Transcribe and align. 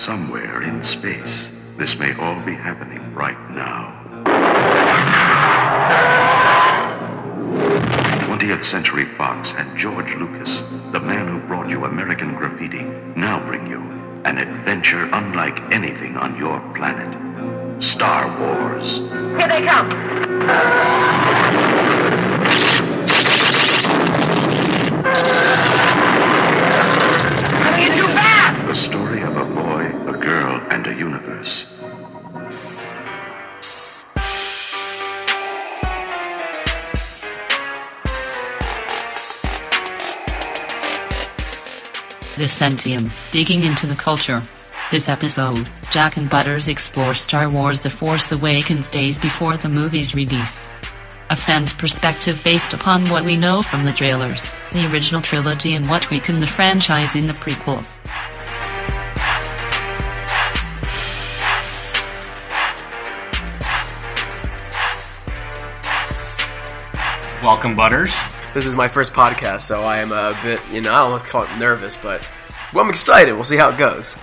Somewhere 0.00 0.62
in 0.62 0.82
space, 0.82 1.50
this 1.76 1.98
may 1.98 2.14
all 2.14 2.40
be 2.40 2.54
happening 2.54 3.14
right 3.14 3.36
now. 3.50 3.92
20th 8.24 8.64
Century 8.64 9.04
Fox 9.18 9.52
and 9.58 9.78
George 9.78 10.14
Lucas, 10.14 10.60
the 10.92 11.00
man 11.00 11.28
who 11.28 11.46
brought 11.46 11.68
you 11.68 11.84
American 11.84 12.34
Graffiti, 12.34 12.82
now 13.14 13.46
bring 13.46 13.66
you 13.66 13.82
an 14.24 14.38
adventure 14.38 15.06
unlike 15.12 15.60
anything 15.70 16.16
on 16.16 16.34
your 16.38 16.60
planet. 16.74 17.82
Star 17.82 18.26
Wars. 18.40 19.00
Here 19.36 19.48
they 19.48 19.66
come. 19.66 19.90
Coming 27.62 27.84
in 27.84 27.92
too 27.98 28.06
fast. 28.14 28.66
The 28.66 28.74
story 28.74 29.22
of 29.22 29.36
a 29.36 29.44
boy, 29.44 29.69
universe. 30.94 31.66
Dicentium, 42.36 43.10
digging 43.30 43.64
into 43.64 43.86
the 43.86 43.94
culture. 43.94 44.42
This 44.90 45.08
episode, 45.08 45.68
Jack 45.90 46.16
and 46.16 46.30
Butters 46.30 46.68
explore 46.68 47.14
Star 47.14 47.50
Wars 47.50 47.80
The 47.80 47.90
Force 47.90 48.32
Awakens 48.32 48.88
days 48.88 49.18
before 49.18 49.56
the 49.56 49.68
movie's 49.68 50.14
release. 50.14 50.72
A 51.30 51.36
fan's 51.36 51.72
perspective 51.72 52.40
based 52.42 52.72
upon 52.72 53.08
what 53.10 53.24
we 53.24 53.36
know 53.36 53.62
from 53.62 53.84
the 53.84 53.92
trailers, 53.92 54.50
the 54.72 54.90
original 54.92 55.20
trilogy 55.20 55.74
and 55.74 55.88
what 55.88 56.10
weakened 56.10 56.42
the 56.42 56.46
franchise 56.46 57.14
in 57.14 57.26
the 57.26 57.34
prequels. 57.34 57.98
Welcome, 67.42 67.74
Butters. 67.74 68.12
This 68.52 68.66
is 68.66 68.76
my 68.76 68.86
first 68.86 69.14
podcast, 69.14 69.60
so 69.60 69.80
I 69.80 70.00
am 70.00 70.12
a 70.12 70.38
bit, 70.42 70.60
you 70.70 70.82
know, 70.82 70.92
I 70.92 70.98
don't 71.00 71.12
want 71.12 71.24
to 71.24 71.30
call 71.30 71.44
it 71.44 71.56
nervous, 71.56 71.96
but 71.96 72.28
well, 72.74 72.84
I'm 72.84 72.90
excited. 72.90 73.32
We'll 73.32 73.44
see 73.44 73.56
how 73.56 73.70
it 73.70 73.78
goes. 73.78 74.18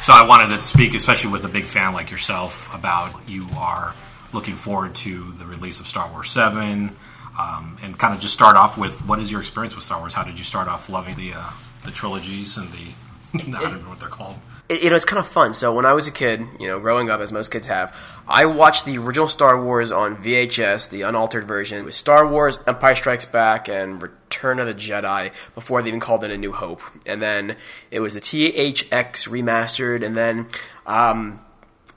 So 0.00 0.12
I 0.12 0.24
wanted 0.24 0.56
to 0.56 0.62
speak, 0.62 0.94
especially 0.94 1.32
with 1.32 1.44
a 1.44 1.48
big 1.48 1.64
fan 1.64 1.92
like 1.92 2.12
yourself, 2.12 2.72
about 2.72 3.28
you 3.28 3.46
are 3.56 3.94
looking 4.32 4.54
forward 4.54 4.94
to 4.96 5.32
the 5.32 5.46
release 5.46 5.80
of 5.80 5.88
Star 5.88 6.08
Wars 6.12 6.30
Seven, 6.30 6.94
um, 7.36 7.78
and 7.82 7.98
kind 7.98 8.14
of 8.14 8.20
just 8.20 8.34
start 8.34 8.56
off 8.56 8.78
with 8.78 9.04
what 9.08 9.18
is 9.18 9.32
your 9.32 9.40
experience 9.40 9.74
with 9.74 9.82
Star 9.82 9.98
Wars? 9.98 10.14
How 10.14 10.22
did 10.22 10.38
you 10.38 10.44
start 10.44 10.68
off 10.68 10.88
loving 10.88 11.16
the 11.16 11.32
uh, 11.34 11.50
the 11.84 11.90
trilogies 11.90 12.56
and 12.58 12.68
the 12.68 12.92
I 13.58 13.60
don't 13.60 13.82
know 13.82 13.88
what 13.88 13.98
they're 13.98 14.08
called. 14.08 14.38
It, 14.68 14.84
you 14.84 14.90
know, 14.90 14.96
it's 14.96 15.04
kind 15.04 15.18
of 15.18 15.26
fun. 15.26 15.54
So 15.54 15.74
when 15.74 15.86
I 15.86 15.92
was 15.92 16.08
a 16.08 16.12
kid, 16.12 16.46
you 16.58 16.66
know, 16.66 16.80
growing 16.80 17.10
up 17.10 17.20
as 17.20 17.32
most 17.32 17.50
kids 17.50 17.66
have, 17.66 17.96
I 18.26 18.46
watched 18.46 18.84
the 18.84 18.98
original 18.98 19.28
Star 19.28 19.62
Wars 19.62 19.92
on 19.92 20.16
VHS, 20.16 20.90
the 20.90 21.02
unaltered 21.02 21.44
version, 21.44 21.84
with 21.84 21.94
Star 21.94 22.26
Wars, 22.26 22.58
Empire 22.66 22.94
Strikes 22.94 23.24
Back, 23.24 23.68
and 23.68 24.02
Return 24.02 24.58
of 24.58 24.66
the 24.66 24.74
Jedi 24.74 25.32
before 25.54 25.82
they 25.82 25.88
even 25.88 26.00
called 26.00 26.24
it 26.24 26.30
A 26.30 26.36
New 26.36 26.52
Hope. 26.52 26.80
And 27.06 27.20
then 27.20 27.56
it 27.90 28.00
was 28.00 28.14
the 28.14 28.20
THX 28.20 29.28
remastered, 29.28 30.04
and 30.04 30.16
then 30.16 30.46
um, 30.86 31.40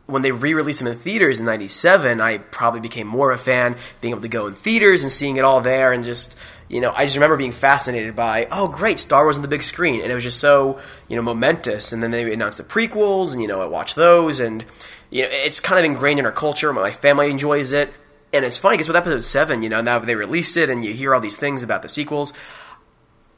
when 0.08 0.22
they 0.22 0.32
re-released 0.32 0.80
them 0.80 0.88
in 0.88 0.98
theaters 0.98 1.40
in 1.40 1.46
'97, 1.46 2.22
I 2.22 2.38
probably 2.38 2.80
became 2.80 3.08
more 3.08 3.32
of 3.32 3.40
a 3.40 3.44
fan, 3.44 3.76
being 4.02 4.12
able 4.12 4.22
to 4.22 4.28
go 4.28 4.48
in 4.48 4.54
theaters 4.54 5.02
and 5.02 5.12
seeing 5.12 5.38
it 5.38 5.44
all 5.44 5.62
there, 5.62 5.92
and 5.92 6.04
just 6.04 6.38
you 6.68 6.82
know, 6.82 6.92
I 6.96 7.04
just 7.06 7.16
remember 7.16 7.38
being 7.38 7.52
fascinated 7.52 8.16
by, 8.16 8.48
oh, 8.52 8.68
great, 8.68 8.98
Star 8.98 9.24
Wars 9.24 9.36
on 9.36 9.44
the 9.44 9.48
big 9.48 9.62
screen, 9.62 10.02
and 10.02 10.12
it 10.12 10.16
was 10.16 10.24
just 10.24 10.40
so 10.40 10.80
you 11.08 11.16
know 11.16 11.22
momentous. 11.22 11.94
And 11.94 12.02
then 12.02 12.12
they 12.12 12.32
announced 12.32 12.58
the 12.58 12.64
prequels, 12.64 13.34
and 13.34 13.42
you 13.42 13.48
know, 13.48 13.62
I 13.62 13.66
watched 13.66 13.96
those, 13.96 14.40
and 14.40 14.66
you 15.10 15.24
know, 15.24 15.30
it's 15.32 15.60
kind 15.60 15.80
of 15.80 15.86
ingrained 15.86 16.20
in 16.20 16.26
our 16.26 16.32
culture. 16.32 16.74
My 16.74 16.92
family 16.92 17.30
enjoys 17.30 17.72
it, 17.72 17.94
and 18.34 18.44
it's 18.44 18.58
funny 18.58 18.76
because 18.76 18.88
with 18.88 18.98
Episode 18.98 19.24
Seven, 19.24 19.62
you 19.62 19.70
know, 19.70 19.82
now 19.82 20.00
they 20.00 20.16
released 20.16 20.58
it, 20.58 20.70
and 20.70 20.84
you 20.84 20.94
hear 20.94 21.14
all 21.14 21.22
these 21.22 21.38
things 21.38 21.62
about 21.62 21.82
the 21.82 21.90
sequels. 21.90 22.34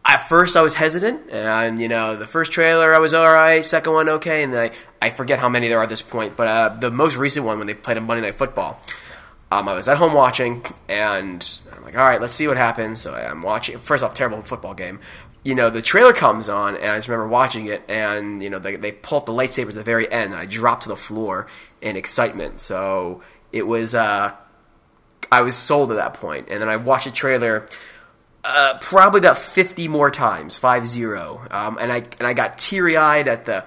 At 0.09 0.29
first, 0.29 0.55
I 0.55 0.61
was 0.61 0.75
hesitant, 0.75 1.29
and 1.31 1.81
you 1.81 1.89
know, 1.89 2.15
the 2.15 2.25
first 2.25 2.53
trailer 2.53 2.95
I 2.95 2.99
was 2.99 3.13
all 3.13 3.27
right, 3.27 3.65
second 3.65 3.91
one 3.91 4.07
okay, 4.07 4.41
and 4.41 4.55
I, 4.55 4.71
I 5.01 5.09
forget 5.09 5.37
how 5.37 5.49
many 5.49 5.67
there 5.67 5.79
are 5.79 5.83
at 5.83 5.89
this 5.89 6.01
point. 6.01 6.37
But 6.37 6.47
uh, 6.47 6.69
the 6.69 6.89
most 6.89 7.17
recent 7.17 7.45
one, 7.45 7.57
when 7.57 7.67
they 7.67 7.73
played 7.73 7.97
a 7.97 8.01
Monday 8.01 8.21
Night 8.21 8.35
Football, 8.35 8.79
um, 9.51 9.67
I 9.67 9.73
was 9.73 9.89
at 9.89 9.97
home 9.97 10.13
watching, 10.13 10.63
and 10.87 11.57
I'm 11.75 11.83
like, 11.83 11.97
all 11.97 12.07
right, 12.07 12.21
let's 12.21 12.33
see 12.33 12.47
what 12.47 12.55
happens. 12.55 13.01
So 13.01 13.13
I'm 13.13 13.41
watching. 13.41 13.77
First 13.79 14.01
off, 14.01 14.13
terrible 14.13 14.41
football 14.41 14.73
game. 14.73 15.01
You 15.43 15.55
know, 15.55 15.69
the 15.69 15.81
trailer 15.81 16.13
comes 16.13 16.47
on, 16.47 16.77
and 16.77 16.85
I 16.85 16.95
just 16.95 17.09
remember 17.09 17.27
watching 17.27 17.65
it, 17.65 17.83
and 17.89 18.41
you 18.41 18.49
know, 18.49 18.59
they, 18.59 18.77
they 18.77 18.93
pull 18.93 19.17
up 19.17 19.25
the 19.25 19.33
lightsabers 19.33 19.69
at 19.69 19.75
the 19.75 19.83
very 19.83 20.09
end, 20.09 20.31
and 20.31 20.39
I 20.39 20.45
dropped 20.45 20.83
to 20.83 20.89
the 20.89 20.95
floor 20.95 21.47
in 21.81 21.97
excitement. 21.97 22.61
So 22.61 23.23
it 23.51 23.67
was, 23.67 23.93
uh, 23.93 24.33
I 25.29 25.41
was 25.41 25.57
sold 25.57 25.91
at 25.91 25.97
that 25.97 26.13
point, 26.13 26.47
and 26.49 26.61
then 26.61 26.69
I 26.69 26.77
watched 26.77 27.05
the 27.05 27.11
trailer. 27.11 27.65
Uh, 28.49 28.77
probably 28.79 29.19
about 29.19 29.37
50 29.37 29.89
more 29.89 30.09
times, 30.09 30.57
five 30.57 30.87
zero. 30.87 31.41
Um, 31.51 31.77
and 31.81 31.91
I 31.91 31.97
and 31.97 32.25
I 32.25 32.33
got 32.33 32.57
teary 32.57 32.95
eyed 32.95 33.27
at 33.27 33.43
the, 33.43 33.65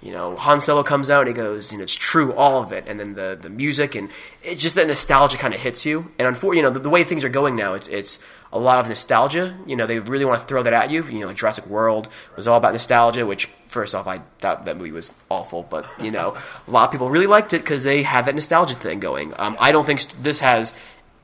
you 0.00 0.12
know, 0.12 0.36
Han 0.36 0.58
Solo 0.58 0.82
comes 0.82 1.10
out 1.10 1.20
and 1.20 1.28
he 1.28 1.34
goes, 1.34 1.70
you 1.70 1.76
know, 1.76 1.84
it's 1.84 1.94
true, 1.94 2.32
all 2.32 2.62
of 2.62 2.72
it, 2.72 2.84
and 2.88 2.98
then 2.98 3.12
the 3.12 3.38
the 3.40 3.50
music 3.50 3.94
and 3.94 4.10
it's 4.42 4.62
just 4.62 4.74
that 4.76 4.86
nostalgia 4.86 5.36
kind 5.36 5.52
of 5.52 5.60
hits 5.60 5.84
you. 5.84 6.10
And 6.18 6.26
unfortunately, 6.26 6.56
you 6.58 6.62
know, 6.62 6.70
the, 6.70 6.80
the 6.80 6.88
way 6.88 7.04
things 7.04 7.24
are 7.24 7.28
going 7.28 7.56
now, 7.56 7.74
it's, 7.74 7.88
it's 7.88 8.24
a 8.52 8.58
lot 8.58 8.78
of 8.78 8.88
nostalgia. 8.88 9.54
You 9.66 9.76
know, 9.76 9.86
they 9.86 9.98
really 9.98 10.24
want 10.24 10.40
to 10.40 10.46
throw 10.46 10.62
that 10.62 10.72
at 10.72 10.90
you. 10.90 11.04
You 11.04 11.20
know, 11.20 11.26
like 11.26 11.36
Jurassic 11.36 11.66
World 11.66 12.08
was 12.34 12.48
all 12.48 12.56
about 12.56 12.72
nostalgia. 12.72 13.26
Which, 13.26 13.46
first 13.46 13.94
off, 13.94 14.06
I 14.06 14.20
thought 14.38 14.64
that 14.64 14.78
movie 14.78 14.92
was 14.92 15.12
awful, 15.28 15.62
but 15.62 15.86
you 16.00 16.10
know, 16.10 16.36
a 16.66 16.70
lot 16.70 16.86
of 16.86 16.90
people 16.90 17.10
really 17.10 17.26
liked 17.26 17.52
it 17.52 17.58
because 17.58 17.84
they 17.84 18.02
had 18.02 18.24
that 18.26 18.34
nostalgia 18.34 18.74
thing 18.74 18.98
going. 18.98 19.34
Um, 19.38 19.58
I 19.60 19.72
don't 19.72 19.84
think 19.84 20.00
this 20.22 20.40
has 20.40 20.74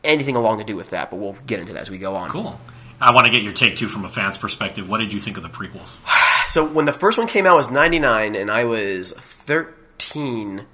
anything 0.04 0.36
along 0.36 0.58
to 0.58 0.64
do 0.64 0.76
with 0.76 0.90
that, 0.90 1.10
but 1.10 1.16
we'll 1.16 1.36
get 1.46 1.58
into 1.58 1.72
that 1.72 1.80
as 1.80 1.90
we 1.90 1.98
go 1.98 2.14
on. 2.14 2.28
Cool. 2.30 2.60
I 3.00 3.14
want 3.14 3.26
to 3.26 3.32
get 3.32 3.42
your 3.42 3.52
take 3.52 3.76
too 3.76 3.88
from 3.88 4.04
a 4.04 4.08
fan's 4.08 4.38
perspective. 4.38 4.88
What 4.88 4.98
did 4.98 5.12
you 5.12 5.20
think 5.20 5.36
of 5.36 5.42
the 5.42 5.48
prequels? 5.48 5.96
So 6.48 6.66
when 6.66 6.86
the 6.86 6.94
first 6.94 7.18
one 7.18 7.26
came 7.26 7.44
out 7.44 7.56
was 7.56 7.70
99 7.70 8.34
and 8.34 8.50
I 8.50 8.64
was 8.64 9.12
13, 9.12 10.64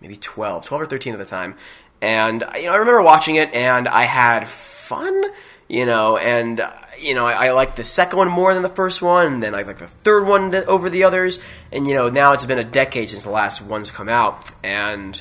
maybe 0.00 0.16
12, 0.16 0.64
12 0.64 0.82
or 0.82 0.86
13 0.86 1.12
at 1.12 1.18
the 1.18 1.24
time. 1.24 1.56
And 2.00 2.44
you 2.54 2.66
know, 2.66 2.72
I 2.72 2.76
remember 2.76 3.02
watching 3.02 3.34
it 3.34 3.52
and 3.52 3.88
I 3.88 4.04
had 4.04 4.46
fun, 4.46 5.24
you 5.66 5.86
know, 5.86 6.16
and 6.18 6.64
you 7.00 7.14
know, 7.14 7.26
I, 7.26 7.46
I 7.46 7.50
liked 7.50 7.76
the 7.76 7.84
second 7.84 8.18
one 8.18 8.28
more 8.28 8.54
than 8.54 8.62
the 8.62 8.68
first 8.68 9.02
one, 9.02 9.34
and 9.34 9.42
then 9.42 9.54
I 9.54 9.62
like 9.62 9.78
the 9.78 9.88
third 9.88 10.26
one 10.26 10.54
over 10.54 10.88
the 10.88 11.04
others. 11.04 11.38
And 11.72 11.86
you 11.86 11.94
know, 11.94 12.08
now 12.08 12.32
it's 12.32 12.46
been 12.46 12.58
a 12.58 12.64
decade 12.64 13.10
since 13.10 13.24
the 13.24 13.30
last 13.30 13.60
one's 13.60 13.90
come 13.90 14.08
out, 14.08 14.50
and 14.62 15.20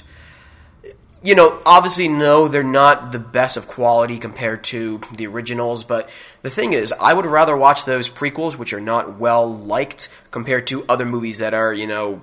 you 1.24 1.36
know, 1.36 1.62
obviously, 1.66 2.08
no, 2.08 2.48
they're 2.48 2.64
not 2.64 3.12
the 3.12 3.20
best 3.20 3.58
of 3.58 3.68
quality 3.68 4.20
compared 4.20 4.64
to 4.66 5.02
the 5.16 5.28
originals, 5.28 5.84
but 5.84 6.10
the 6.42 6.50
thing 6.50 6.74
is, 6.74 6.94
I 6.94 7.14
would 7.14 7.26
rather 7.26 7.58
watch 7.58 7.86
those 7.86 8.10
prequels, 8.10 8.58
which 8.58 8.74
are 8.74 8.80
not 8.80 9.18
well 9.18 9.52
liked, 9.52 10.10
compared 10.32 10.68
to 10.68 10.86
other 10.88 11.06
movies 11.06 11.40
that 11.40 11.54
are, 11.54 11.74
you 11.74 11.88
know, 11.88 12.22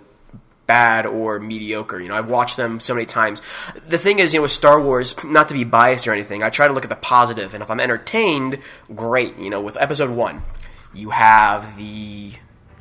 bad 0.66 1.06
or 1.06 1.38
mediocre. 1.40 2.00
You 2.00 2.08
know, 2.08 2.16
I've 2.16 2.30
watched 2.30 2.56
them 2.56 2.80
so 2.80 2.94
many 2.94 3.06
times. 3.06 3.42
The 3.86 3.98
thing 3.98 4.18
is, 4.18 4.32
you 4.32 4.38
know, 4.38 4.42
with 4.42 4.52
Star 4.52 4.80
Wars, 4.80 5.22
not 5.24 5.48
to 5.48 5.54
be 5.54 5.64
biased 5.64 6.06
or 6.08 6.12
anything, 6.12 6.42
I 6.42 6.50
try 6.50 6.66
to 6.66 6.72
look 6.72 6.84
at 6.84 6.90
the 6.90 6.96
positive, 6.96 7.54
and 7.54 7.62
if 7.62 7.70
I'm 7.70 7.80
entertained, 7.80 8.60
great. 8.94 9.36
You 9.38 9.50
know, 9.50 9.60
with 9.60 9.76
episode 9.80 10.10
one, 10.10 10.42
you 10.94 11.10
have 11.10 11.76
the 11.76 12.32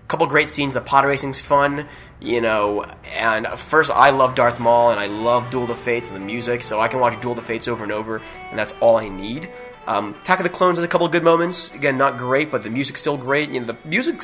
couple 0.07 0.27
great 0.27 0.47
scenes. 0.47 0.75
The 0.75 0.81
pod 0.81 1.05
racing's 1.05 1.41
fun, 1.41 1.87
you 2.23 2.41
know. 2.41 2.85
And 3.13 3.45
first, 3.47 3.91
I 3.91 4.09
love 4.09 4.33
Darth 4.33 4.59
Maul, 4.59 4.89
and 4.89 4.99
I 4.99 5.07
love 5.07 5.51
Duel 5.51 5.63
of 5.63 5.69
the 5.69 5.75
Fates 5.75 6.09
and 6.09 6.19
the 6.19 6.25
music, 6.25 6.61
so 6.61 6.79
I 6.79 6.87
can 6.87 6.99
watch 6.99 7.21
Duel 7.21 7.33
of 7.33 7.37
the 7.37 7.43
Fates 7.43 7.67
over 7.67 7.83
and 7.83 7.91
over, 7.91 8.21
and 8.49 8.57
that's 8.57 8.73
all 8.79 8.97
I 8.97 9.09
need. 9.09 9.51
Um, 9.85 10.15
Attack 10.15 10.39
of 10.39 10.43
the 10.43 10.49
Clones 10.49 10.77
has 10.77 10.85
a 10.85 10.87
couple 10.87 11.07
good 11.09 11.23
moments. 11.23 11.73
Again, 11.75 11.97
not 11.97 12.17
great, 12.17 12.49
but 12.49 12.63
the 12.63 12.69
music's 12.69 13.01
still 13.01 13.17
great. 13.17 13.53
You 13.53 13.59
know, 13.59 13.65
the 13.67 13.77
music 13.83 14.21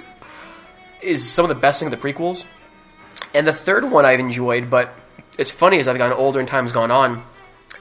is 1.01 1.29
some 1.29 1.43
of 1.43 1.49
the 1.49 1.61
best 1.61 1.79
thing 1.79 1.91
of 1.93 1.99
the 1.99 2.13
prequels. 2.13 2.45
And 3.35 3.45
the 3.45 3.53
third 3.53 3.91
one 3.91 4.05
I've 4.05 4.19
enjoyed, 4.19 4.69
but 4.69 4.93
it's 5.37 5.51
funny 5.51 5.79
as 5.79 5.87
I've 5.87 5.97
gotten 5.97 6.17
older 6.17 6.39
and 6.39 6.47
time's 6.47 6.71
gone 6.71 6.91
on. 6.91 7.23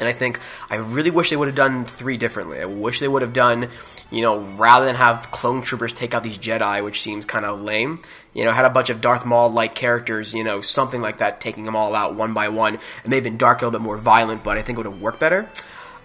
And 0.00 0.08
I 0.08 0.12
think 0.12 0.40
I 0.70 0.76
really 0.76 1.10
wish 1.10 1.30
they 1.30 1.36
would 1.36 1.48
have 1.48 1.56
done 1.56 1.84
three 1.84 2.16
differently. 2.16 2.60
I 2.60 2.66
wish 2.66 3.00
they 3.00 3.08
would 3.08 3.22
have 3.22 3.32
done, 3.32 3.68
you 4.10 4.22
know, 4.22 4.38
rather 4.38 4.86
than 4.86 4.94
have 4.94 5.30
clone 5.30 5.62
troopers 5.62 5.92
take 5.92 6.14
out 6.14 6.22
these 6.22 6.38
Jedi, 6.38 6.84
which 6.84 7.00
seems 7.00 7.26
kind 7.26 7.44
of 7.44 7.60
lame. 7.60 8.00
You 8.32 8.44
know, 8.44 8.52
had 8.52 8.64
a 8.64 8.70
bunch 8.70 8.90
of 8.90 9.00
Darth 9.00 9.26
Maul 9.26 9.50
like 9.50 9.74
characters, 9.74 10.34
you 10.34 10.44
know, 10.44 10.60
something 10.60 11.00
like 11.00 11.18
that, 11.18 11.40
taking 11.40 11.64
them 11.64 11.74
all 11.74 11.94
out 11.94 12.14
one 12.14 12.34
by 12.34 12.48
one. 12.48 12.74
It 12.74 13.08
may 13.08 13.16
have 13.16 13.24
been 13.24 13.38
dark, 13.38 13.60
a 13.60 13.64
little 13.64 13.78
bit 13.78 13.84
more 13.84 13.96
violent, 13.96 14.44
but 14.44 14.56
I 14.56 14.62
think 14.62 14.78
it 14.78 14.84
would 14.84 14.92
have 14.92 15.00
worked 15.00 15.18
better. 15.18 15.48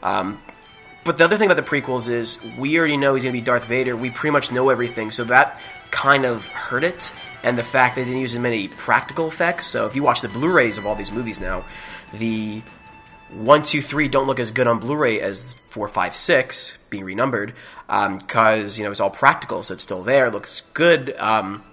Um, 0.02 0.42
but 1.04 1.18
the 1.18 1.26
other 1.26 1.38
thing 1.38 1.52
about 1.52 1.64
the 1.64 1.70
prequels 1.70 2.10
is 2.10 2.40
we 2.58 2.80
already 2.80 2.98
know 2.98 3.14
he's 3.14 3.24
going 3.24 3.34
to 3.34 3.40
be 3.40 3.44
Darth 3.44 3.66
Vader. 3.66 3.96
We 3.96 4.10
pretty 4.10 4.32
much 4.32 4.52
know 4.52 4.70
everything, 4.70 5.12
so 5.12 5.26
that 5.26 5.60
kind 5.92 6.26
of 6.26 6.48
hurt 6.48 6.84
it. 6.84 7.14
And 7.44 7.58
the 7.58 7.64
fact 7.64 7.96
they 7.96 8.06
didn't 8.06 8.22
use 8.22 8.34
as 8.34 8.40
many 8.40 8.70
practical 8.70 9.28
effects. 9.28 9.66
So 9.66 9.86
if 9.86 9.96
you 9.96 10.04
watch 10.04 10.22
the 10.22 10.30
Blu-rays 10.30 10.78
of 10.78 10.86
all 10.86 10.96
these 10.96 11.12
movies 11.12 11.42
now, 11.42 11.66
the 12.14 12.62
one, 13.34 13.64
two, 13.64 13.82
three 13.82 14.08
don't 14.08 14.28
look 14.28 14.40
as 14.40 14.52
good 14.52 14.68
on 14.68 14.80
Blu-ray 14.80 15.20
as 15.20 15.54
four, 15.54 15.88
five, 15.88 16.14
six 16.16 16.78
being 16.90 17.04
renumbered 17.04 17.54
because 17.88 18.78
you 18.78 18.86
know 18.86 18.92
it's 18.92 19.00
all 19.00 19.10
practical, 19.10 19.64
so 19.64 19.74
it's 19.74 19.84
still 19.84 20.04
there, 20.04 20.30
looks 20.30 20.62
good. 20.74 21.16
Um, 21.18 21.64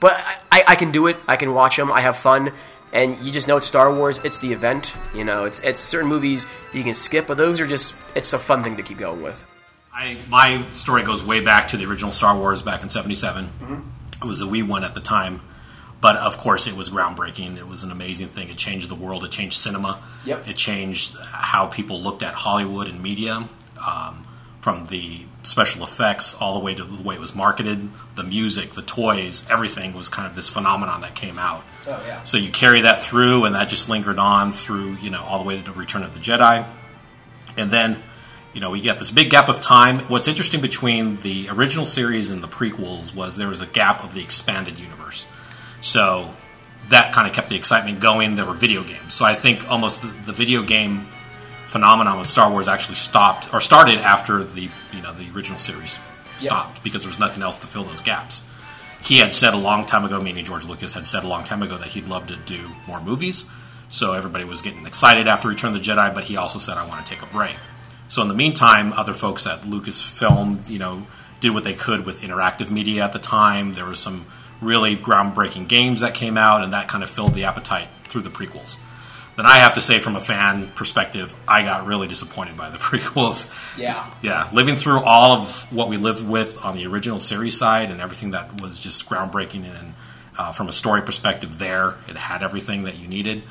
but 0.00 0.12
I, 0.50 0.64
I 0.68 0.74
can 0.74 0.90
do 0.90 1.06
it. 1.06 1.16
I 1.28 1.36
can 1.36 1.52
watch 1.54 1.76
them. 1.76 1.92
I 1.92 2.00
have 2.00 2.16
fun, 2.16 2.52
and 2.92 3.18
you 3.18 3.32
just 3.32 3.48
know 3.48 3.56
it's 3.56 3.66
Star 3.66 3.94
Wars. 3.94 4.18
It's 4.24 4.38
the 4.38 4.52
event. 4.52 4.94
You 5.14 5.24
know, 5.24 5.44
it's 5.44 5.60
it's 5.60 5.82
certain 5.82 6.08
movies 6.08 6.46
you 6.72 6.82
can 6.82 6.94
skip, 6.94 7.26
but 7.26 7.36
those 7.36 7.60
are 7.60 7.66
just 7.66 7.94
it's 8.14 8.32
a 8.32 8.38
fun 8.38 8.62
thing 8.62 8.76
to 8.76 8.82
keep 8.82 8.98
going 8.98 9.22
with. 9.22 9.46
I, 9.92 10.16
my 10.28 10.62
story 10.72 11.02
goes 11.02 11.22
way 11.22 11.44
back 11.44 11.68
to 11.68 11.76
the 11.76 11.84
original 11.84 12.10
Star 12.10 12.36
Wars 12.36 12.62
back 12.62 12.82
in 12.82 12.88
'77. 12.88 13.48
It 14.22 14.26
was 14.26 14.40
a 14.40 14.46
wee 14.46 14.62
one 14.62 14.84
at 14.84 14.94
the 14.94 15.00
time, 15.00 15.40
but 16.00 16.16
of 16.16 16.38
course 16.38 16.66
it 16.66 16.74
was 16.74 16.90
groundbreaking. 16.90 17.56
It 17.56 17.68
was 17.68 17.84
an 17.84 17.90
amazing 17.90 18.28
thing. 18.28 18.48
It 18.48 18.56
changed 18.56 18.88
the 18.88 18.94
world. 18.94 19.24
It 19.24 19.30
changed 19.30 19.56
cinema. 19.56 19.98
Yep. 20.24 20.48
It 20.48 20.56
changed 20.56 21.16
how 21.18 21.66
people 21.66 22.00
looked 22.00 22.22
at 22.22 22.34
Hollywood 22.34 22.88
and 22.88 23.02
media, 23.02 23.48
um, 23.86 24.26
from 24.60 24.86
the 24.86 25.24
special 25.42 25.82
effects 25.82 26.34
all 26.34 26.54
the 26.54 26.60
way 26.60 26.74
to 26.74 26.84
the 26.84 27.02
way 27.02 27.14
it 27.14 27.20
was 27.20 27.34
marketed, 27.34 27.88
the 28.14 28.22
music, 28.22 28.70
the 28.70 28.82
toys, 28.82 29.44
everything 29.50 29.94
was 29.94 30.08
kind 30.08 30.28
of 30.28 30.36
this 30.36 30.48
phenomenon 30.48 31.00
that 31.00 31.14
came 31.14 31.38
out. 31.38 31.64
Oh, 31.86 32.04
yeah. 32.06 32.22
So 32.24 32.36
you 32.36 32.50
carry 32.50 32.82
that 32.82 33.00
through, 33.00 33.46
and 33.46 33.54
that 33.54 33.68
just 33.68 33.88
lingered 33.88 34.18
on 34.18 34.52
through 34.52 34.96
you 34.96 35.10
know 35.10 35.22
all 35.22 35.38
the 35.38 35.44
way 35.44 35.60
to 35.60 35.72
Return 35.72 36.02
of 36.02 36.12
the 36.12 36.20
Jedi, 36.20 36.66
and 37.56 37.70
then 37.70 38.02
you 38.52 38.60
know 38.60 38.70
we 38.70 38.80
get 38.80 38.98
this 38.98 39.10
big 39.10 39.30
gap 39.30 39.48
of 39.48 39.60
time. 39.60 40.00
What's 40.00 40.28
interesting 40.28 40.60
between 40.60 41.16
the 41.16 41.48
original 41.50 41.86
series 41.86 42.30
and 42.30 42.42
the 42.42 42.48
prequels 42.48 43.14
was 43.14 43.36
there 43.36 43.48
was 43.48 43.62
a 43.62 43.66
gap 43.66 44.04
of 44.04 44.14
the 44.14 44.22
expanded 44.22 44.78
universe. 44.78 45.26
So 45.80 46.30
that 46.88 47.12
kind 47.12 47.26
of 47.26 47.32
kept 47.32 47.48
the 47.48 47.56
excitement 47.56 48.00
going. 48.00 48.36
There 48.36 48.46
were 48.46 48.54
video 48.54 48.82
games, 48.82 49.14
so 49.14 49.24
I 49.24 49.34
think 49.34 49.70
almost 49.70 50.02
the, 50.02 50.08
the 50.26 50.32
video 50.32 50.62
game 50.62 51.08
phenomenon 51.66 52.18
with 52.18 52.26
Star 52.26 52.50
Wars 52.50 52.66
actually 52.66 52.96
stopped 52.96 53.52
or 53.54 53.60
started 53.60 53.98
after 53.98 54.42
the 54.42 54.68
you 54.92 55.02
know 55.02 55.12
the 55.14 55.30
original 55.34 55.58
series 55.58 55.98
stopped 56.36 56.82
because 56.82 57.02
there 57.02 57.10
was 57.10 57.20
nothing 57.20 57.42
else 57.42 57.58
to 57.60 57.66
fill 57.66 57.84
those 57.84 58.00
gaps. 58.00 58.46
He 59.02 59.18
had 59.18 59.32
said 59.32 59.54
a 59.54 59.58
long 59.58 59.86
time 59.86 60.04
ago, 60.04 60.20
meaning 60.20 60.44
George 60.44 60.66
Lucas 60.66 60.92
had 60.92 61.06
said 61.06 61.24
a 61.24 61.28
long 61.28 61.44
time 61.44 61.62
ago 61.62 61.76
that 61.78 61.88
he'd 61.88 62.06
love 62.06 62.26
to 62.26 62.36
do 62.36 62.70
more 62.86 63.00
movies. 63.00 63.46
So 63.88 64.12
everybody 64.12 64.44
was 64.44 64.62
getting 64.62 64.86
excited 64.86 65.26
after 65.26 65.48
Return 65.48 65.74
of 65.74 65.74
the 65.74 65.80
Jedi, 65.80 66.14
but 66.14 66.24
he 66.24 66.36
also 66.36 66.58
said, 66.58 66.76
"I 66.76 66.86
want 66.86 67.04
to 67.04 67.12
take 67.12 67.22
a 67.22 67.26
break." 67.26 67.56
So 68.08 68.22
in 68.22 68.28
the 68.28 68.34
meantime, 68.34 68.92
other 68.94 69.14
folks 69.14 69.46
at 69.46 69.62
Lucasfilm, 69.62 70.68
you 70.68 70.78
know, 70.78 71.06
did 71.40 71.54
what 71.54 71.64
they 71.64 71.72
could 71.72 72.04
with 72.04 72.20
interactive 72.20 72.70
media 72.70 73.04
at 73.04 73.12
the 73.12 73.18
time. 73.18 73.74
There 73.74 73.86
were 73.86 73.94
some 73.94 74.26
really 74.60 74.96
groundbreaking 74.96 75.68
games 75.68 76.00
that 76.00 76.14
came 76.14 76.36
out, 76.36 76.62
and 76.62 76.72
that 76.72 76.88
kind 76.88 77.02
of 77.02 77.10
filled 77.10 77.34
the 77.34 77.44
appetite 77.44 77.88
through 78.04 78.22
the 78.22 78.30
prequels. 78.30 78.78
Then 79.36 79.46
I 79.46 79.58
have 79.58 79.74
to 79.74 79.80
say, 79.80 79.98
from 79.98 80.16
a 80.16 80.20
fan 80.20 80.68
perspective, 80.68 81.34
I 81.48 81.62
got 81.62 81.86
really 81.86 82.08
disappointed 82.08 82.56
by 82.56 82.68
the 82.68 82.76
prequels. 82.78 83.50
Yeah. 83.78 84.10
Yeah, 84.22 84.48
living 84.52 84.76
through 84.76 85.00
all 85.00 85.32
of 85.32 85.72
what 85.72 85.88
we 85.88 85.96
lived 85.96 86.26
with 86.26 86.62
on 86.64 86.76
the 86.76 86.86
original 86.86 87.18
series 87.18 87.56
side 87.56 87.90
and 87.90 88.00
everything 88.00 88.32
that 88.32 88.60
was 88.60 88.78
just 88.78 89.08
groundbreaking 89.08 89.64
and 89.64 89.94
uh, 90.38 90.52
from 90.52 90.68
a 90.68 90.72
story 90.72 91.02
perspective, 91.02 91.58
there 91.58 91.96
it 92.08 92.16
had 92.16 92.42
everything 92.42 92.84
that 92.84 92.98
you 92.98 93.06
needed. 93.06 93.42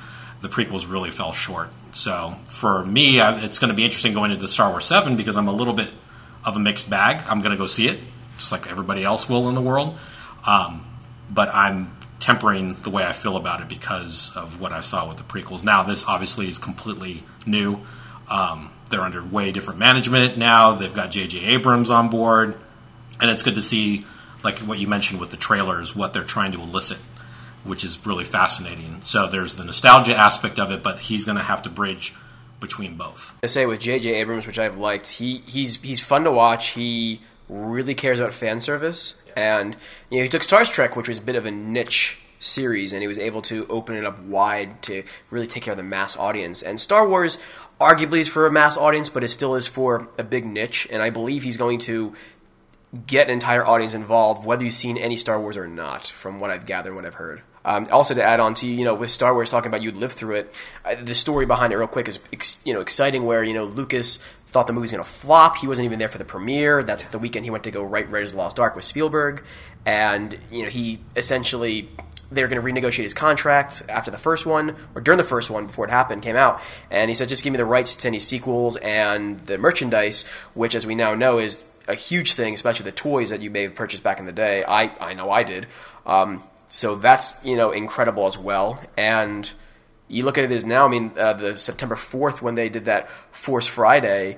The 0.41 0.47
prequels 0.47 0.89
really 0.89 1.11
fell 1.11 1.33
short. 1.33 1.69
So 1.91 2.31
for 2.45 2.83
me, 2.85 3.19
I, 3.19 3.43
it's 3.43 3.59
going 3.59 3.69
to 3.69 3.75
be 3.75 3.83
interesting 3.83 4.13
going 4.13 4.31
into 4.31 4.47
Star 4.47 4.69
Wars 4.71 4.85
Seven 4.85 5.15
because 5.15 5.37
I'm 5.37 5.47
a 5.47 5.53
little 5.53 5.73
bit 5.73 5.89
of 6.45 6.55
a 6.55 6.59
mixed 6.59 6.89
bag. 6.89 7.21
I'm 7.27 7.39
going 7.41 7.51
to 7.51 7.57
go 7.57 7.67
see 7.67 7.87
it, 7.87 7.99
just 8.37 8.51
like 8.51 8.69
everybody 8.71 9.03
else 9.03 9.29
will 9.29 9.49
in 9.49 9.55
the 9.55 9.61
world. 9.61 9.97
Um, 10.47 10.85
but 11.29 11.49
I'm 11.53 11.95
tempering 12.19 12.73
the 12.75 12.89
way 12.89 13.03
I 13.05 13.11
feel 13.11 13.37
about 13.37 13.61
it 13.61 13.69
because 13.69 14.35
of 14.35 14.59
what 14.59 14.71
I 14.71 14.81
saw 14.81 15.07
with 15.07 15.17
the 15.17 15.23
prequels. 15.23 15.63
Now, 15.63 15.83
this 15.83 16.05
obviously 16.07 16.47
is 16.47 16.57
completely 16.57 17.23
new. 17.45 17.81
Um, 18.29 18.71
they're 18.89 19.01
under 19.01 19.23
way 19.23 19.51
different 19.51 19.79
management 19.79 20.37
now. 20.37 20.73
They've 20.73 20.93
got 20.93 21.11
J.J. 21.11 21.45
Abrams 21.45 21.89
on 21.89 22.09
board, 22.09 22.57
and 23.21 23.31
it's 23.31 23.43
good 23.43 23.55
to 23.55 23.61
see, 23.61 24.05
like 24.43 24.59
what 24.59 24.79
you 24.79 24.87
mentioned 24.87 25.19
with 25.19 25.31
the 25.31 25.37
trailers, 25.37 25.95
what 25.95 26.13
they're 26.13 26.23
trying 26.23 26.51
to 26.51 26.59
elicit, 26.59 26.97
which 27.63 27.83
is 27.83 28.05
really 28.05 28.25
fascinating. 28.25 29.01
So 29.01 29.27
there's 29.27 29.55
the 29.55 29.63
nostalgia 29.63 30.15
aspect 30.15 30.59
of 30.59 30.71
it, 30.71 30.83
but 30.83 30.99
he's 30.99 31.25
going 31.25 31.37
to 31.37 31.43
have 31.43 31.61
to 31.63 31.69
bridge 31.69 32.13
between 32.59 32.95
both. 32.95 33.39
I 33.43 33.47
say 33.47 33.65
with 33.65 33.79
J.J. 33.79 34.15
Abrams, 34.15 34.45
which 34.45 34.59
I've 34.59 34.77
liked, 34.77 35.07
he 35.07 35.37
he's 35.47 35.81
he's 35.81 36.01
fun 36.01 36.23
to 36.25 36.31
watch. 36.31 36.69
He 36.69 37.21
really 37.49 37.95
cares 37.95 38.19
about 38.19 38.33
fan 38.33 38.61
service, 38.61 39.21
and 39.35 39.75
you 40.09 40.19
know 40.19 40.23
he 40.23 40.29
took 40.29 40.43
Star 40.43 40.63
Trek, 40.63 40.95
which 40.95 41.09
was 41.09 41.17
a 41.17 41.21
bit 41.21 41.35
of 41.35 41.45
a 41.45 41.51
niche 41.51 42.19
series, 42.39 42.93
and 42.93 43.01
he 43.01 43.07
was 43.07 43.19
able 43.19 43.41
to 43.43 43.67
open 43.67 43.95
it 43.95 44.05
up 44.05 44.19
wide 44.19 44.81
to 44.83 45.03
really 45.29 45.47
take 45.47 45.63
care 45.63 45.73
of 45.73 45.77
the 45.77 45.83
mass 45.83 46.15
audience. 46.17 46.61
And 46.61 46.79
Star 46.79 47.07
Wars, 47.07 47.37
arguably, 47.79 48.19
is 48.19 48.29
for 48.29 48.45
a 48.45 48.51
mass 48.51 48.77
audience, 48.77 49.09
but 49.09 49.23
it 49.23 49.29
still 49.29 49.55
is 49.55 49.67
for 49.67 50.07
a 50.17 50.23
big 50.23 50.45
niche. 50.45 50.87
And 50.91 51.01
I 51.03 51.09
believe 51.09 51.43
he's 51.43 51.57
going 51.57 51.79
to 51.79 52.13
get 53.05 53.27
an 53.27 53.33
entire 53.33 53.65
audience 53.65 53.93
involved, 53.93 54.45
whether 54.45 54.63
you've 54.63 54.73
seen 54.73 54.97
any 54.97 55.17
Star 55.17 55.39
Wars 55.39 55.57
or 55.57 55.67
not, 55.67 56.05
from 56.05 56.39
what 56.39 56.49
I've 56.49 56.65
gathered 56.65 56.95
what 56.95 57.05
I've 57.05 57.15
heard. 57.15 57.41
Um, 57.65 57.87
also, 57.91 58.13
to 58.13 58.23
add 58.23 58.39
on 58.39 58.53
to 58.55 58.67
you 58.67 58.85
know, 58.85 58.95
with 58.95 59.11
Star 59.11 59.33
Wars 59.33 59.49
talking 59.49 59.67
about 59.67 59.81
you'd 59.81 59.97
live 59.97 60.13
through 60.13 60.35
it, 60.35 60.61
the 61.01 61.13
story 61.13 61.45
behind 61.45 61.73
it, 61.73 61.77
real 61.77 61.87
quick, 61.87 62.07
is 62.07 62.19
you 62.63 62.73
know 62.73 62.79
exciting. 62.79 63.25
Where 63.25 63.43
you 63.43 63.53
know 63.53 63.65
Lucas 63.65 64.17
thought 64.49 64.65
the 64.65 64.73
movie 64.73 64.85
was 64.85 64.91
going 64.91 65.03
to 65.03 65.09
flop. 65.09 65.57
He 65.57 65.67
wasn't 65.67 65.85
even 65.85 65.99
there 65.99 66.07
for 66.07 66.17
the 66.17 66.25
premiere. 66.25 66.81
That's 66.81 67.05
the 67.05 67.19
weekend 67.19 67.45
he 67.45 67.51
went 67.51 67.63
to 67.65 67.71
go 67.71 67.83
write 67.83 68.09
Raiders 68.09 68.31
of 68.31 68.37
the 68.37 68.41
Lost 68.41 68.59
Ark 68.59 68.75
with 68.75 68.83
Spielberg, 68.83 69.43
and 69.85 70.37
you 70.51 70.63
know 70.63 70.69
he 70.69 70.99
essentially 71.15 71.89
they 72.31 72.43
were 72.43 72.47
going 72.47 72.61
to 72.61 72.67
renegotiate 72.67 73.03
his 73.03 73.13
contract 73.13 73.83
after 73.89 74.11
the 74.11 74.17
first 74.17 74.45
one 74.45 74.75
or 74.93 75.01
during 75.01 75.17
the 75.17 75.23
first 75.23 75.49
one 75.49 75.67
before 75.67 75.85
it 75.85 75.91
happened 75.91 76.21
came 76.21 76.35
out. 76.35 76.61
And 76.91 77.09
he 77.09 77.15
said 77.15 77.29
just 77.29 77.43
give 77.43 77.53
me 77.53 77.57
the 77.57 77.65
rights 77.65 77.95
to 77.97 78.07
any 78.07 78.19
sequels 78.19 78.77
and 78.77 79.39
the 79.47 79.57
merchandise 79.57 80.27
which 80.53 80.75
as 80.75 80.85
we 80.85 80.93
now 80.93 81.15
know 81.15 81.39
is 81.39 81.65
a 81.87 81.95
huge 81.95 82.33
thing 82.33 82.53
especially 82.53 82.83
the 82.83 82.91
toys 82.91 83.31
that 83.31 83.41
you 83.41 83.49
may 83.49 83.63
have 83.63 83.73
purchased 83.73 84.03
back 84.03 84.19
in 84.19 84.25
the 84.25 84.31
day. 84.31 84.63
I, 84.67 84.91
I 84.99 85.13
know 85.13 85.31
i 85.31 85.41
did. 85.41 85.65
Um, 86.05 86.43
so 86.67 86.95
that's 86.95 87.43
you 87.43 87.57
know 87.57 87.71
incredible 87.71 88.27
as 88.27 88.37
well. 88.37 88.79
And 88.95 89.51
you 90.09 90.23
look 90.25 90.37
at 90.37 90.43
it 90.43 90.51
as 90.51 90.65
now 90.65 90.85
i 90.85 90.89
mean 90.89 91.11
uh, 91.17 91.33
the 91.33 91.57
september 91.57 91.95
4th 91.95 92.41
when 92.41 92.55
they 92.55 92.67
did 92.67 92.85
that 92.85 93.07
force 93.31 93.67
friday 93.67 94.37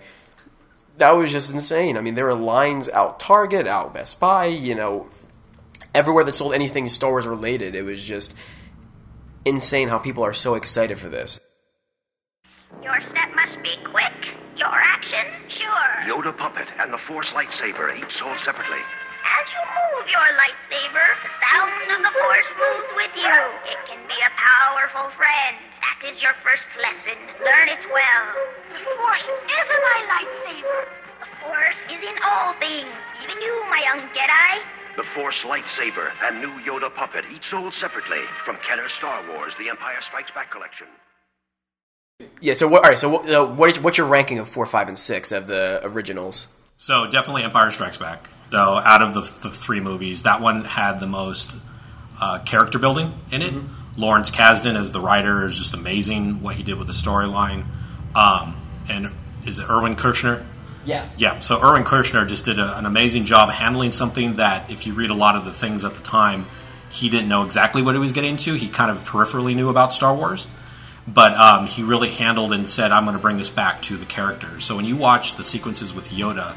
that 0.97 1.11
was 1.11 1.31
just 1.31 1.51
insane 1.51 1.97
i 1.97 2.01
mean 2.01 2.13
there 2.15 2.25
were 2.25 2.35
lines 2.35 2.89
out 2.89 3.19
target 3.19 3.65
out 3.65 3.93
best 3.93 4.19
buy 4.19 4.45
you 4.45 4.75
know 4.75 5.07
everywhere 5.93 6.23
that 6.23 6.33
sold 6.33 6.53
anything 6.53 6.87
Star 6.87 7.11
Wars 7.11 7.27
related. 7.27 7.75
It 7.75 7.83
was 7.83 8.05
just 8.05 8.35
insane 9.45 9.87
how 9.89 9.99
people 9.99 10.23
are 10.23 10.33
so 10.33 10.55
excited 10.55 10.97
for 10.97 11.09
this. 11.09 11.39
Your 12.83 13.01
step 13.01 13.33
must 13.35 13.61
be 13.61 13.75
quick. 13.83 14.13
Your 14.55 14.69
action, 14.69 15.25
sure. 15.47 15.67
Yoda 16.05 16.35
puppet 16.37 16.67
and 16.79 16.93
the 16.93 16.97
Force 16.97 17.31
lightsaber, 17.31 17.97
each 17.97 18.17
sold 18.17 18.39
separately. 18.39 18.81
As 19.21 19.45
you 19.49 19.61
move 19.61 20.05
your 20.09 20.27
lightsaber, 20.37 21.07
the 21.21 21.31
sound 21.41 21.87
of 21.93 22.01
the 22.01 22.13
Force 22.19 22.51
moves 22.57 22.89
with 22.95 23.13
you. 23.15 23.37
It 23.69 23.79
can 23.87 24.01
be 24.07 24.17
a 24.21 24.31
powerful 24.37 25.09
friend. 25.17 25.57
That 25.81 26.01
is 26.09 26.21
your 26.21 26.33
first 26.43 26.67
lesson. 26.81 27.17
Learn 27.41 27.69
it 27.69 27.85
well. 27.93 28.25
The 28.73 28.81
Force 28.97 29.25
is 29.25 29.67
in 29.69 29.81
my 29.85 29.99
lightsaber. 30.09 30.79
The 31.21 31.31
Force 31.45 31.81
is 31.89 32.01
in 32.01 32.17
all 32.25 32.53
things, 32.57 32.93
even 33.23 33.41
you, 33.41 33.53
my 33.69 33.81
young 33.85 34.09
Jedi. 34.09 34.61
The 34.97 35.03
Force 35.03 35.43
lightsaber 35.43 36.11
and 36.23 36.41
new 36.41 36.51
Yoda 36.61 36.93
puppet, 36.93 37.25
each 37.33 37.49
sold 37.49 37.73
separately 37.73 38.21
from 38.43 38.57
Kenner 38.57 38.89
Star 38.89 39.25
Wars: 39.29 39.53
The 39.57 39.69
Empire 39.69 40.01
Strikes 40.01 40.31
Back 40.31 40.51
collection. 40.51 40.87
Yeah. 42.41 42.53
So 42.55 42.67
what? 42.67 42.83
All 42.83 42.89
right. 42.89 42.97
So 42.97 43.09
what, 43.09 43.29
uh, 43.29 43.45
what 43.45 43.69
is, 43.69 43.79
what's 43.79 43.97
your 43.97 44.07
ranking 44.07 44.39
of 44.39 44.47
four, 44.47 44.65
five, 44.65 44.87
and 44.87 44.99
six 44.99 45.31
of 45.31 45.47
the 45.47 45.79
originals? 45.83 46.47
So 46.81 47.05
definitely 47.05 47.43
Empire 47.43 47.69
Strikes 47.69 47.97
Back. 47.97 48.31
Though 48.49 48.79
out 48.79 49.03
of 49.03 49.13
the, 49.13 49.21
the 49.21 49.53
three 49.53 49.79
movies, 49.79 50.23
that 50.23 50.41
one 50.41 50.63
had 50.63 50.99
the 50.99 51.05
most 51.05 51.55
uh, 52.19 52.39
character 52.39 52.79
building 52.79 53.13
in 53.31 53.43
it. 53.43 53.53
Lawrence 53.97 54.31
Kasdan 54.31 54.73
as 54.75 54.91
the 54.91 54.99
writer 54.99 55.45
is 55.45 55.55
just 55.55 55.75
amazing. 55.75 56.41
What 56.41 56.55
he 56.55 56.63
did 56.63 56.79
with 56.79 56.87
the 56.87 56.93
storyline, 56.93 57.65
um, 58.15 58.59
and 58.89 59.11
is 59.45 59.59
it 59.59 59.69
Erwin 59.69 59.95
Kershner? 59.95 60.43
Yeah. 60.83 61.07
Yeah, 61.17 61.37
so 61.37 61.63
Erwin 61.63 61.83
Kershner 61.83 62.27
just 62.27 62.45
did 62.45 62.57
a, 62.57 62.75
an 62.79 62.87
amazing 62.87 63.25
job 63.25 63.51
handling 63.51 63.91
something 63.91 64.37
that, 64.37 64.71
if 64.71 64.87
you 64.87 64.95
read 64.95 65.11
a 65.11 65.13
lot 65.13 65.35
of 65.35 65.45
the 65.45 65.51
things 65.51 65.85
at 65.85 65.93
the 65.93 66.01
time, 66.01 66.47
he 66.89 67.09
didn't 67.09 67.29
know 67.29 67.43
exactly 67.43 67.83
what 67.83 67.93
he 67.93 67.99
was 67.99 68.11
getting 68.11 68.31
into. 68.31 68.55
He 68.55 68.69
kind 68.69 68.89
of 68.89 69.07
peripherally 69.07 69.55
knew 69.55 69.69
about 69.69 69.93
Star 69.93 70.15
Wars, 70.15 70.47
but 71.07 71.33
um, 71.35 71.65
he 71.67 71.83
really 71.83 72.09
handled 72.09 72.53
and 72.53 72.69
said, 72.69 72.91
"I'm 72.91 73.05
going 73.05 73.15
to 73.15 73.21
bring 73.21 73.37
this 73.37 73.49
back 73.49 73.81
to 73.83 73.97
the 73.97 74.05
characters." 74.05 74.65
So 74.65 74.75
when 74.75 74.85
you 74.85 74.95
watch 74.95 75.35
the 75.35 75.43
sequences 75.43 75.93
with 75.93 76.09
Yoda, 76.09 76.55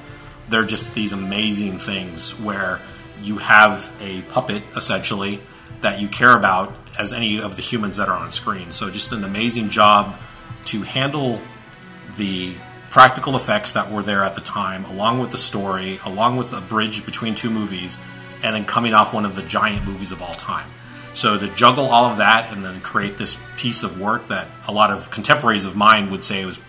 they're 0.49 0.65
just 0.65 0.95
these 0.95 1.13
amazing 1.13 1.79
things 1.79 2.39
where 2.41 2.81
you 3.23 3.39
have 3.39 3.91
a 4.01 4.23
puppet 4.23 4.63
essentially 4.77 5.41
that 5.81 6.01
you 6.01 6.09
care 6.09 6.37
about 6.37 6.75
as 6.99 7.13
any 7.13 7.41
of 7.41 7.57
the 7.57 7.63
humans 7.63 7.97
that 7.97 8.09
are 8.09 8.17
on 8.17 8.33
screen. 8.33 8.71
So 8.71 8.91
just 8.91 9.13
an 9.13 9.25
amazing 9.25 9.71
job 9.71 10.19
to 10.67 10.83
handle 10.83 11.41
the 12.17 12.55
practical 12.91 13.35
effects 13.37 13.73
that 13.73 13.91
were 13.91 14.03
there 14.03 14.23
at 14.23 14.35
the 14.35 14.41
time, 14.41 14.85
along 14.85 15.19
with 15.19 15.31
the 15.31 15.39
story, 15.39 15.99
along 16.05 16.37
with 16.37 16.53
a 16.53 16.61
bridge 16.61 17.05
between 17.05 17.35
two 17.35 17.51
movies, 17.51 17.99
and 18.43 18.55
then 18.55 18.65
coming 18.65 18.95
off 18.95 19.13
one 19.13 19.25
of 19.25 19.37
the 19.37 19.43
giant 19.43 19.85
movies 19.85 20.13
of 20.13 20.23
all 20.23 20.35
time. 20.35 20.69
So 21.15 21.39
to 21.39 21.49
juggle 21.55 21.87
all 21.87 22.07
of 22.07 22.19
that 22.19 22.53
and 22.53 22.65
then 22.65 22.81
create 22.81 23.17
this 23.19 23.39
piece 23.57 23.83
of 23.83 24.01
work 24.01 24.29
that 24.29 24.49
a 24.69 24.73
lot 24.73 24.91
of 24.91 25.11
contemporaries 25.11 25.65
of 25.65 25.77
mine 25.77 26.11
would 26.11 26.25
say 26.25 26.45
was 26.45 26.61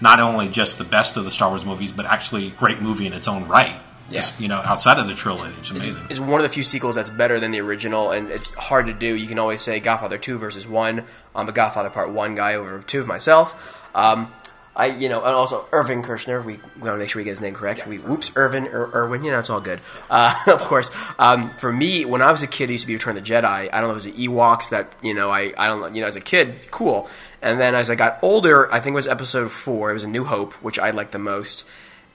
not 0.00 0.18
only 0.18 0.48
just 0.48 0.78
the 0.78 0.84
best 0.84 1.16
of 1.16 1.24
the 1.24 1.30
Star 1.30 1.48
Wars 1.48 1.64
movies, 1.64 1.92
but 1.92 2.04
actually 2.04 2.48
a 2.48 2.50
great 2.50 2.82
movie 2.82 3.06
in 3.06 3.12
its 3.12 3.28
own 3.28 3.46
right. 3.46 3.80
just 4.10 4.40
you 4.40 4.48
know 4.48 4.60
outside 4.64 4.98
of 4.98 5.06
the 5.06 5.14
trilogy. 5.14 5.54
It's 5.58 5.70
amazing. 5.70 6.04
It's 6.10 6.18
one 6.18 6.40
of 6.40 6.42
the 6.42 6.48
few 6.48 6.64
sequels 6.64 6.96
that's 6.96 7.10
better 7.10 7.38
than 7.38 7.52
the 7.52 7.60
original, 7.60 8.10
and 8.10 8.28
it's 8.30 8.52
hard 8.54 8.86
to 8.86 8.92
do. 8.92 9.14
You 9.14 9.28
can 9.28 9.38
always 9.38 9.60
say 9.60 9.78
Godfather 9.78 10.18
Two 10.18 10.36
versus 10.38 10.66
One. 10.66 11.04
I'm 11.34 11.48
a 11.48 11.52
Godfather 11.52 11.88
Part 11.88 12.10
One 12.10 12.34
guy 12.34 12.54
over 12.54 12.80
Two 12.82 13.00
of 13.00 13.06
myself. 13.06 13.88
Um, 13.94 14.32
I, 14.74 14.86
you 14.86 15.08
know, 15.08 15.18
and 15.18 15.34
also 15.34 15.66
Irvin 15.70 16.02
Kershner. 16.02 16.42
We, 16.42 16.54
we 16.54 16.82
want 16.82 16.94
to 16.94 16.96
make 16.96 17.10
sure 17.10 17.20
we 17.20 17.24
get 17.24 17.30
his 17.30 17.40
name 17.42 17.54
correct. 17.54 17.86
We 17.86 17.98
whoops, 17.98 18.32
Irvin, 18.36 18.66
Ir- 18.66 18.90
Irwin. 18.94 19.22
You 19.22 19.30
know, 19.30 19.38
it's 19.38 19.50
all 19.50 19.60
good. 19.60 19.80
Uh, 20.08 20.34
of 20.46 20.62
course. 20.64 20.90
Um, 21.18 21.48
for 21.48 21.72
me, 21.72 22.04
when 22.04 22.22
I 22.22 22.32
was 22.32 22.42
a 22.42 22.46
kid, 22.46 22.70
it 22.70 22.74
used 22.74 22.84
to 22.84 22.88
be 22.88 22.94
Return 22.94 23.16
of 23.16 23.24
the 23.24 23.30
Jedi. 23.30 23.44
I 23.44 23.80
don't 23.80 23.88
know, 23.88 23.90
it 23.90 23.94
was 23.94 24.04
the 24.04 24.12
Ewoks 24.12 24.70
that 24.70 24.90
you 25.02 25.14
know. 25.14 25.30
I, 25.30 25.52
I 25.58 25.66
don't 25.66 25.80
know. 25.80 25.88
You 25.88 26.00
know, 26.00 26.06
as 26.06 26.16
a 26.16 26.20
kid, 26.20 26.68
cool. 26.70 27.08
And 27.42 27.60
then 27.60 27.74
as 27.74 27.90
I 27.90 27.96
got 27.96 28.18
older, 28.22 28.72
I 28.72 28.80
think 28.80 28.94
it 28.94 28.96
was 28.96 29.06
Episode 29.06 29.50
Four. 29.50 29.90
It 29.90 29.94
was 29.94 30.04
A 30.04 30.08
New 30.08 30.24
Hope, 30.24 30.54
which 30.54 30.78
I 30.78 30.90
liked 30.90 31.12
the 31.12 31.18
most. 31.18 31.66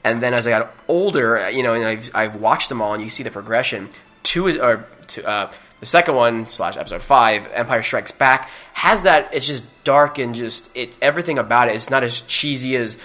And 0.04 0.24
then 0.24 0.34
as 0.34 0.48
I 0.48 0.52
got 0.52 0.74
older, 0.88 1.50
you 1.52 1.64
know, 1.64 1.74
and 1.74 1.84
I've, 1.84 2.12
I've 2.16 2.36
watched 2.38 2.70
them 2.70 2.82
all, 2.82 2.94
and 2.94 3.04
you 3.04 3.10
see 3.10 3.24
the 3.24 3.32
progression. 3.32 3.90
Two 4.24 4.48
is, 4.48 4.58
or 4.58 4.88
two, 5.08 5.24
uh, 5.24 5.52
the 5.80 5.86
second 5.86 6.16
one 6.16 6.48
slash 6.48 6.78
episode 6.78 7.02
five, 7.02 7.48
Empire 7.54 7.84
Strikes 7.84 8.12
Back, 8.12 8.50
has 8.74 9.04
that. 9.04 9.34
It's 9.34 9.48
just 9.48 9.84
dark 9.84 10.18
and 10.18 10.34
just 10.34 10.70
it. 10.76 10.98
Everything 11.02 11.38
about 11.38 11.70
it. 11.70 11.76
It's 11.76 11.90
not 11.90 12.04
as 12.04 12.22
cheesy 12.22 12.76
as 12.76 12.98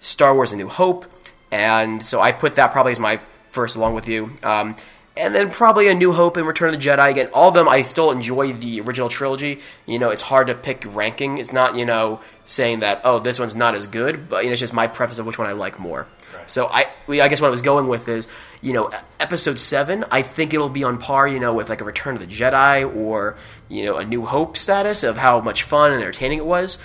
Star 0.00 0.34
Wars: 0.34 0.52
A 0.52 0.56
New 0.56 0.68
Hope, 0.68 1.06
and 1.50 2.02
so 2.02 2.20
I 2.20 2.32
put 2.32 2.56
that 2.56 2.72
probably 2.72 2.92
as 2.92 3.00
my 3.00 3.20
first, 3.48 3.76
along 3.76 3.94
with 3.94 4.08
you. 4.08 4.30
Um, 4.42 4.76
and 5.18 5.34
then 5.34 5.50
probably 5.50 5.88
A 5.88 5.94
New 5.94 6.12
Hope 6.12 6.36
and 6.36 6.46
Return 6.46 6.72
of 6.72 6.80
the 6.80 6.86
Jedi. 6.86 7.10
Again, 7.10 7.28
all 7.34 7.48
of 7.48 7.54
them, 7.54 7.68
I 7.68 7.82
still 7.82 8.12
enjoy 8.12 8.52
the 8.52 8.80
original 8.80 9.08
trilogy. 9.08 9.60
You 9.84 9.98
know, 9.98 10.10
it's 10.10 10.22
hard 10.22 10.46
to 10.46 10.54
pick 10.54 10.84
ranking. 10.86 11.38
It's 11.38 11.52
not, 11.52 11.74
you 11.74 11.84
know, 11.84 12.20
saying 12.44 12.80
that, 12.80 13.00
oh, 13.04 13.18
this 13.18 13.40
one's 13.40 13.56
not 13.56 13.74
as 13.74 13.88
good, 13.88 14.28
but 14.28 14.44
you 14.44 14.50
know, 14.50 14.52
it's 14.52 14.60
just 14.60 14.72
my 14.72 14.86
preference 14.86 15.18
of 15.18 15.26
which 15.26 15.38
one 15.38 15.48
I 15.48 15.52
like 15.52 15.80
more. 15.80 16.06
So 16.46 16.66
I, 16.66 16.86
we- 17.06 17.20
I 17.20 17.28
guess 17.28 17.40
what 17.40 17.48
I 17.48 17.50
was 17.50 17.62
going 17.62 17.88
with 17.88 18.08
is, 18.08 18.28
you 18.62 18.72
know, 18.72 18.90
episode 19.20 19.58
seven. 19.58 20.04
I 20.10 20.22
think 20.22 20.52
it'll 20.54 20.68
be 20.68 20.84
on 20.84 20.98
par, 20.98 21.26
you 21.28 21.38
know, 21.40 21.52
with 21.54 21.68
like 21.68 21.80
a 21.80 21.84
Return 21.84 22.14
of 22.14 22.20
the 22.20 22.26
Jedi 22.26 22.94
or 22.96 23.36
you 23.68 23.84
know 23.84 23.96
a 23.96 24.04
New 24.04 24.24
Hope 24.26 24.56
status 24.56 25.02
of 25.02 25.16
how 25.18 25.40
much 25.40 25.62
fun 25.62 25.92
and 25.92 26.00
entertaining 26.02 26.38
it 26.38 26.46
was. 26.46 26.78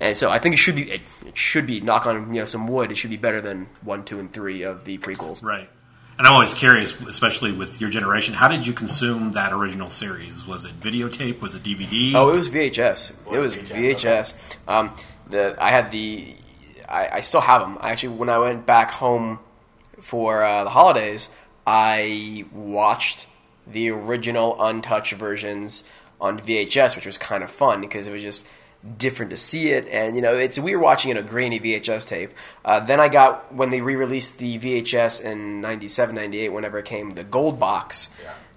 And 0.00 0.16
so 0.16 0.30
I 0.30 0.38
think 0.38 0.54
it 0.54 0.58
should 0.58 0.76
be, 0.76 0.90
it, 0.90 1.00
it 1.26 1.36
should 1.36 1.66
be 1.66 1.80
knock 1.80 2.06
on 2.06 2.32
you 2.34 2.40
know 2.40 2.46
some 2.46 2.66
wood. 2.68 2.90
It 2.90 2.96
should 2.96 3.10
be 3.10 3.16
better 3.18 3.40
than 3.40 3.66
one, 3.82 4.04
two, 4.04 4.18
and 4.18 4.32
three 4.32 4.62
of 4.62 4.84
the 4.84 4.98
prequels. 4.98 5.42
Right. 5.42 5.68
And 6.18 6.26
I'm 6.26 6.34
always 6.34 6.52
curious, 6.52 7.00
especially 7.02 7.50
with 7.52 7.80
your 7.80 7.88
generation, 7.88 8.34
how 8.34 8.46
did 8.48 8.66
you 8.66 8.74
consume 8.74 9.32
that 9.32 9.54
original 9.54 9.88
series? 9.88 10.46
Was 10.46 10.66
it 10.66 10.72
videotape? 10.78 11.40
Was 11.40 11.54
it 11.54 11.62
DVD? 11.62 12.12
Oh, 12.14 12.28
it 12.30 12.36
was 12.36 12.50
VHS. 12.50 13.32
It 13.32 13.40
was 13.40 13.56
VHS. 13.56 14.56
Um, 14.68 14.90
the 15.30 15.56
I 15.62 15.70
had 15.70 15.90
the 15.90 16.34
I, 16.90 17.08
I 17.14 17.20
still 17.20 17.40
have 17.40 17.60
them. 17.60 17.78
I 17.80 17.90
actually 17.90 18.16
when 18.16 18.28
I 18.28 18.38
went 18.38 18.66
back 18.66 18.90
home 18.90 19.38
for 20.00 20.44
uh, 20.44 20.64
the 20.64 20.70
holidays, 20.70 21.30
I 21.66 22.44
watched 22.52 23.26
the 23.66 23.90
original 23.90 24.60
untouched 24.62 25.12
versions 25.12 25.90
on 26.20 26.38
VHS, 26.38 26.96
which 26.96 27.06
was 27.06 27.16
kind 27.18 27.42
of 27.42 27.50
fun 27.50 27.80
because 27.80 28.06
it 28.06 28.12
was 28.12 28.22
just 28.22 28.48
different 28.96 29.30
to 29.30 29.36
see 29.36 29.68
it 29.68 29.86
and 29.88 30.16
you 30.16 30.22
know 30.22 30.34
it's 30.34 30.58
we 30.58 30.74
were 30.74 30.80
watching 30.80 31.10
it 31.10 31.16
a 31.18 31.22
grainy 31.22 31.60
VHS 31.60 32.08
tape 32.08 32.30
uh, 32.64 32.80
then 32.80 32.98
I 32.98 33.08
got 33.08 33.54
when 33.54 33.68
they 33.68 33.82
re-released 33.82 34.38
the 34.38 34.58
VHS 34.58 35.22
in 35.22 35.60
97 35.60 36.14
98 36.14 36.48
whenever 36.48 36.78
it 36.78 36.86
came 36.86 37.10
the 37.10 37.22
gold 37.22 37.60
box 37.60 38.08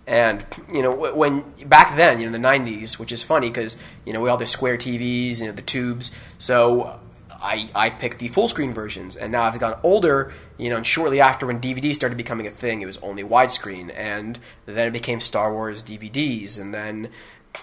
and 0.06 0.46
you 0.72 0.82
know 0.82 1.13
when 1.13 1.42
back 1.66 1.96
then, 1.96 2.20
you 2.20 2.25
know 2.25 2.32
the 2.34 2.38
'90s, 2.38 3.00
which 3.00 3.12
is 3.12 3.24
funny 3.24 3.48
because 3.50 3.78
you 4.06 4.12
know 4.12 4.20
we 4.20 4.30
all 4.30 4.38
the 4.38 4.46
square 4.46 4.78
TVs, 4.78 5.40
you 5.40 5.48
know 5.48 5.54
the 5.54 5.62
tubes. 5.62 6.12
So 6.38 7.00
I 7.44 7.70
I 7.76 7.90
picked 7.90 8.20
the 8.20 8.30
full 8.30 8.48
screen 8.48 8.74
versions, 8.74 9.16
and 9.16 9.32
now 9.32 9.44
I've 9.44 9.60
gotten 9.60 9.80
older. 9.84 10.32
You 10.58 10.70
know, 10.70 10.78
and 10.78 10.88
shortly 10.88 11.20
after 11.20 11.46
when 11.46 11.60
DVD 11.60 11.94
started 11.94 12.16
becoming 12.18 12.48
a 12.48 12.52
thing, 12.52 12.82
it 12.82 12.86
was 12.86 12.98
only 13.00 13.24
widescreen, 13.24 13.94
and 13.96 14.40
then 14.66 14.88
it 14.88 14.92
became 14.92 15.20
Star 15.20 15.52
Wars 15.52 15.84
DVDs, 15.84 16.60
and 16.60 16.74
then 16.74 17.10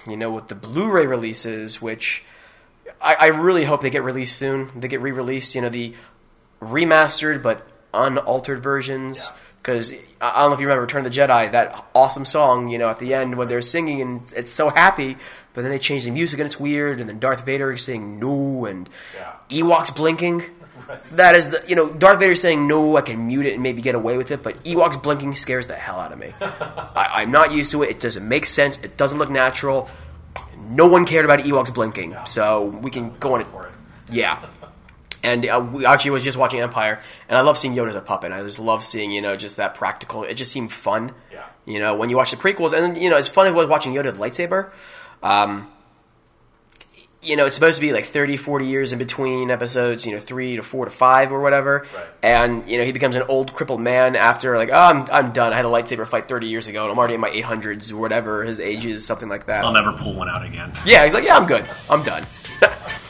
you 0.06 0.16
know 0.16 0.30
with 0.30 0.48
the 0.48 0.54
Blu-ray 0.54 1.06
releases, 1.06 1.80
which 1.80 2.22
I, 3.02 3.16
I 3.18 3.26
really 3.28 3.64
hope 3.64 3.80
they 3.80 3.90
get 3.90 4.04
released 4.04 4.36
soon. 4.36 4.68
They 4.78 4.88
get 4.88 5.00
re-released. 5.00 5.54
You 5.54 5.62
know 5.62 5.70
the 5.70 5.94
remastered 6.60 7.42
but 7.42 7.66
unaltered 7.94 8.62
versions. 8.62 9.30
Because 9.60 9.92
I 10.20 10.40
don't 10.40 10.50
know 10.50 10.54
if 10.54 10.60
you 10.60 10.66
remember 10.66 10.82
Return 10.82 11.04
of 11.04 11.12
the 11.12 11.18
Jedi, 11.18 11.52
that 11.52 11.84
awesome 11.94 12.24
song, 12.24 12.68
you 12.68 12.78
know, 12.78 12.88
at 12.88 12.98
the 12.98 13.12
end 13.12 13.36
when 13.36 13.48
they're 13.48 13.60
singing 13.60 14.00
and 14.00 14.32
it's 14.34 14.52
so 14.52 14.70
happy, 14.70 15.16
but 15.52 15.62
then 15.62 15.70
they 15.70 15.78
change 15.78 16.04
the 16.04 16.10
music 16.10 16.40
and 16.40 16.46
it's 16.46 16.58
weird, 16.58 16.98
and 16.98 17.08
then 17.08 17.18
Darth 17.18 17.44
Vader 17.44 17.72
is 17.72 17.82
saying 17.82 18.18
no, 18.18 18.64
and 18.64 18.88
Ewoks 19.48 19.94
blinking. 19.94 20.42
That 21.12 21.36
is 21.36 21.50
the, 21.50 21.62
you 21.68 21.76
know, 21.76 21.88
Darth 21.88 22.18
Vader 22.18 22.34
saying 22.34 22.66
no, 22.66 22.96
I 22.96 23.02
can 23.02 23.28
mute 23.28 23.46
it 23.46 23.54
and 23.54 23.62
maybe 23.62 23.80
get 23.80 23.94
away 23.94 24.16
with 24.16 24.32
it, 24.32 24.42
but 24.42 24.60
Ewoks 24.64 25.00
blinking 25.00 25.34
scares 25.34 25.68
the 25.68 25.76
hell 25.76 26.00
out 26.00 26.12
of 26.12 26.18
me. 26.18 26.32
I, 26.40 27.10
I'm 27.14 27.30
not 27.30 27.52
used 27.52 27.70
to 27.72 27.84
it. 27.84 27.90
It 27.90 28.00
doesn't 28.00 28.28
make 28.28 28.44
sense. 28.44 28.82
It 28.82 28.96
doesn't 28.96 29.16
look 29.16 29.30
natural. 29.30 29.88
No 30.68 30.88
one 30.88 31.06
cared 31.06 31.24
about 31.24 31.40
Ewoks 31.40 31.72
blinking, 31.72 32.16
so 32.26 32.64
we 32.64 32.90
can 32.90 33.16
go 33.18 33.34
on 33.34 33.40
it. 33.40 33.46
Yeah. 34.10 34.44
And 35.22 35.46
uh, 35.46 35.64
we 35.72 35.84
actually 35.84 36.12
was 36.12 36.24
just 36.24 36.38
watching 36.38 36.60
Empire, 36.60 36.98
and 37.28 37.36
I 37.36 37.42
love 37.42 37.58
seeing 37.58 37.74
Yoda 37.74 37.88
as 37.88 37.94
a 37.94 38.00
puppet. 38.00 38.32
I 38.32 38.42
just 38.42 38.58
love 38.58 38.82
seeing 38.82 39.10
you 39.10 39.20
know 39.20 39.36
just 39.36 39.58
that 39.58 39.74
practical. 39.74 40.24
It 40.24 40.34
just 40.34 40.50
seemed 40.50 40.72
fun. 40.72 41.12
Yeah. 41.30 41.44
You 41.66 41.78
know 41.78 41.94
when 41.94 42.08
you 42.08 42.16
watch 42.16 42.30
the 42.30 42.36
prequels, 42.36 42.72
and 42.72 42.96
you 42.96 43.10
know 43.10 43.16
it's 43.16 43.28
fun 43.28 43.46
as 43.46 43.52
was 43.52 43.66
watching 43.66 43.92
Yoda 43.92 44.04
the 44.04 44.12
lightsaber. 44.12 44.72
Um, 45.22 45.70
you 47.22 47.36
know 47.36 47.44
it's 47.44 47.54
supposed 47.54 47.76
to 47.76 47.82
be 47.82 47.92
like 47.92 48.06
30, 48.06 48.38
40 48.38 48.66
years 48.66 48.92
in 48.94 48.98
between 48.98 49.50
episodes. 49.50 50.06
You 50.06 50.12
know 50.12 50.18
three 50.18 50.56
to 50.56 50.62
four 50.62 50.86
to 50.86 50.90
five 50.90 51.32
or 51.32 51.40
whatever. 51.40 51.86
Right. 51.94 52.06
And 52.22 52.66
you 52.66 52.78
know 52.78 52.84
he 52.84 52.92
becomes 52.92 53.14
an 53.14 53.22
old 53.28 53.52
crippled 53.52 53.80
man 53.80 54.16
after 54.16 54.56
like 54.56 54.70
oh 54.70 54.74
I'm 54.74 55.04
I'm 55.12 55.32
done. 55.32 55.52
I 55.52 55.56
had 55.56 55.66
a 55.66 55.68
lightsaber 55.68 56.06
fight 56.06 56.26
thirty 56.28 56.46
years 56.46 56.66
ago, 56.66 56.84
and 56.84 56.92
I'm 56.92 56.98
already 56.98 57.14
in 57.14 57.20
my 57.20 57.28
eight 57.28 57.44
hundreds 57.44 57.92
or 57.92 58.00
whatever 58.00 58.44
his 58.44 58.58
age 58.58 58.86
is, 58.86 59.04
something 59.04 59.28
like 59.28 59.46
that. 59.46 59.64
I'll 59.64 59.72
never 59.72 59.92
pull 59.92 60.14
one 60.14 60.28
out 60.30 60.44
again. 60.46 60.72
Yeah, 60.86 61.04
he's 61.04 61.12
like 61.12 61.24
yeah 61.24 61.36
I'm 61.36 61.46
good. 61.46 61.66
I'm 61.90 62.02
done. 62.02 62.24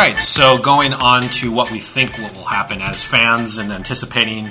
right, 0.00 0.22
so 0.22 0.56
going 0.56 0.94
on 0.94 1.22
to 1.24 1.52
what 1.52 1.70
we 1.70 1.78
think 1.78 2.16
what 2.18 2.34
will 2.34 2.46
happen 2.46 2.80
as 2.80 3.04
fans 3.04 3.58
and 3.58 3.70
anticipating 3.70 4.50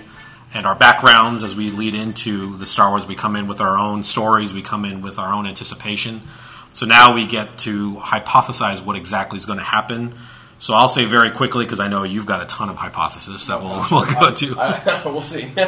and 0.54 0.66
our 0.68 0.76
backgrounds 0.76 1.42
as 1.42 1.56
we 1.56 1.72
lead 1.72 1.96
into 1.96 2.56
the 2.58 2.68
Star 2.68 2.90
Wars, 2.92 3.08
we 3.08 3.16
come 3.16 3.36
in 3.36 3.48
with 3.48 3.60
our 3.60 3.76
own 3.76 4.04
stories, 4.04 4.54
we 4.54 4.62
come 4.62 4.86
in 4.86 5.02
with 5.02 5.18
our 5.18 5.34
own 5.34 5.48
anticipation. 5.48 6.22
So 6.70 6.86
now 6.86 7.16
we 7.16 7.26
get 7.26 7.58
to 7.60 7.96
hypothesize 7.96 8.86
what 8.86 8.96
exactly 8.96 9.38
is 9.38 9.48
going 9.48 9.58
to 9.58 9.66
happen. 9.66 10.14
So 10.60 10.76
I'll 10.76 10.88
say 10.88 11.06
very 11.06 11.32
quickly 11.32 11.66
because 11.66 11.80
I 11.80 11.88
know 11.88 12.04
you've 12.04 12.28
got 12.28 12.44
a 12.44 12.46
ton 12.46 12.70
of 12.70 12.76
hypotheses 12.76 13.48
that 13.48 13.60
we'll, 13.60 13.84
we'll 13.92 14.14
go 14.20 14.32
to. 14.32 15.02
we'll 15.06 15.22
see. 15.22 15.52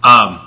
Um, 0.00 0.38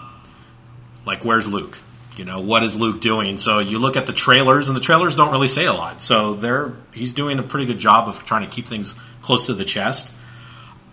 like 1.06 1.26
where's 1.26 1.52
Luke? 1.52 1.78
You 2.18 2.26
know, 2.26 2.42
what 2.42 2.62
is 2.64 2.78
Luke 2.78 3.00
doing? 3.00 3.38
So 3.38 3.60
you 3.60 3.80
look 3.80 3.96
at 3.96 4.06
the 4.06 4.14
trailers, 4.14 4.68
and 4.68 4.76
the 4.76 4.82
trailers 4.82 5.16
don't 5.16 5.32
really 5.32 5.48
say 5.48 5.66
a 5.66 5.74
lot. 5.74 6.02
So 6.02 6.34
they're 6.34 6.74
he's 6.94 7.14
doing 7.14 7.40
a 7.40 7.44
pretty 7.44 7.66
good 7.66 7.80
job 7.80 8.08
of 8.08 8.26
trying 8.26 8.44
to 8.44 8.50
keep 8.50 8.66
things 8.66 8.96
close 9.22 9.46
to 9.48 9.54
the 9.54 9.64
chest. 9.66 10.14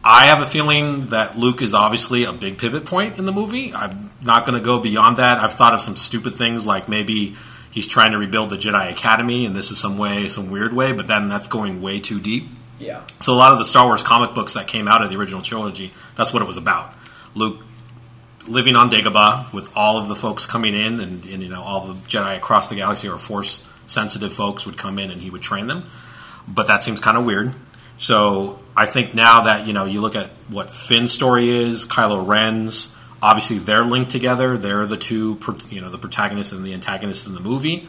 I 0.05 0.27
have 0.27 0.41
a 0.41 0.47
feeling 0.47 1.07
that 1.07 1.37
Luke 1.37 1.61
is 1.61 1.75
obviously 1.75 2.25
a 2.25 2.33
big 2.33 2.57
pivot 2.57 2.87
point 2.87 3.19
in 3.19 3.27
the 3.27 3.33
movie. 3.33 3.75
I'm 3.75 4.11
not 4.25 4.47
going 4.47 4.57
to 4.57 4.65
go 4.65 4.79
beyond 4.79 5.17
that. 5.17 5.39
I've 5.39 5.55
thought 5.55 5.75
of 5.75 5.81
some 5.81 5.97
stupid 5.97 6.35
things 6.37 6.67
like 6.67 6.89
maybe 6.89 7.35
he's 7.73 7.87
trying 7.89 8.13
to 8.13 8.19
rebuild 8.19 8.51
the 8.51 8.57
Jedi 8.57 8.91
Academy, 8.91 9.45
and 9.45 9.57
this 9.57 9.71
is 9.73 9.79
some 9.79 9.99
way, 9.99 10.29
some 10.29 10.51
weird 10.51 10.73
way, 10.73 10.93
but 10.93 11.09
then 11.09 11.29
that's 11.29 11.49
going 11.49 11.83
way 11.83 11.99
too 11.99 12.21
deep. 12.21 12.45
yeah. 12.79 13.03
So 13.19 13.35
a 13.35 13.37
lot 13.37 13.53
of 13.53 13.59
the 13.59 13.65
Star 13.65 13.87
Wars 13.87 14.03
comic 14.03 14.35
books 14.35 14.55
that 14.55 14.69
came 14.69 14.87
out 14.87 15.03
of 15.03 15.11
the 15.11 15.17
original 15.17 15.43
trilogy, 15.43 15.91
that's 16.17 16.33
what 16.33 16.43
it 16.43 16.47
was 16.47 16.57
about. 16.57 16.95
Luke 17.35 17.61
living 18.49 18.77
on 18.77 18.91
Dagobah 18.91 19.53
with 19.53 19.77
all 19.77 19.99
of 19.99 20.09
the 20.09 20.17
folks 20.17 20.47
coming 20.47 20.75
in, 20.75 21.01
and, 21.01 21.25
and 21.27 21.43
you 21.43 21.49
know 21.49 21.63
all 21.63 21.87
the 21.87 21.95
Jedi 21.95 22.37
across 22.37 22.69
the 22.69 22.77
galaxy 22.77 23.09
or 23.09 23.19
Force 23.19 23.69
sensitive 23.87 24.33
folks 24.33 24.67
would 24.67 24.77
come 24.77 24.99
in 24.99 25.11
and 25.11 25.21
he 25.21 25.31
would 25.31 25.43
train 25.43 25.67
them. 25.67 25.85
But 26.47 26.67
that 26.67 26.83
seems 26.83 27.01
kind 27.01 27.17
of 27.17 27.25
weird. 27.25 27.55
So 27.99 28.59
I 28.77 28.87
think 28.87 29.15
now 29.15 29.43
that 29.43 29.67
you 29.67 29.73
know 29.73 29.85
you 29.85 30.01
look 30.01 30.17
at 30.17 30.31
what 30.51 30.71
Finn's 30.71 31.13
story 31.13 31.49
is, 31.49 31.87
Kylo 31.87 32.27
Ren's, 32.27 32.95
obviously 33.23 33.59
they're 33.59 33.85
linked 33.85 34.11
together. 34.11 34.57
They're 34.57 34.87
the 34.87 34.97
two, 34.97 35.39
you 35.71 35.81
know, 35.81 35.91
the 35.91 35.99
protagonist 35.99 36.53
and 36.53 36.65
the 36.65 36.75
antagonist 36.75 37.27
in 37.27 37.35
the 37.35 37.41
movie 37.41 37.87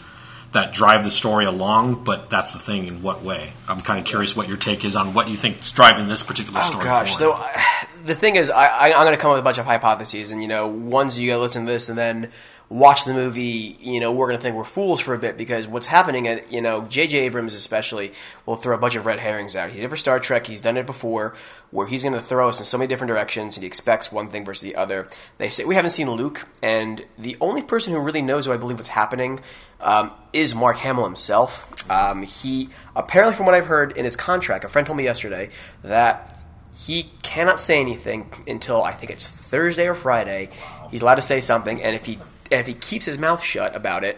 that 0.52 0.74
drive 0.74 1.04
the 1.04 1.12
story 1.12 1.46
along. 1.46 2.04
But 2.04 2.30
that's 2.30 2.54
the 2.54 2.60
thing. 2.60 2.88
In 2.88 3.02
what 3.02 3.24
way? 3.24 3.54
I'm 3.68 3.80
kind 3.80 4.00
of 4.00 4.06
curious 4.06 4.36
what 4.36 4.48
your 4.48 4.58
take 4.58 4.84
is 4.84 4.96
on 4.96 5.14
what 5.14 5.30
you 5.30 5.36
think 5.36 5.60
is 5.60 5.72
driving 5.72 6.08
this 6.08 6.24
particular 6.24 6.62
story. 6.62 6.86
Oh 6.88 7.06
story. 7.06 7.06
gosh, 7.06 7.18
forward. 7.18 7.38
so 7.38 7.89
the 8.06 8.16
thing 8.16 8.36
is, 8.36 8.50
I, 8.50 8.68
I, 8.68 8.94
I'm 8.94 9.06
going 9.06 9.16
to 9.16 9.22
come 9.22 9.32
up 9.32 9.36
with 9.36 9.42
a 9.42 9.44
bunch 9.44 9.58
of 9.58 9.66
hypotheses, 9.66 10.32
and 10.32 10.42
you 10.42 10.48
know, 10.48 10.68
once 10.68 11.20
you 11.20 11.36
listen 11.38 11.66
to 11.66 11.72
this, 11.72 11.90
and 11.90 11.98
then 11.98 12.32
watch 12.70 13.04
the 13.06 13.14
movie. 13.14 13.78
You 13.80 14.00
know, 14.00 14.12
we're 14.12 14.28
going 14.28 14.38
to 14.38 14.42
think 14.42 14.56
we're 14.56 14.64
fools 14.64 15.00
for 15.02 15.14
a 15.14 15.18
bit 15.18 15.38
because 15.38 15.68
what's 15.68 15.88
happening, 15.88 16.28
at 16.28 16.52
you 16.52 16.62
know, 16.62 16.86
J.J. 16.86 17.18
Abrams 17.20 17.56
especially 17.56 18.12
will 18.46 18.56
throw 18.56 18.76
a 18.76 18.80
bunch 18.80 18.96
of 18.96 19.06
red 19.06 19.20
herrings 19.20 19.56
out. 19.56 19.72
He 19.72 19.82
did 19.82 19.90
for 19.90 19.96
Star 19.96 20.20
Trek. 20.20 20.48
He's 20.48 20.62
done 20.62 20.78
it 20.78 20.86
before, 20.86 21.36
where 21.72 21.88
he's 21.88 22.04
going 22.04 22.14
to 22.14 22.22
throw 22.22 22.48
us 22.48 22.60
in 22.60 22.66
so 22.66 22.78
many 22.78 22.88
different 22.88 23.10
directions, 23.10 23.58
and 23.58 23.64
he 23.64 23.68
expects 23.68 24.12
one 24.12 24.30
thing 24.30 24.46
versus 24.46 24.62
the 24.62 24.76
other. 24.76 25.08
They 25.38 25.50
say 25.50 25.66
we 25.66 25.76
haven't 25.76 25.92
seen 25.92 26.10
Luke, 26.10 26.48
and 26.62 27.04
the 27.18 27.36
only 27.42 27.64
person 27.64 27.94
who 27.94 28.00
really 28.00 28.22
knows, 28.22 28.46
who 28.46 28.54
I 28.54 28.58
believe, 28.58 28.78
what's 28.78 28.90
happening. 28.90 29.42
Um, 29.82 30.14
is 30.34 30.54
Mark 30.54 30.76
Hamill 30.80 31.06
himself. 31.06 31.90
Um, 31.90 32.24
he 32.24 32.68
apparently, 32.98 33.34
from 33.34 33.46
what 33.46 33.56
I've 33.56 33.68
heard 33.68 33.96
in 33.96 34.04
his 34.04 34.18
contract, 34.18 34.66
a 34.66 34.68
friend 34.68 34.86
told 34.86 34.98
me 34.98 35.06
yesterday 35.06 35.50
that 35.84 36.39
he 36.76 37.10
cannot 37.24 37.60
say 37.60 37.80
anything 37.80 38.32
until 38.48 38.84
I 38.84 38.92
think 38.92 39.12
it's 39.12 39.28
Thursday 39.28 39.88
or 39.88 39.94
Friday. 39.94 40.50
He's 40.92 41.02
allowed 41.02 41.16
to 41.16 41.22
say 41.22 41.42
something, 41.42 41.82
and 41.82 41.96
if 41.96 42.06
he 42.06 42.16
and 42.52 42.60
if 42.60 42.68
he 42.68 42.74
keeps 42.74 43.06
his 43.06 43.18
mouth 43.18 43.44
shut 43.44 43.76
about 43.76 44.04
it, 44.04 44.18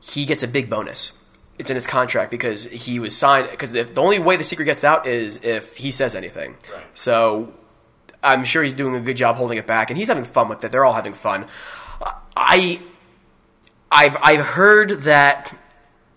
he 0.00 0.24
gets 0.26 0.42
a 0.42 0.48
big 0.48 0.68
bonus. 0.68 1.20
It's 1.58 1.70
in 1.70 1.76
his 1.76 1.86
contract 1.86 2.30
because 2.30 2.64
he 2.64 2.98
was 2.98 3.16
signed. 3.16 3.48
Because 3.50 3.72
the 3.72 4.00
only 4.00 4.18
way 4.18 4.36
the 4.36 4.44
secret 4.44 4.64
gets 4.64 4.84
out 4.84 5.06
is 5.06 5.42
if 5.44 5.76
he 5.76 5.90
says 5.90 6.16
anything. 6.16 6.56
Right. 6.72 6.84
So 6.94 7.54
I'm 8.22 8.44
sure 8.44 8.62
he's 8.62 8.74
doing 8.74 8.96
a 8.96 9.00
good 9.00 9.16
job 9.16 9.36
holding 9.36 9.58
it 9.58 9.66
back, 9.66 9.90
and 9.90 9.98
he's 9.98 10.08
having 10.08 10.24
fun 10.24 10.48
with 10.48 10.64
it. 10.64 10.72
They're 10.72 10.84
all 10.84 10.94
having 10.94 11.12
fun. 11.12 11.46
I 12.36 12.80
I've 13.90 14.16
I've 14.20 14.44
heard 14.44 14.90
that 15.02 15.56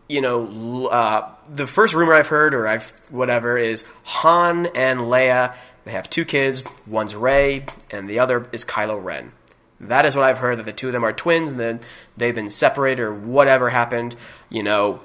you 0.10 0.22
know 0.22 0.88
uh, 0.88 1.30
the 1.50 1.68
first 1.68 1.94
rumor 1.94 2.14
I've 2.14 2.28
heard 2.28 2.54
or 2.54 2.68
I've 2.68 2.92
whatever 3.10 3.58
is 3.58 3.86
Han 4.04 4.68
and 4.68 5.02
Leia. 5.02 5.56
They 5.86 5.92
have 5.92 6.10
two 6.10 6.26
kids. 6.26 6.64
One's 6.86 7.16
Rey, 7.16 7.66
and 7.92 8.10
the 8.10 8.20
other 8.20 8.48
is 8.52 8.66
Kylo 8.66 9.02
Ren. 9.02 9.32
That 9.80 10.06
is 10.06 10.16
what 10.16 10.26
I've 10.26 10.40
heard 10.40 10.58
that 10.58 10.66
the 10.66 10.74
two 10.74 10.88
of 10.88 10.94
them 10.94 11.04
are 11.04 11.14
twins, 11.14 11.52
and 11.52 11.60
then 11.60 11.80
they've 12.16 12.36
been 12.36 12.50
separated 12.50 13.02
or 13.02 13.14
whatever 13.14 13.70
happened. 13.70 14.16
You 14.50 14.64
know, 14.64 15.02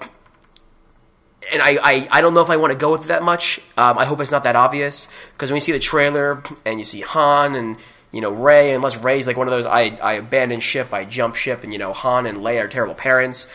and 1.53 1.63
I, 1.63 1.79
I, 1.83 2.09
I 2.11 2.21
don't 2.21 2.35
know 2.35 2.41
if 2.41 2.51
I 2.51 2.57
want 2.57 2.73
to 2.73 2.79
go 2.79 2.93
with 2.93 3.05
it 3.05 3.09
that 3.09 3.23
much. 3.23 3.59
Um, 3.77 3.99
I 3.99 4.05
hope 4.05 4.21
it's 4.21 4.31
not 4.31 4.45
that 4.45 4.57
obvious 4.57 5.09
because 5.33 5.51
when 5.51 5.57
you 5.57 5.61
see 5.61 5.73
the 5.73 5.79
trailer 5.79 6.43
and 6.65 6.79
you 6.79 6.85
see 6.85 7.01
Han 7.03 7.55
and 7.55 7.77
you 8.11 8.21
know 8.21 8.31
Rey, 8.31 8.75
unless 8.75 8.97
Rey's 8.99 9.27
like 9.27 9.37
one 9.37 9.47
of 9.47 9.53
those 9.53 9.67
I, 9.67 9.99
I 10.03 10.15
abandon 10.15 10.61
ship, 10.61 10.93
I 10.93 11.05
jump 11.05 11.35
ship, 11.35 11.63
and 11.65 11.73
you 11.73 11.79
know 11.79 11.93
Han 11.93 12.27
and 12.27 12.39
Leia 12.39 12.65
are 12.65 12.69
terrible 12.69 12.95
parents. 12.95 13.47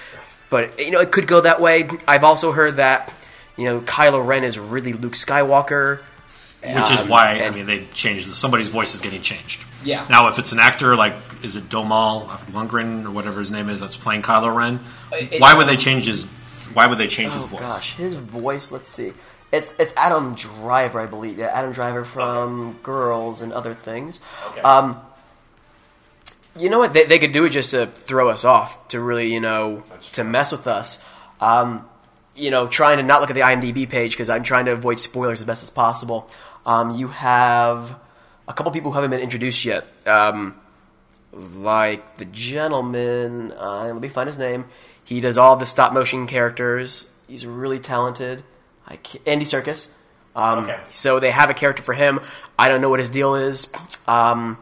But 0.50 0.80
you 0.80 0.92
know 0.92 1.00
it 1.01 1.12
could 1.12 1.27
go 1.27 1.42
that 1.42 1.60
way. 1.62 1.88
I've 2.08 2.24
also 2.24 2.51
heard 2.51 2.77
that 2.77 3.13
you 3.58 3.66
know 3.66 3.82
Kylo 3.82 4.25
Ren 4.25 4.44
is 4.44 4.58
really 4.58 4.94
Luke 4.94 5.13
Skywalker, 5.13 6.00
Which 6.62 6.92
is 6.92 7.01
Um, 7.01 7.10
why 7.10 7.42
I 7.44 7.50
mean 7.51 7.66
they 7.66 7.86
changed. 7.94 8.27
Somebody's 8.34 8.70
voice 8.70 8.94
is 8.96 9.01
getting 9.01 9.22
changed. 9.22 9.63
Yeah. 9.84 10.06
Now, 10.10 10.27
if 10.30 10.39
it's 10.39 10.51
an 10.54 10.60
actor 10.60 10.96
like 10.96 11.13
is 11.44 11.56
it 11.56 11.66
Domal 11.70 12.27
Lundgren 12.51 13.06
or 13.06 13.12
whatever 13.12 13.39
his 13.39 13.51
name 13.51 13.70
is 13.70 13.80
that's 13.82 13.98
playing 13.98 14.22
Kylo 14.24 14.56
Ren, 14.56 14.80
it- 15.12 15.39
why 15.42 15.56
would 15.56 15.68
they 15.68 15.75
change 15.75 16.06
his? 16.06 16.25
Why 16.74 16.88
would 16.88 16.98
they 16.98 17.08
change 17.08 17.34
his 17.34 17.44
Oh 17.44 17.48
voice? 17.48 17.60
gosh, 17.62 17.96
his 17.96 18.16
voice. 18.16 18.72
Let's 18.72 18.89
see. 18.89 19.13
It's 19.51 19.74
it's 19.80 19.94
Adam 19.96 20.34
Driver, 20.36 21.00
I 21.00 21.06
believe. 21.06 21.38
Yeah, 21.39 21.48
Adam 21.54 21.72
Driver 21.72 22.04
from 22.04 22.74
Girls 22.84 23.42
and 23.42 23.54
other 23.54 23.74
things. 23.74 24.20
Okay. 24.50 24.62
Um, 24.62 25.00
you 26.60 26.70
know 26.70 26.80
what? 26.80 26.94
They, 26.94 27.06
they 27.06 27.20
could 27.20 27.32
do 27.32 27.46
it 27.46 27.50
just 27.50 27.72
to 27.72 27.86
throw 27.86 28.30
us 28.30 28.44
off, 28.46 28.88
to 28.90 29.00
really, 29.00 29.32
you 29.34 29.40
know, 29.40 29.84
to 30.14 30.24
mess 30.24 30.52
with 30.52 30.68
us. 30.68 31.04
Um, 31.40 31.88
you 32.36 32.52
know, 32.52 32.68
trying 32.68 32.98
to 32.98 33.04
not 33.04 33.22
look 33.22 33.30
at 33.30 33.34
the 33.34 33.42
IMDb 33.42 33.90
page 33.90 34.12
because 34.12 34.30
I'm 34.30 34.44
trying 34.44 34.66
to 34.66 34.72
avoid 34.72 35.00
spoilers 35.00 35.42
as 35.42 35.48
best 35.48 35.64
as 35.64 35.70
possible. 35.70 36.30
Um, 36.66 36.92
you 36.96 37.08
have 37.08 37.98
a 38.48 38.54
couple 38.54 38.72
people 38.72 38.92
who 38.92 38.96
haven't 38.96 39.12
been 39.12 39.22
introduced 39.22 39.66
yet, 39.66 39.86
um, 40.08 40.56
like 41.32 42.16
the 42.16 42.26
gentleman. 42.26 43.54
Uh, 43.54 43.86
let 43.86 44.02
me 44.02 44.08
find 44.08 44.28
his 44.28 44.38
name. 44.38 44.66
He 45.04 45.20
does 45.22 45.38
all 45.38 45.56
the 45.56 45.66
stop 45.66 45.94
motion 45.94 46.28
characters. 46.28 47.14
He's 47.28 47.46
really 47.46 47.80
talented. 47.80 48.44
I 48.88 49.00
Andy 49.26 49.46
Serkis. 49.46 49.92
Um, 50.36 50.66
Okay. 50.66 50.80
So 50.92 51.20
they 51.20 51.32
have 51.32 51.50
a 51.50 51.54
character 51.54 51.82
for 51.82 51.94
him. 51.94 52.20
I 52.60 52.70
don't 52.70 52.82
know 52.82 52.90
what 52.90 53.00
his 53.00 53.10
deal 53.10 53.36
is. 53.36 53.72
Um, 54.08 54.58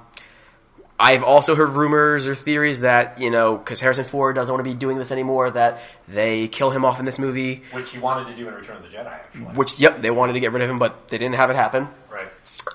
I've 0.97 1.23
also 1.23 1.55
heard 1.55 1.69
rumors 1.69 2.27
or 2.27 2.35
theories 2.35 2.79
that 2.81 3.19
you 3.19 3.29
know 3.29 3.57
because 3.57 3.81
Harrison 3.81 4.05
Ford 4.05 4.35
doesn't 4.35 4.53
want 4.53 4.65
to 4.65 4.69
be 4.71 4.77
doing 4.77 4.97
this 4.97 5.11
anymore, 5.11 5.49
that 5.51 5.81
they 6.07 6.47
kill 6.47 6.71
him 6.71 6.85
off 6.85 6.99
in 6.99 7.05
this 7.05 7.19
movie. 7.19 7.63
Which 7.73 7.91
he 7.91 7.99
wanted 7.99 8.29
to 8.29 8.35
do 8.35 8.47
in 8.47 8.53
Return 8.53 8.77
of 8.77 8.83
the 8.83 8.89
Jedi, 8.89 9.05
actually. 9.07 9.41
Which, 9.41 9.77
yep, 9.79 9.99
they 10.01 10.09
wanted 10.11 10.33
to 10.33 10.39
get 10.39 10.53
rid 10.53 10.63
of 10.63 10.69
him, 10.69 10.77
but 10.79 11.09
they 11.09 11.17
didn't 11.17 11.35
have 11.35 11.49
it 11.49 11.57
happen. 11.57 11.87
Right. 12.09 12.27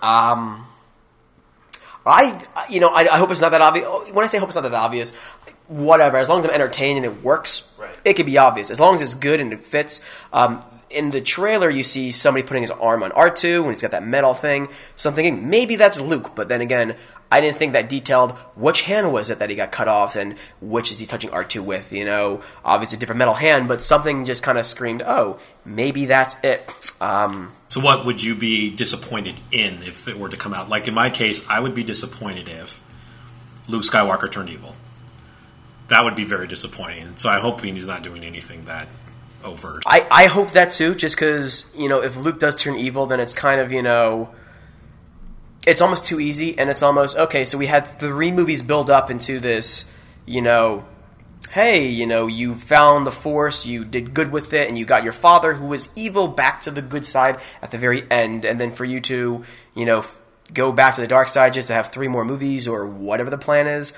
Um, 0.03 0.67
I, 2.07 2.43
you 2.69 2.81
know, 2.81 2.89
I, 2.89 3.07
I 3.13 3.19
hope 3.19 3.31
it's 3.31 3.41
not 3.41 3.51
that 3.53 3.61
obvious. 3.63 3.87
When 4.13 4.25
I 4.25 4.29
say 4.29 4.39
hope 4.39 4.49
it's 4.49 4.57
not 4.57 4.63
that 4.63 4.75
obvious, 4.75 5.17
whatever. 5.69 6.17
As 6.19 6.29
long 6.29 6.41
as 6.41 6.47
I'm 6.47 6.51
entertained 6.53 6.97
and 7.05 7.07
it 7.07 7.23
works, 7.23 7.75
Right. 7.79 7.91
it 8.05 8.15
could 8.15 8.27
be 8.27 8.39
obvious. 8.39 8.71
As 8.71 8.81
long 8.81 8.95
as 8.95 9.03
it's 9.03 9.15
good 9.15 9.41
and 9.41 9.53
it 9.53 9.65
fits. 9.65 10.01
Um, 10.33 10.63
in 10.91 11.11
the 11.11 11.21
trailer, 11.21 11.71
you 11.71 11.83
see 11.83 12.11
somebody 12.11 12.47
putting 12.47 12.63
his 12.63 12.71
arm 12.71 13.03
on 13.03 13.11
R2 13.13 13.63
when 13.63 13.73
he's 13.73 13.83
got 13.83 13.93
that 13.93 14.05
metal 14.05 14.35
thing. 14.35 14.69
So 14.97 15.09
I'm 15.09 15.15
thinking 15.15 15.49
maybe 15.49 15.77
that's 15.77 16.01
Luke, 16.01 16.33
but 16.35 16.49
then 16.49 16.61
again, 16.61 16.97
I 17.33 17.41
didn't 17.41 17.59
think 17.59 17.75
that 17.75 17.89
detailed 17.89 18.33
which 18.57 18.83
hand 18.83 19.13
was 19.13 19.31
it 19.31 19.39
that 19.39 19.51
he 19.51 19.57
got 19.57 19.71
cut 19.71 19.87
off 19.87 20.17
and 20.17 20.37
which 20.61 20.91
is 20.91 20.99
he 20.99 21.07
touching 21.07 21.31
R2 21.31 21.61
with. 21.65 21.93
You 21.93 22.05
know, 22.05 22.43
obviously 22.65 22.97
a 22.97 23.01
different 23.01 23.21
metal 23.21 23.35
hand, 23.35 23.69
but 23.69 23.83
something 23.83 24.25
just 24.25 24.43
kind 24.43 24.59
of 24.59 24.67
screamed, 24.67 25.03
oh, 25.07 25.39
maybe 25.65 26.07
that's 26.07 26.43
it. 26.43 26.69
Um, 27.01 27.53
So, 27.69 27.81
what 27.81 28.05
would 28.05 28.23
you 28.23 28.35
be 28.35 28.75
disappointed 28.75 29.37
in 29.53 29.75
if 29.83 30.09
it 30.09 30.19
were 30.19 30.29
to 30.29 30.37
come 30.37 30.53
out? 30.53 30.69
Like 30.69 30.89
in 30.89 30.95
my 30.95 31.09
case, 31.09 31.49
I 31.49 31.61
would 31.61 31.75
be 31.75 31.85
disappointed 31.85 32.49
if 32.49 32.83
Luke 33.69 33.83
Skywalker 33.83 34.31
turned 34.31 34.49
evil. 34.51 34.75
That 35.87 36.03
would 36.03 36.17
be 36.17 36.25
very 36.25 36.49
disappointing. 36.49 37.15
So, 37.15 37.29
I'm 37.29 37.43
hoping 37.43 37.77
he's 37.77 37.87
not 37.87 38.03
doing 38.03 38.25
anything 38.25 38.65
that 38.65 38.89
overt. 39.45 39.83
I, 39.87 40.07
I 40.11 40.27
hope 40.27 40.51
that 40.53 40.73
too, 40.73 40.95
just 40.95 41.17
because, 41.17 41.73
you 41.77 41.89
know, 41.89 42.03
if 42.03 42.17
Luke 42.17 42.39
does 42.39 42.55
turn 42.55 42.77
evil, 42.77 43.07
then 43.07 43.21
it's 43.21 43.35
kind 43.35 43.61
of, 43.61 43.73
you 43.73 43.83
know, 43.83 44.31
it's 45.67 45.81
almost 45.81 46.05
too 46.05 46.21
easy, 46.21 46.59
and 46.59 46.71
it's 46.71 46.83
almost, 46.83 47.17
okay, 47.17 47.45
so 47.45 47.59
we 47.59 47.67
had 47.67 47.87
three 47.87 48.33
movies 48.33 48.63
build 48.63 48.89
up 48.89 49.11
into 49.11 49.39
this, 49.39 49.95
you 50.25 50.41
know, 50.41 50.85
hey, 51.51 51.87
you 51.87 52.07
know, 52.07 52.27
you 52.27 52.55
found 52.55 53.07
the 53.07 53.11
Force, 53.11 53.67
you 53.67 53.85
did 53.85 54.15
good 54.15 54.33
with 54.33 54.53
it, 54.53 54.69
and 54.69 54.79
you 54.79 54.85
got 54.85 55.03
your 55.03 55.13
father, 55.13 55.55
who 55.55 55.67
was 55.67 55.91
evil, 55.97 56.29
back 56.29 56.61
to 56.63 56.71
the 56.71 56.83
good 56.83 57.05
side 57.05 57.39
at 57.61 57.73
the 57.73 57.79
very 57.79 58.11
end, 58.11 58.45
and 58.45 58.61
then 58.61 58.71
for 58.71 58.85
you 58.85 59.01
to, 59.01 59.45
you 59.75 59.85
know, 59.85 59.99
f- 59.99 60.21
go 60.55 60.73
back 60.73 60.95
to 60.95 61.01
the 61.01 61.07
dark 61.07 61.29
side 61.29 61.53
just 61.53 61.69
to 61.69 61.75
have 61.75 61.89
three 61.89 62.09
more 62.09 62.25
movies 62.25 62.67
or 62.67 62.87
whatever 62.87 63.31
the 63.31 63.39
plan 63.39 63.67
is. 63.67 63.93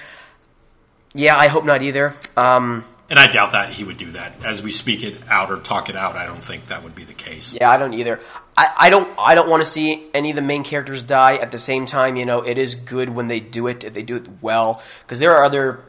Yeah, 1.14 1.36
I 1.36 1.48
hope 1.48 1.64
not 1.64 1.82
either. 1.82 2.14
Um, 2.36 2.84
And 3.12 3.18
I 3.18 3.26
doubt 3.26 3.52
that 3.52 3.68
he 3.68 3.84
would 3.84 3.98
do 3.98 4.10
that. 4.12 4.42
As 4.42 4.62
we 4.62 4.70
speak 4.70 5.04
it 5.04 5.20
out 5.28 5.50
or 5.50 5.58
talk 5.58 5.90
it 5.90 5.96
out, 5.96 6.16
I 6.16 6.26
don't 6.26 6.34
think 6.38 6.68
that 6.68 6.82
would 6.82 6.94
be 6.94 7.04
the 7.04 7.12
case. 7.12 7.52
Yeah, 7.52 7.70
I 7.70 7.76
don't 7.76 7.92
either. 7.92 8.18
I, 8.56 8.68
I 8.78 8.88
don't 8.88 9.06
I 9.18 9.34
don't 9.34 9.50
want 9.50 9.62
to 9.62 9.68
see 9.68 10.06
any 10.14 10.30
of 10.30 10.36
the 10.36 10.40
main 10.40 10.64
characters 10.64 11.02
die. 11.02 11.36
At 11.36 11.50
the 11.50 11.58
same 11.58 11.84
time, 11.84 12.16
you 12.16 12.24
know, 12.24 12.40
it 12.40 12.56
is 12.56 12.74
good 12.74 13.10
when 13.10 13.26
they 13.26 13.38
do 13.38 13.66
it 13.66 13.84
if 13.84 13.92
they 13.92 14.02
do 14.02 14.16
it 14.16 14.26
well 14.40 14.82
because 15.02 15.18
there 15.18 15.36
are 15.36 15.44
other 15.44 15.84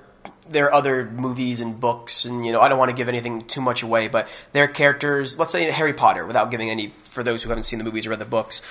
there 0.50 0.66
are 0.66 0.74
other 0.74 1.06
movies 1.06 1.62
and 1.62 1.80
books 1.80 2.26
and 2.26 2.46
you 2.46 2.52
know 2.52 2.60
I 2.60 2.68
don't 2.68 2.78
want 2.78 2.92
to 2.92 2.96
give 2.96 3.08
anything 3.08 3.44
too 3.48 3.62
much 3.62 3.84
away, 3.84 4.10
but 4.10 4.28
their 4.52 4.68
characters. 4.68 5.40
Let's 5.40 5.54
say 5.54 5.72
Harry 5.72 5.94
Potter, 5.94 6.26
without 6.26 6.52
giving 6.52 6.70
any 6.70 6.88
for 7.06 7.24
those 7.24 7.42
who 7.42 7.48
haven't 7.48 7.64
seen 7.64 7.80
the 7.80 7.86
movies 7.86 8.06
or 8.06 8.10
read 8.10 8.20
the 8.20 8.26
books. 8.26 8.62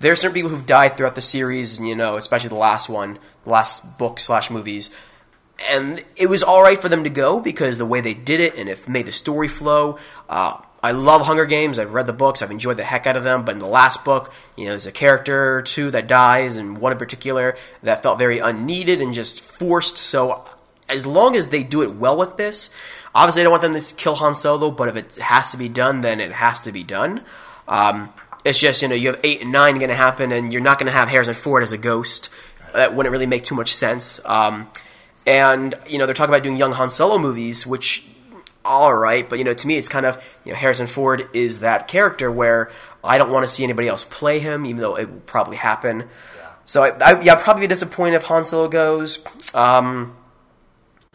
There 0.00 0.10
are 0.10 0.16
certain 0.16 0.34
people 0.34 0.50
who've 0.50 0.66
died 0.66 0.96
throughout 0.96 1.14
the 1.14 1.20
series, 1.20 1.78
and 1.78 1.86
you 1.86 1.94
know, 1.94 2.16
especially 2.16 2.48
the 2.48 2.56
last 2.56 2.88
one, 2.88 3.20
the 3.44 3.50
last 3.50 4.00
book 4.00 4.18
slash 4.18 4.50
movies 4.50 4.90
and 5.68 6.04
it 6.16 6.28
was 6.28 6.42
all 6.42 6.62
right 6.62 6.78
for 6.78 6.88
them 6.88 7.04
to 7.04 7.10
go 7.10 7.40
because 7.40 7.78
the 7.78 7.86
way 7.86 8.00
they 8.00 8.14
did 8.14 8.40
it 8.40 8.56
and 8.56 8.68
it 8.68 8.88
made 8.88 9.06
the 9.06 9.12
story 9.12 9.48
flow. 9.48 9.98
Uh, 10.28 10.58
I 10.82 10.92
love 10.92 11.22
Hunger 11.22 11.44
Games. 11.44 11.78
I've 11.78 11.92
read 11.92 12.06
the 12.06 12.14
books. 12.14 12.40
I've 12.40 12.50
enjoyed 12.50 12.78
the 12.78 12.84
heck 12.84 13.06
out 13.06 13.16
of 13.16 13.24
them. 13.24 13.44
But 13.44 13.52
in 13.52 13.58
the 13.58 13.66
last 13.66 14.04
book, 14.04 14.32
you 14.56 14.64
know, 14.64 14.70
there's 14.70 14.86
a 14.86 14.92
character 14.92 15.56
or 15.56 15.62
two 15.62 15.90
that 15.90 16.06
dies, 16.06 16.56
and 16.56 16.78
one 16.78 16.92
in 16.92 16.98
particular 16.98 17.56
that 17.82 18.02
felt 18.02 18.18
very 18.18 18.38
unneeded 18.38 19.00
and 19.02 19.12
just 19.12 19.40
forced. 19.42 19.98
So, 19.98 20.44
as 20.88 21.06
long 21.06 21.36
as 21.36 21.48
they 21.48 21.62
do 21.62 21.82
it 21.82 21.94
well 21.94 22.16
with 22.16 22.36
this, 22.36 22.70
obviously 23.14 23.42
I 23.42 23.44
don't 23.44 23.52
want 23.52 23.62
them 23.62 23.74
to 23.74 23.94
kill 23.94 24.14
Han 24.16 24.34
Solo. 24.34 24.70
But 24.70 24.88
if 24.88 24.96
it 24.96 25.16
has 25.16 25.52
to 25.52 25.58
be 25.58 25.68
done, 25.68 26.00
then 26.00 26.18
it 26.18 26.32
has 26.32 26.60
to 26.60 26.72
be 26.72 26.82
done. 26.82 27.22
Um, 27.68 28.12
it's 28.42 28.58
just 28.58 28.80
you 28.80 28.88
know 28.88 28.94
you 28.94 29.08
have 29.08 29.20
eight 29.22 29.42
and 29.42 29.52
nine 29.52 29.76
going 29.76 29.90
to 29.90 29.94
happen, 29.94 30.32
and 30.32 30.50
you're 30.50 30.62
not 30.62 30.78
going 30.78 30.90
to 30.90 30.96
have 30.96 31.08
Harrison 31.08 31.34
Ford 31.34 31.62
as 31.62 31.72
a 31.72 31.78
ghost. 31.78 32.30
That 32.72 32.94
wouldn't 32.94 33.12
really 33.12 33.26
make 33.26 33.44
too 33.44 33.54
much 33.54 33.74
sense. 33.74 34.24
Um, 34.24 34.70
and 35.30 35.76
you 35.88 35.96
know 35.96 36.06
they're 36.06 36.14
talking 36.14 36.34
about 36.34 36.42
doing 36.42 36.56
young 36.56 36.72
Han 36.72 36.90
Solo 36.90 37.16
movies, 37.16 37.64
which 37.64 38.04
all 38.64 38.92
right, 38.92 39.28
but 39.28 39.38
you 39.38 39.44
know 39.44 39.54
to 39.54 39.66
me 39.66 39.76
it's 39.76 39.88
kind 39.88 40.04
of 40.04 40.40
you 40.44 40.52
know 40.52 40.58
Harrison 40.58 40.88
Ford 40.88 41.28
is 41.32 41.60
that 41.60 41.86
character 41.86 42.32
where 42.32 42.70
I 43.04 43.16
don't 43.16 43.30
want 43.30 43.44
to 43.44 43.48
see 43.48 43.62
anybody 43.62 43.86
else 43.86 44.04
play 44.04 44.40
him, 44.40 44.66
even 44.66 44.80
though 44.82 44.98
it 44.98 45.08
will 45.08 45.20
probably 45.20 45.56
happen. 45.56 46.08
So 46.64 46.82
I, 46.82 46.88
I, 46.88 47.20
yeah, 47.20 47.34
I'd 47.34 47.40
probably 47.40 47.62
be 47.62 47.66
disappointed 47.68 48.16
if 48.16 48.24
Han 48.24 48.42
Solo 48.42 48.68
goes. 48.68 49.24
Um, 49.54 50.16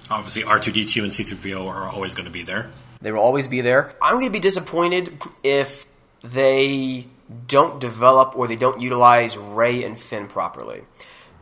Obviously, 0.10 0.44
R2D2 0.44 1.04
and 1.04 1.12
C3PO 1.12 1.68
are 1.68 1.88
always 1.88 2.16
going 2.16 2.26
to 2.26 2.32
be 2.32 2.44
there. 2.44 2.70
They 3.02 3.12
will 3.12 3.20
always 3.20 3.48
be 3.48 3.62
there. 3.62 3.94
I'm 4.02 4.16
going 4.16 4.26
to 4.26 4.32
be 4.32 4.40
disappointed 4.40 5.18
if 5.44 5.86
they 6.22 7.08
don't 7.48 7.80
develop 7.80 8.36
or 8.38 8.48
they 8.48 8.56
don't 8.56 8.82
utilize 8.82 9.38
Rey 9.38 9.84
and 9.84 10.00
Finn 10.00 10.28
properly. 10.28 10.84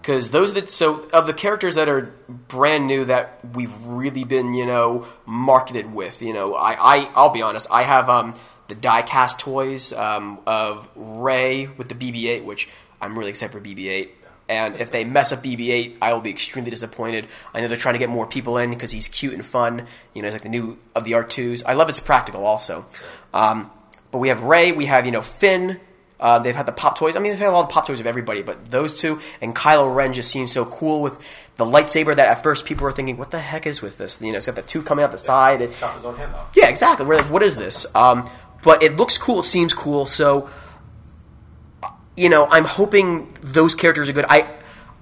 Because 0.03 0.31
those 0.31 0.51
are 0.51 0.59
the 0.59 0.67
so 0.67 1.07
of 1.13 1.27
the 1.27 1.33
characters 1.33 1.75
that 1.75 1.87
are 1.87 2.13
brand 2.27 2.87
new 2.87 3.05
that 3.05 3.39
we've 3.53 3.73
really 3.85 4.25
been 4.25 4.53
you 4.53 4.65
know 4.65 5.07
marketed 5.25 5.93
with. 5.93 6.21
You 6.21 6.33
know, 6.33 6.55
I, 6.55 6.75
I 6.77 7.11
I'll 7.15 7.29
be 7.29 7.41
honest, 7.41 7.69
I 7.71 7.83
have 7.83 8.09
um, 8.09 8.35
the 8.67 8.75
die-cast 8.75 9.39
toys 9.39 9.93
um, 9.93 10.39
of 10.45 10.89
Rey 10.97 11.67
with 11.77 11.87
the 11.87 11.95
BB-8, 11.95 12.43
which 12.43 12.67
I'm 12.99 13.17
really 13.17 13.29
excited 13.29 13.53
for 13.53 13.65
BB-8. 13.65 14.09
And 14.49 14.75
if 14.75 14.91
they 14.91 15.05
mess 15.05 15.31
up 15.31 15.41
BB-8, 15.41 15.99
I 16.01 16.11
will 16.11 16.19
be 16.19 16.29
extremely 16.29 16.69
disappointed. 16.69 17.27
I 17.53 17.61
know 17.61 17.69
they're 17.69 17.77
trying 17.77 17.95
to 17.95 17.99
get 17.99 18.09
more 18.09 18.27
people 18.27 18.57
in 18.57 18.71
because 18.71 18.91
he's 18.91 19.07
cute 19.07 19.33
and 19.33 19.45
fun. 19.45 19.85
You 20.13 20.21
know, 20.21 20.27
he's 20.27 20.35
like 20.35 20.43
the 20.43 20.49
new 20.49 20.79
of 20.95 21.05
the 21.05 21.13
R2s. 21.13 21.63
I 21.65 21.73
love 21.75 21.87
it's 21.87 22.01
practical 22.01 22.45
also. 22.45 22.85
Um, 23.33 23.71
but 24.11 24.17
we 24.17 24.27
have 24.27 24.43
Rey, 24.43 24.73
we 24.73 24.85
have 24.87 25.05
you 25.05 25.13
know 25.13 25.21
Finn. 25.21 25.79
Uh, 26.23 26.39
they've 26.39 26.55
had 26.55 26.65
the 26.65 26.71
pop 26.71 26.97
toys. 26.97 27.17
I 27.17 27.19
mean, 27.19 27.33
they've 27.33 27.39
had 27.39 27.49
all 27.49 27.63
the 27.63 27.67
pop 27.67 27.85
toys 27.85 27.99
of 27.99 28.07
everybody, 28.07 28.41
but 28.43 28.71
those 28.71 28.97
two 28.97 29.19
and 29.41 29.53
Kylo 29.53 29.93
Ren 29.93 30.13
just 30.13 30.31
seem 30.31 30.47
so 30.47 30.63
cool 30.63 31.01
with 31.01 31.51
the 31.57 31.65
lightsaber 31.65 32.15
that 32.15 32.29
at 32.29 32.41
first 32.41 32.63
people 32.65 32.85
were 32.85 32.93
thinking, 32.93 33.17
"What 33.17 33.31
the 33.31 33.39
heck 33.39 33.67
is 33.67 33.81
with 33.81 33.97
this?" 33.97 34.21
You 34.21 34.31
know, 34.31 34.37
it's 34.37 34.45
got 34.45 34.55
the 34.55 34.61
two 34.61 34.81
coming 34.83 35.03
out 35.03 35.11
the 35.11 35.17
side. 35.17 35.59
It, 35.59 35.75
Chop 35.75 35.95
his 35.95 36.05
own 36.05 36.15
hand 36.15 36.33
off. 36.33 36.49
yeah, 36.55 36.69
exactly. 36.69 37.05
We're 37.05 37.17
like, 37.17 37.29
what 37.29 37.43
is 37.43 37.57
this? 37.57 37.85
Um, 37.93 38.29
but 38.63 38.81
it 38.81 38.95
looks 38.95 39.17
cool. 39.17 39.41
It 39.41 39.43
seems 39.43 39.73
cool. 39.73 40.05
So, 40.05 40.49
you 42.15 42.29
know, 42.29 42.47
I'm 42.49 42.63
hoping 42.63 43.33
those 43.41 43.75
characters 43.75 44.07
are 44.07 44.13
good. 44.13 44.25
I 44.29 44.47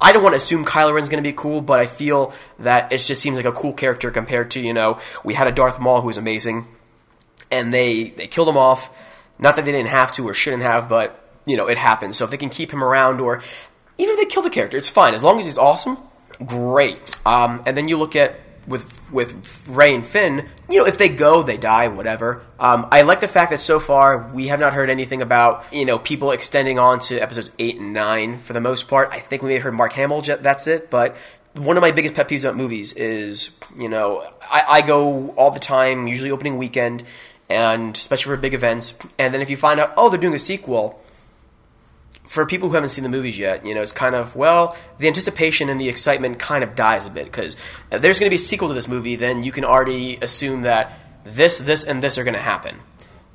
I 0.02 0.14
don't 0.14 0.24
want 0.24 0.34
to 0.34 0.38
assume 0.38 0.66
Kylo 0.66 0.96
Ren's 0.96 1.10
going 1.10 1.24
to 1.24 1.30
be 1.30 1.36
cool, 1.36 1.62
but 1.62 1.80
I 1.80 1.86
feel 1.86 2.34
that 2.58 2.92
it 2.92 2.98
just 2.98 3.22
seems 3.22 3.36
like 3.36 3.46
a 3.46 3.52
cool 3.52 3.74
character 3.74 4.10
compared 4.10 4.50
to 4.52 4.60
you 4.60 4.74
know 4.74 4.98
we 5.24 5.36
had 5.36 5.48
a 5.48 5.52
Darth 5.52 5.80
Maul 5.80 6.02
who 6.02 6.08
was 6.08 6.18
amazing, 6.18 6.66
and 7.52 7.72
they 7.72 8.10
they 8.10 8.26
killed 8.26 8.50
him 8.50 8.58
off. 8.58 8.90
Not 9.42 9.56
that 9.56 9.66
they 9.66 9.72
didn't 9.72 9.90
have 9.90 10.12
to 10.14 10.28
or 10.28 10.34
shouldn't 10.34 10.64
have, 10.64 10.88
but 10.88 11.18
you 11.46 11.58
know 11.58 11.68
it 11.68 11.78
happens. 11.78 12.18
So 12.18 12.26
if 12.26 12.32
they 12.32 12.38
can 12.38 12.50
keep 12.50 12.72
him 12.72 12.84
around, 12.84 13.20
or 13.20 13.42
even 13.98 14.14
if 14.14 14.20
they 14.20 14.26
kill 14.26 14.44
the 14.44 14.50
character, 14.50 14.78
it's 14.78 14.90
fine 14.90 15.14
as 15.14 15.24
long 15.24 15.40
as 15.40 15.46
he's 15.46 15.58
awesome. 15.58 15.98
Great. 16.46 17.18
Um, 17.26 17.62
and 17.66 17.76
then 17.76 17.88
you 17.88 17.98
look 17.98 18.16
at 18.16 18.40
with 18.68 19.12
with 19.12 19.68
Rey 19.68 19.94
and 19.94 20.06
Finn, 20.06 20.48
you 20.70 20.80
know, 20.80 20.86
if 20.86 20.98
they 20.98 21.10
go, 21.10 21.44
they 21.44 21.58
die, 21.58 21.88
whatever. 21.88 22.44
Um, 22.60 22.88
I 22.92 23.02
like 23.02 23.20
the 23.20 23.28
fact 23.28 23.52
that 23.52 23.62
so 23.62 23.80
far 23.80 24.32
we 24.32 24.48
have 24.48 24.60
not 24.60 24.74
heard 24.74 24.90
anything 24.90 25.22
about 25.22 25.66
you 25.74 25.86
know 25.86 26.00
people 26.00 26.32
extending 26.32 26.80
on 26.80 27.00
to 27.02 27.20
episodes 27.20 27.52
eight 27.60 27.80
and 27.80 27.94
nine 27.94 28.38
for 28.38 28.54
the 28.54 28.62
most 28.62 28.88
part. 28.88 29.10
I 29.12 29.20
think 29.20 29.42
we 29.42 29.50
may 29.50 29.54
have 29.56 29.64
heard 29.64 29.74
Mark 29.74 29.94
Hamill. 29.94 30.22
That's 30.22 30.68
it, 30.68 30.90
but. 30.90 31.16
One 31.54 31.76
of 31.76 31.82
my 31.82 31.92
biggest 31.92 32.16
pet 32.16 32.30
peeves 32.30 32.46
about 32.46 32.56
movies 32.56 32.94
is, 32.94 33.60
you 33.76 33.90
know, 33.90 34.24
I, 34.50 34.64
I 34.70 34.82
go 34.82 35.32
all 35.32 35.52
the 35.52 35.60
time, 35.60 36.08
usually 36.08 36.32
opening 36.32 36.58
weekend, 36.58 37.04
and 37.52 37.96
especially 37.96 38.36
for 38.36 38.42
big 38.42 38.54
events. 38.54 38.98
And 39.20 39.34
then 39.34 39.42
if 39.42 39.50
you 39.50 39.58
find 39.58 39.80
out, 39.80 39.94
oh, 39.98 40.10
they're 40.10 40.20
doing 40.20 40.34
a 40.34 40.40
sequel, 40.40 41.02
for 42.24 42.46
people 42.46 42.70
who 42.70 42.76
haven't 42.76 42.90
seen 42.90 43.04
the 43.04 43.10
movies 43.10 43.38
yet, 43.38 43.66
you 43.66 43.76
know, 43.76 43.82
it's 43.82 43.92
kind 43.92 44.16
of 44.16 44.36
well, 44.36 44.78
the 45.00 45.08
anticipation 45.08 45.70
and 45.70 45.80
the 45.80 45.90
excitement 45.90 46.40
kind 46.40 46.64
of 46.64 46.76
dies 46.76 47.06
a 47.06 47.12
bit 47.12 47.26
because 47.26 47.58
there's 47.90 48.20
going 48.20 48.28
to 48.28 48.32
be 48.32 48.38
a 48.38 48.40
sequel 48.40 48.70
to 48.70 48.74
this 48.74 48.88
movie, 48.88 49.18
then 49.18 49.44
you 49.44 49.52
can 49.52 49.66
already 49.66 50.18
assume 50.22 50.62
that 50.62 50.94
this, 51.26 51.60
this, 51.60 51.84
and 51.84 52.02
this 52.02 52.18
are 52.18 52.24
going 52.24 52.34
to 52.34 52.40
happen. 52.40 52.80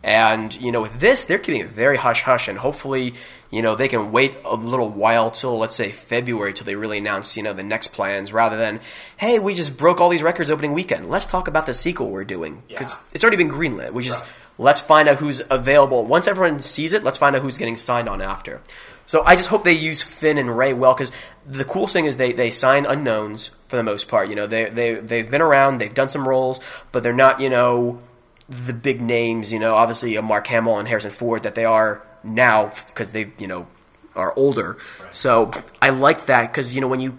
And 0.03 0.55
you 0.61 0.71
know, 0.71 0.83
with 0.83 1.01
this, 1.01 1.25
they're 1.25 1.39
keeping 1.39 1.61
it 1.61 1.69
very 1.69 1.97
hush 1.97 2.23
hush, 2.23 2.47
and 2.47 2.59
hopefully, 2.59 3.15
you 3.51 3.61
know, 3.61 3.75
they 3.75 3.89
can 3.89 4.13
wait 4.13 4.35
a 4.45 4.55
little 4.55 4.89
while 4.89 5.31
till 5.31 5.59
let's 5.59 5.75
say 5.75 5.91
February 5.91 6.53
till 6.53 6.65
they 6.65 6.77
really 6.77 6.99
announce, 6.99 7.37
you 7.37 7.43
know, 7.43 7.53
the 7.53 7.65
next 7.65 7.89
plans, 7.89 8.33
rather 8.33 8.57
than, 8.57 8.81
hey, 9.17 9.39
we 9.41 9.55
just 9.55 9.77
broke 9.77 10.01
all 10.01 10.09
these 10.09 10.23
records 10.23 10.49
opening 10.49 10.75
weekend. 10.75 11.09
Let's 11.11 11.27
talk 11.27 11.49
about 11.49 11.67
the 11.67 11.75
sequel 11.75 12.11
we're 12.11 12.25
doing 12.25 12.63
because 12.69 12.93
Yeah. 12.95 13.01
it's 13.15 13.25
already 13.25 13.37
been 13.39 13.51
greenlit. 13.51 13.93
We 13.93 14.05
just 14.05 14.23
let's 14.59 14.81
find 14.81 15.09
out 15.09 15.17
who's 15.17 15.43
available. 15.51 16.05
Once 16.05 16.29
everyone 16.29 16.61
sees 16.61 16.93
it, 16.95 17.03
let's 17.03 17.19
find 17.19 17.35
out 17.35 17.43
who's 17.43 17.59
getting 17.59 17.77
signed 17.77 18.09
on 18.09 18.23
after. 18.23 18.61
So 19.07 19.23
I 19.25 19.37
just 19.37 19.49
hope 19.51 19.63
they 19.65 19.73
use 19.73 20.03
Finn 20.03 20.37
and 20.39 20.57
Rey 20.57 20.73
well 20.73 20.93
because 20.95 21.13
the 21.47 21.65
cool 21.65 21.87
thing 21.87 22.07
is 22.07 22.17
they, 22.17 22.33
they 22.33 22.51
sign 22.51 22.85
unknowns 22.87 23.49
for 23.69 23.77
the 23.77 23.85
most 23.85 24.09
part. 24.09 24.29
You 24.29 24.35
know 24.37 24.47
they 24.47 24.65
they 24.71 24.95
they've 24.95 25.31
been 25.31 25.43
around, 25.43 25.79
they've 25.79 25.93
done 25.95 26.09
some 26.09 26.29
roles, 26.29 26.61
but 26.93 27.03
they're 27.03 27.13
not 27.13 27.41
you 27.41 27.49
know 27.51 28.01
the 28.49 28.73
big 28.73 29.01
names. 29.01 29.53
You 29.53 29.59
know 29.59 29.75
obviously 29.75 30.17
uh, 30.17 30.23
Mark 30.23 30.47
Hamill 30.49 30.79
and 30.79 30.89
Harrison 30.89 31.11
Ford 31.11 31.43
that 31.43 31.55
they 31.55 31.65
are 31.65 32.07
now 32.23 32.73
because 32.87 33.13
they 33.13 33.33
you 33.39 33.47
know 33.47 33.67
are 34.15 34.33
older. 34.37 34.79
So 35.11 35.51
I 35.81 35.91
like 35.91 36.27
that 36.27 36.53
because 36.53 36.75
you 36.75 36.81
know 36.81 36.89
when 36.89 37.01
you 37.01 37.19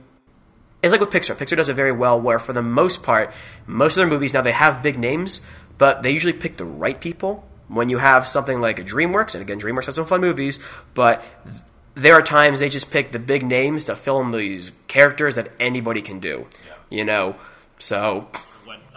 it's 0.82 0.92
like 0.92 1.02
with 1.02 1.10
Pixar. 1.10 1.36
Pixar 1.36 1.58
does 1.58 1.70
it 1.70 1.74
very 1.74 1.92
well, 1.92 2.20
where 2.20 2.40
for 2.40 2.54
the 2.54 2.62
most 2.62 3.02
part, 3.02 3.34
most 3.66 3.98
of 3.98 4.02
their 4.02 4.08
movies 4.08 4.34
now 4.34 4.42
they 4.42 4.52
have 4.52 4.84
big 4.84 4.98
names, 4.98 5.42
but 5.78 6.04
they 6.04 6.12
usually 6.12 6.34
pick 6.34 6.58
the 6.58 6.66
right 6.66 7.00
people. 7.00 7.46
When 7.68 7.90
you 7.90 7.98
have 7.98 8.26
something 8.26 8.62
like 8.62 8.80
a 8.80 8.84
DreamWorks, 8.84 9.36
and 9.36 9.42
again, 9.42 9.60
DreamWorks 9.60 9.86
has 9.86 9.96
some 9.96 10.06
fun 10.06 10.22
movies, 10.22 10.60
but 10.94 11.22
th- 11.44 11.62
there 11.96 12.14
are 12.14 12.22
times 12.22 12.62
they 12.62 12.70
just 12.70 12.92
pick 12.92 13.12
the 13.12 13.20
big 13.20 13.44
names 13.44 13.84
to 13.86 13.96
fill 13.96 14.22
in 14.22 14.32
these 14.32 14.72
characters 14.88 15.36
that 15.36 15.52
anybody 15.60 16.02
can 16.02 16.20
do. 16.20 16.48
You 16.90 17.04
know, 17.04 17.36
so 17.80 18.30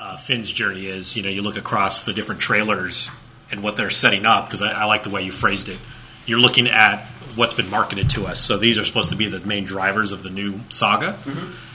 uh, 0.00 0.16
Finn's 0.16 0.50
journey 0.50 0.86
is. 0.86 1.16
You 1.16 1.22
know, 1.22 1.28
you 1.28 1.42
look 1.42 1.56
across 1.56 2.04
the 2.04 2.12
different 2.12 2.40
trailers 2.40 3.10
and 3.52 3.62
what 3.62 3.76
they're 3.76 3.90
setting 3.90 4.24
up 4.26 4.46
because 4.46 4.62
I, 4.62 4.82
I 4.82 4.84
like 4.86 5.02
the 5.02 5.10
way 5.10 5.22
you 5.22 5.32
phrased 5.32 5.68
it. 5.68 5.78
You're 6.26 6.40
looking 6.40 6.68
at 6.68 7.04
what's 7.34 7.54
been 7.54 7.70
marketed 7.70 8.10
to 8.10 8.24
us. 8.24 8.38
So 8.40 8.56
these 8.58 8.78
are 8.78 8.84
supposed 8.84 9.10
to 9.10 9.16
be 9.16 9.26
the 9.28 9.40
main 9.46 9.64
drivers 9.64 10.12
of 10.12 10.22
the 10.22 10.30
new 10.30 10.58
saga. 10.68 11.16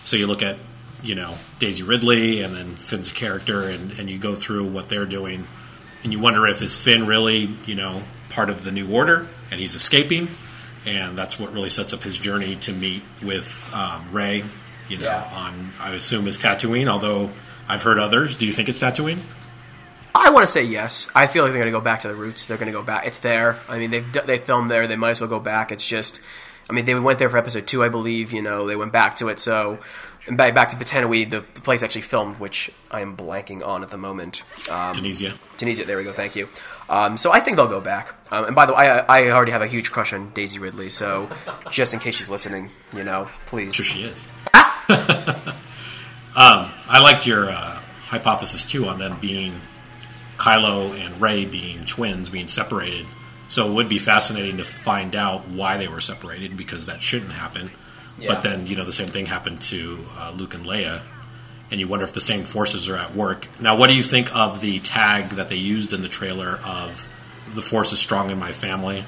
So 0.03 0.17
you 0.17 0.27
look 0.27 0.41
at 0.43 0.57
you 1.03 1.15
know 1.15 1.35
Daisy 1.59 1.83
Ridley 1.83 2.41
and 2.41 2.53
then 2.53 2.67
Finn's 2.67 3.11
character, 3.11 3.63
and, 3.69 3.97
and 3.99 4.09
you 4.09 4.17
go 4.17 4.35
through 4.35 4.65
what 4.67 4.89
they're 4.89 5.05
doing, 5.05 5.47
and 6.03 6.11
you 6.13 6.19
wonder 6.19 6.45
if 6.47 6.61
is 6.61 6.75
Finn 6.75 7.05
really 7.07 7.49
you 7.65 7.75
know 7.75 8.01
part 8.29 8.49
of 8.49 8.63
the 8.63 8.71
new 8.71 8.91
order, 8.91 9.27
and 9.51 9.59
he's 9.59 9.75
escaping, 9.75 10.27
and 10.85 11.17
that's 11.17 11.39
what 11.39 11.51
really 11.53 11.69
sets 11.69 11.93
up 11.93 12.01
his 12.01 12.17
journey 12.17 12.55
to 12.57 12.71
meet 12.73 13.01
with 13.21 13.71
um, 13.75 14.11
Rey. 14.11 14.43
You 14.87 14.97
know, 14.99 15.05
Yeah. 15.05 15.29
on 15.33 15.71
I 15.81 15.93
assume 15.93 16.27
is 16.27 16.37
Tatooine, 16.39 16.87
although 16.87 17.31
I've 17.67 17.83
heard 17.83 17.99
others. 17.99 18.35
Do 18.35 18.45
you 18.45 18.51
think 18.51 18.69
it's 18.69 18.81
Tatooine? 18.81 19.23
I 20.13 20.29
want 20.29 20.45
to 20.45 20.51
say 20.51 20.63
yes. 20.63 21.07
I 21.13 21.27
feel 21.27 21.43
like 21.43 21.51
they're 21.51 21.61
going 21.61 21.73
to 21.73 21.77
go 21.77 21.83
back 21.83 21.99
to 22.01 22.07
the 22.07 22.15
roots. 22.15 22.45
They're 22.45 22.57
going 22.57 22.71
to 22.71 22.77
go 22.77 22.83
back. 22.83 23.05
It's 23.05 23.19
there. 23.19 23.59
I 23.67 23.79
mean, 23.79 23.91
they've 23.91 24.13
they 24.25 24.37
filmed 24.37 24.71
there. 24.71 24.87
They 24.87 24.95
might 24.95 25.11
as 25.11 25.21
well 25.21 25.29
go 25.29 25.41
back. 25.41 25.73
It's 25.73 25.85
just, 25.85 26.21
I 26.69 26.73
mean, 26.73 26.85
they 26.85 26.95
went 26.95 27.19
there 27.19 27.29
for 27.29 27.37
episode 27.37 27.67
two, 27.67 27.83
I 27.83 27.89
believe. 27.89 28.31
You 28.31 28.41
know, 28.41 28.65
they 28.65 28.77
went 28.77 28.93
back 28.93 29.17
to 29.17 29.27
it. 29.27 29.39
So, 29.39 29.79
and 30.25 30.37
back 30.37 30.55
back 30.55 30.69
to 30.69 30.77
Patanui, 30.77 31.29
the, 31.29 31.43
the 31.53 31.61
place 31.61 31.83
actually 31.83 32.03
filmed, 32.03 32.39
which 32.39 32.71
I 32.89 33.01
am 33.01 33.17
blanking 33.17 33.65
on 33.65 33.83
at 33.83 33.89
the 33.89 33.97
moment. 33.97 34.43
Um, 34.69 34.93
Tunisia. 34.93 35.33
Tunisia. 35.57 35.83
There 35.83 35.97
we 35.97 36.05
go. 36.05 36.13
Thank 36.13 36.37
you. 36.37 36.47
Um, 36.87 37.17
so 37.17 37.33
I 37.33 37.41
think 37.41 37.57
they'll 37.57 37.67
go 37.67 37.81
back. 37.81 38.15
Um, 38.31 38.45
and 38.45 38.55
by 38.55 38.65
the 38.65 38.73
way, 38.73 38.89
I, 38.89 38.99
I 39.23 39.31
already 39.31 39.51
have 39.51 39.61
a 39.61 39.67
huge 39.67 39.91
crush 39.91 40.13
on 40.13 40.29
Daisy 40.29 40.59
Ridley. 40.59 40.91
So 40.91 41.29
just 41.69 41.93
in 41.93 41.99
case 41.99 42.15
she's 42.15 42.29
listening, 42.29 42.69
you 42.95 43.03
know, 43.03 43.27
please. 43.47 43.75
Sure, 43.75 43.83
she 43.83 44.03
is. 44.03 44.25
um, 46.37 46.71
I 46.87 46.99
liked 46.99 47.25
your 47.25 47.49
uh, 47.49 47.81
hypothesis 48.03 48.65
too 48.65 48.87
on 48.87 48.99
them 48.99 49.19
being 49.19 49.61
Kylo 50.37 50.93
and 50.99 51.19
Rey 51.19 51.45
being 51.45 51.85
twins, 51.85 52.29
being 52.29 52.47
separated. 52.47 53.05
So 53.47 53.69
it 53.69 53.73
would 53.73 53.89
be 53.89 53.99
fascinating 53.99 54.57
to 54.57 54.63
find 54.63 55.15
out 55.15 55.47
why 55.47 55.77
they 55.77 55.87
were 55.87 56.01
separated 56.01 56.57
because 56.57 56.87
that 56.87 57.01
shouldn't 57.01 57.31
happen. 57.31 57.71
Yeah. 58.17 58.33
But 58.33 58.43
then 58.43 58.67
you 58.67 58.75
know 58.75 58.85
the 58.85 58.93
same 58.93 59.07
thing 59.07 59.25
happened 59.25 59.61
to 59.63 59.99
uh, 60.17 60.33
Luke 60.35 60.53
and 60.53 60.65
Leia, 60.65 61.03
and 61.69 61.79
you 61.79 61.87
wonder 61.87 62.05
if 62.05 62.13
the 62.13 62.21
same 62.21 62.43
forces 62.43 62.87
are 62.89 62.95
at 62.95 63.13
work. 63.13 63.47
Now, 63.59 63.77
what 63.77 63.87
do 63.87 63.95
you 63.95 64.03
think 64.03 64.35
of 64.35 64.61
the 64.61 64.79
tag 64.79 65.31
that 65.31 65.49
they 65.49 65.57
used 65.57 65.93
in 65.93 66.01
the 66.01 66.07
trailer 66.07 66.59
of 66.65 67.07
"the 67.53 67.61
Force 67.61 67.91
is 67.91 67.99
strong 67.99 68.29
in 68.29 68.39
my 68.39 68.51
family"? 68.51 69.05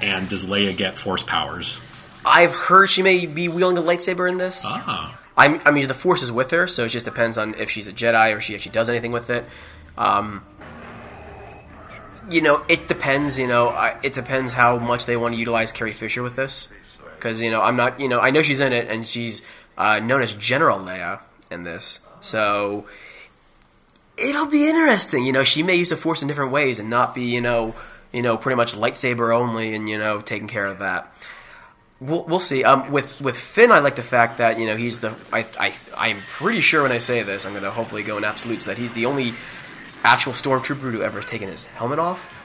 And 0.00 0.28
does 0.28 0.46
Leia 0.46 0.76
get 0.76 0.98
Force 0.98 1.22
powers? 1.22 1.80
I've 2.24 2.52
heard 2.52 2.88
she 2.88 3.02
may 3.02 3.26
be 3.26 3.48
wielding 3.48 3.78
a 3.78 3.86
lightsaber 3.86 4.28
in 4.28 4.38
this. 4.38 4.62
Ah, 4.64 5.18
I'm, 5.36 5.60
I 5.64 5.70
mean, 5.70 5.88
the 5.88 5.94
Force 5.94 6.22
is 6.22 6.30
with 6.30 6.50
her, 6.50 6.66
so 6.66 6.84
it 6.84 6.90
just 6.90 7.06
depends 7.06 7.38
on 7.38 7.54
if 7.54 7.70
she's 7.70 7.88
a 7.88 7.92
Jedi 7.92 8.36
or 8.36 8.40
she 8.40 8.54
actually 8.54 8.72
does 8.72 8.88
anything 8.88 9.12
with 9.12 9.30
it. 9.30 9.44
Um, 9.96 10.44
you 12.30 12.42
know, 12.42 12.62
it 12.68 12.88
depends. 12.88 13.38
You 13.38 13.46
know, 13.46 13.68
I, 13.68 13.98
it 14.02 14.12
depends 14.12 14.52
how 14.52 14.78
much 14.78 15.06
they 15.06 15.16
want 15.16 15.34
to 15.34 15.38
utilize 15.38 15.72
Carrie 15.72 15.92
Fisher 15.92 16.22
with 16.22 16.36
this, 16.36 16.68
because 17.14 17.40
you 17.40 17.50
know, 17.50 17.62
I'm 17.62 17.76
not. 17.76 17.98
You 17.98 18.08
know, 18.08 18.20
I 18.20 18.30
know 18.30 18.42
she's 18.42 18.60
in 18.60 18.72
it, 18.72 18.88
and 18.88 19.06
she's 19.06 19.42
uh, 19.78 19.98
known 20.00 20.22
as 20.22 20.34
General 20.34 20.78
Leia 20.78 21.20
in 21.50 21.64
this, 21.64 22.00
so 22.20 22.86
it'll 24.16 24.46
be 24.46 24.68
interesting. 24.68 25.24
You 25.24 25.32
know, 25.32 25.44
she 25.44 25.62
may 25.62 25.76
use 25.76 25.90
the 25.90 25.96
Force 25.96 26.22
in 26.22 26.28
different 26.28 26.52
ways 26.52 26.78
and 26.78 26.90
not 26.90 27.14
be, 27.14 27.22
you 27.22 27.40
know, 27.40 27.74
you 28.12 28.22
know, 28.22 28.36
pretty 28.36 28.56
much 28.56 28.74
lightsaber 28.74 29.34
only, 29.34 29.74
and 29.74 29.88
you 29.88 29.98
know, 29.98 30.20
taking 30.20 30.48
care 30.48 30.66
of 30.66 30.78
that. 30.78 31.11
We'll, 32.02 32.24
we'll 32.24 32.40
see. 32.40 32.64
Um, 32.64 32.90
with 32.90 33.20
with 33.20 33.38
Finn, 33.38 33.70
I 33.70 33.78
like 33.78 33.94
the 33.94 34.02
fact 34.02 34.38
that 34.38 34.58
you 34.58 34.66
know 34.66 34.76
he's 34.76 34.98
the. 35.00 35.14
I 35.32 35.46
I 35.58 35.72
I'm 35.96 36.22
pretty 36.26 36.60
sure 36.60 36.82
when 36.82 36.90
I 36.90 36.98
say 36.98 37.22
this, 37.22 37.46
I'm 37.46 37.52
going 37.52 37.62
to 37.62 37.70
hopefully 37.70 38.02
go 38.02 38.16
in 38.16 38.24
absolutes 38.24 38.64
that 38.64 38.76
he's 38.76 38.92
the 38.92 39.06
only 39.06 39.34
actual 40.02 40.32
stormtrooper 40.32 40.90
to 40.92 41.02
ever 41.02 41.20
taken 41.20 41.48
his 41.48 41.64
helmet 41.64 42.00
off. 42.00 42.38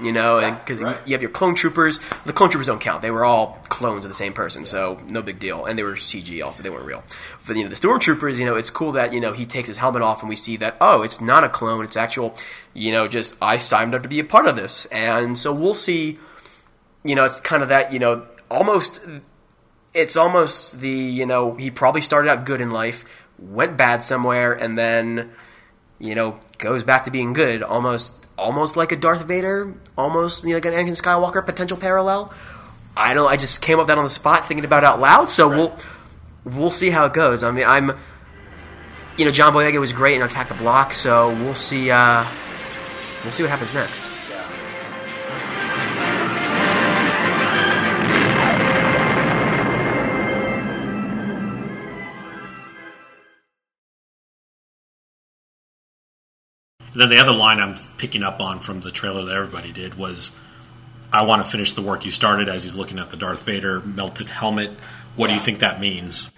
You 0.00 0.10
know, 0.10 0.40
because 0.40 0.80
you 0.80 1.12
have 1.12 1.20
your 1.20 1.30
clone 1.30 1.54
troopers. 1.54 2.00
The 2.24 2.32
clone 2.32 2.48
troopers 2.48 2.66
don't 2.66 2.80
count; 2.80 3.02
they 3.02 3.10
were 3.10 3.24
all 3.24 3.58
clones 3.68 4.04
of 4.04 4.10
the 4.10 4.14
same 4.14 4.32
person, 4.32 4.64
so 4.64 4.98
no 5.06 5.20
big 5.20 5.38
deal. 5.38 5.66
And 5.66 5.78
they 5.78 5.82
were 5.82 5.94
CG, 5.94 6.42
also 6.42 6.62
they 6.62 6.70
weren't 6.70 6.86
real. 6.86 7.04
But 7.46 7.56
you 7.56 7.62
know, 7.62 7.68
the 7.68 7.76
stormtroopers, 7.76 8.38
you 8.40 8.46
know, 8.46 8.56
it's 8.56 8.70
cool 8.70 8.92
that 8.92 9.12
you 9.12 9.20
know 9.20 9.32
he 9.32 9.44
takes 9.44 9.66
his 9.68 9.76
helmet 9.76 10.00
off, 10.00 10.22
and 10.22 10.28
we 10.28 10.36
see 10.36 10.56
that 10.56 10.76
oh, 10.80 11.02
it's 11.02 11.20
not 11.20 11.44
a 11.44 11.48
clone; 11.48 11.84
it's 11.84 11.96
actual. 11.96 12.34
You 12.72 12.90
know, 12.90 13.06
just 13.06 13.34
I 13.40 13.58
signed 13.58 13.94
up 13.94 14.02
to 14.02 14.08
be 14.08 14.18
a 14.18 14.24
part 14.24 14.46
of 14.46 14.56
this, 14.56 14.86
and 14.86 15.38
so 15.38 15.52
we'll 15.52 15.74
see 15.74 16.18
you 17.04 17.14
know, 17.14 17.24
it's 17.24 17.40
kind 17.40 17.62
of 17.62 17.68
that, 17.68 17.92
you 17.92 17.98
know, 17.98 18.26
almost. 18.52 19.00
It's 19.94 20.16
almost 20.16 20.80
the 20.80 20.88
you 20.88 21.26
know 21.26 21.54
he 21.54 21.70
probably 21.70 22.00
started 22.00 22.30
out 22.30 22.46
good 22.46 22.60
in 22.60 22.70
life, 22.70 23.28
went 23.38 23.76
bad 23.76 24.02
somewhere, 24.02 24.52
and 24.52 24.78
then 24.78 25.30
you 25.98 26.14
know 26.14 26.38
goes 26.58 26.82
back 26.82 27.04
to 27.04 27.10
being 27.10 27.32
good. 27.32 27.62
Almost 27.62 28.26
almost 28.38 28.76
like 28.76 28.92
a 28.92 28.96
Darth 28.96 29.26
Vader, 29.26 29.74
almost 29.96 30.44
you 30.44 30.50
know, 30.50 30.56
like 30.56 30.64
an 30.64 30.72
Anakin 30.72 31.00
Skywalker 31.00 31.44
potential 31.44 31.76
parallel. 31.76 32.32
I 32.96 33.14
don't. 33.14 33.28
I 33.28 33.36
just 33.36 33.62
came 33.62 33.78
up 33.78 33.82
with 33.82 33.88
that 33.88 33.98
on 33.98 34.04
the 34.04 34.10
spot, 34.10 34.46
thinking 34.46 34.64
about 34.64 34.82
it 34.82 34.86
out 34.86 35.00
loud. 35.00 35.30
So 35.30 35.48
we'll 35.48 35.76
we'll 36.44 36.70
see 36.70 36.90
how 36.90 37.06
it 37.06 37.14
goes. 37.14 37.44
I 37.44 37.50
mean, 37.50 37.66
I'm 37.66 37.92
you 39.18 39.24
know 39.24 39.30
John 39.30 39.52
Boyega 39.52 39.80
was 39.80 39.92
great 39.92 40.16
in 40.16 40.22
Attack 40.22 40.48
the 40.48 40.54
Block, 40.54 40.92
so 40.92 41.30
we'll 41.30 41.54
see. 41.54 41.90
Uh, 41.90 42.26
we'll 43.22 43.32
see 43.32 43.42
what 43.42 43.50
happens 43.50 43.72
next. 43.72 44.10
Then 56.94 57.08
the 57.08 57.18
other 57.18 57.32
line 57.32 57.58
I'm 57.58 57.74
picking 57.98 58.22
up 58.22 58.40
on 58.40 58.60
from 58.60 58.80
the 58.80 58.90
trailer 58.90 59.24
that 59.24 59.34
everybody 59.34 59.72
did 59.72 59.94
was, 59.94 60.30
"I 61.12 61.22
want 61.22 61.44
to 61.44 61.50
finish 61.50 61.72
the 61.72 61.82
work 61.82 62.04
you 62.04 62.10
started." 62.10 62.48
As 62.48 62.64
he's 62.64 62.76
looking 62.76 62.98
at 62.98 63.10
the 63.10 63.16
Darth 63.16 63.44
Vader 63.44 63.80
melted 63.80 64.28
helmet, 64.28 64.70
what 65.16 65.28
do 65.28 65.34
you 65.34 65.40
think 65.40 65.60
that 65.60 65.80
means? 65.80 66.30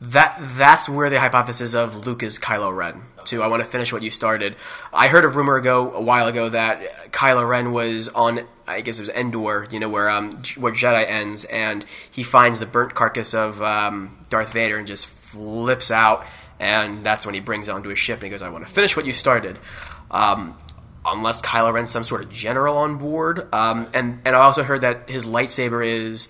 That 0.00 0.38
that's 0.40 0.88
where 0.88 1.10
the 1.10 1.18
hypothesis 1.18 1.74
of 1.74 2.06
Luke 2.06 2.22
is 2.22 2.38
Kylo 2.38 2.74
Ren. 2.74 3.02
Too, 3.24 3.42
I 3.42 3.48
want 3.48 3.62
to 3.62 3.68
finish 3.68 3.92
what 3.92 4.00
you 4.00 4.10
started. 4.10 4.56
I 4.92 5.08
heard 5.08 5.24
a 5.24 5.28
rumor 5.28 5.56
ago 5.56 5.92
a 5.92 6.00
while 6.00 6.28
ago 6.28 6.48
that 6.48 7.12
Kylo 7.12 7.46
Ren 7.46 7.72
was 7.72 8.08
on, 8.08 8.40
I 8.66 8.80
guess 8.80 9.00
it 9.00 9.02
was 9.02 9.10
Endor, 9.10 9.66
you 9.70 9.80
know, 9.80 9.88
where 9.88 10.08
um 10.08 10.40
where 10.56 10.72
Jedi 10.72 11.04
ends, 11.06 11.44
and 11.46 11.84
he 12.10 12.22
finds 12.22 12.60
the 12.60 12.66
burnt 12.66 12.94
carcass 12.94 13.34
of 13.34 13.60
um, 13.60 14.16
Darth 14.30 14.52
Vader 14.52 14.78
and 14.78 14.86
just 14.86 15.08
flips 15.08 15.90
out, 15.90 16.24
and 16.60 17.04
that's 17.04 17.24
when 17.26 17.34
he 17.34 17.40
brings 17.40 17.68
it 17.68 17.72
onto 17.72 17.88
his 17.88 17.98
ship 17.98 18.16
and 18.16 18.24
he 18.24 18.30
goes, 18.30 18.42
"I 18.42 18.48
want 18.48 18.66
to 18.66 18.72
finish 18.72 18.96
what 18.96 19.06
you 19.06 19.12
started." 19.12 19.58
Um, 20.10 20.56
unless 21.06 21.42
Kylo 21.42 21.72
Ren's 21.72 21.90
some 21.90 22.04
sort 22.04 22.22
of 22.22 22.32
general 22.32 22.76
on 22.78 22.98
board, 22.98 23.52
um, 23.54 23.88
and 23.94 24.20
and 24.24 24.36
I 24.36 24.40
also 24.40 24.62
heard 24.62 24.80
that 24.82 25.08
his 25.08 25.24
lightsaber 25.24 25.86
is 25.86 26.28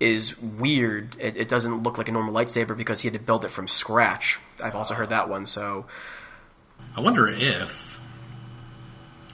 is 0.00 0.40
weird. 0.40 1.16
It, 1.18 1.36
it 1.36 1.48
doesn't 1.48 1.82
look 1.82 1.98
like 1.98 2.08
a 2.08 2.12
normal 2.12 2.32
lightsaber 2.32 2.76
because 2.76 3.00
he 3.00 3.08
had 3.08 3.18
to 3.18 3.24
build 3.24 3.44
it 3.44 3.50
from 3.50 3.66
scratch. 3.66 4.38
I've 4.62 4.76
also 4.76 4.94
heard 4.94 5.10
that 5.10 5.28
one. 5.28 5.46
So 5.46 5.86
I 6.96 7.00
wonder 7.00 7.28
if 7.28 8.00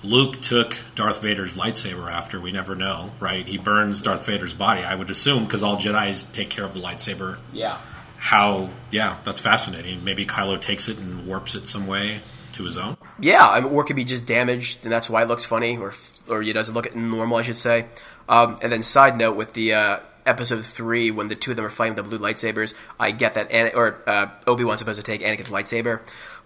Luke 0.02 0.40
took 0.40 0.74
Darth 0.94 1.22
Vader's 1.22 1.56
lightsaber 1.56 2.10
after. 2.10 2.40
We 2.40 2.50
never 2.52 2.74
know, 2.74 3.12
right? 3.20 3.46
He 3.46 3.58
burns 3.58 4.02
Darth 4.02 4.26
Vader's 4.26 4.54
body. 4.54 4.82
I 4.82 4.94
would 4.94 5.10
assume 5.10 5.44
because 5.44 5.62
all 5.62 5.76
Jedi's 5.76 6.22
take 6.22 6.50
care 6.50 6.64
of 6.64 6.74
the 6.74 6.80
lightsaber. 6.80 7.38
yeah, 7.52 7.78
How? 8.24 8.70
Yeah, 8.90 9.18
that's 9.22 9.40
fascinating. 9.40 10.02
Maybe 10.02 10.24
Kylo 10.24 10.58
takes 10.58 10.88
it 10.88 10.98
and 10.98 11.26
warps 11.26 11.54
it 11.54 11.68
some 11.68 11.86
way 11.86 12.20
to 12.54 12.64
his 12.64 12.78
own. 12.78 12.96
yeah. 13.20 13.46
I 13.46 13.60
mean, 13.60 13.70
or 13.70 13.82
it 13.82 13.84
could 13.84 13.96
be 13.96 14.04
just 14.04 14.24
damaged, 14.26 14.84
and 14.84 14.90
that's 14.90 15.10
why 15.10 15.22
it 15.22 15.28
looks 15.28 15.44
funny, 15.44 15.76
or 15.76 15.92
or 16.28 16.42
it 16.42 16.54
doesn't 16.54 16.74
look 16.74 16.94
normal, 16.96 17.36
I 17.36 17.42
should 17.42 17.58
say. 17.58 17.84
Um, 18.26 18.56
and 18.62 18.72
then 18.72 18.82
side 18.82 19.18
note 19.18 19.36
with 19.36 19.52
the. 19.52 19.74
Uh, 19.74 19.98
Episode 20.26 20.64
three, 20.64 21.10
when 21.10 21.28
the 21.28 21.34
two 21.34 21.50
of 21.50 21.56
them 21.58 21.66
are 21.66 21.68
fighting 21.68 21.94
with 21.96 22.02
the 22.02 22.16
blue 22.16 22.18
lightsabers, 22.18 22.74
I 22.98 23.10
get 23.10 23.34
that, 23.34 23.52
Ana- 23.52 23.76
or 23.76 23.98
uh, 24.06 24.28
Obi 24.46 24.64
Wan's 24.64 24.78
supposed 24.78 24.98
to 24.98 25.04
take 25.04 25.20
Anakin's 25.20 25.50
lightsaber, 25.50 26.00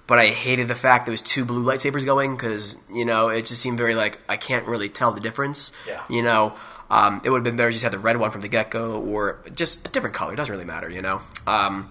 but 0.08 0.18
I 0.18 0.28
hated 0.28 0.66
the 0.66 0.74
fact 0.74 1.06
there 1.06 1.12
was 1.12 1.22
two 1.22 1.44
blue 1.44 1.62
lightsabers 1.64 2.04
going 2.04 2.34
because 2.34 2.76
you 2.92 3.04
know 3.04 3.28
it 3.28 3.44
just 3.44 3.62
seemed 3.62 3.78
very 3.78 3.94
like 3.94 4.18
I 4.28 4.36
can't 4.36 4.66
really 4.66 4.88
tell 4.88 5.12
the 5.12 5.20
difference. 5.20 5.70
Yeah. 5.86 6.02
You 6.10 6.22
know, 6.22 6.54
um, 6.90 7.20
it 7.22 7.30
would 7.30 7.36
have 7.36 7.44
been 7.44 7.56
better 7.56 7.68
to 7.68 7.72
just 7.72 7.84
had 7.84 7.92
the 7.92 7.98
red 7.98 8.16
one 8.16 8.32
from 8.32 8.40
the 8.40 8.48
get 8.48 8.70
go 8.70 9.00
or 9.00 9.38
just 9.54 9.86
a 9.86 9.92
different 9.92 10.16
color. 10.16 10.32
It 10.32 10.36
doesn't 10.36 10.52
really 10.52 10.64
matter, 10.64 10.90
you 10.90 11.02
know. 11.02 11.20
Um, 11.46 11.90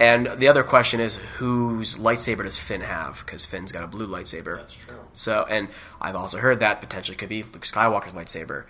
and 0.00 0.26
the 0.38 0.48
other 0.48 0.62
question 0.62 0.98
is 0.98 1.16
whose 1.16 1.98
lightsaber 1.98 2.42
does 2.44 2.58
Finn 2.58 2.80
have? 2.80 3.22
Because 3.24 3.44
Finn's 3.44 3.70
got 3.70 3.84
a 3.84 3.86
blue 3.86 4.06
lightsaber. 4.06 4.56
That's 4.56 4.72
true. 4.72 4.96
So, 5.12 5.46
and 5.50 5.68
I've 6.00 6.16
also 6.16 6.38
heard 6.38 6.60
that 6.60 6.80
potentially 6.80 7.18
could 7.18 7.28
be 7.28 7.42
Luke 7.42 7.66
Skywalker's 7.66 8.14
lightsaber, 8.14 8.64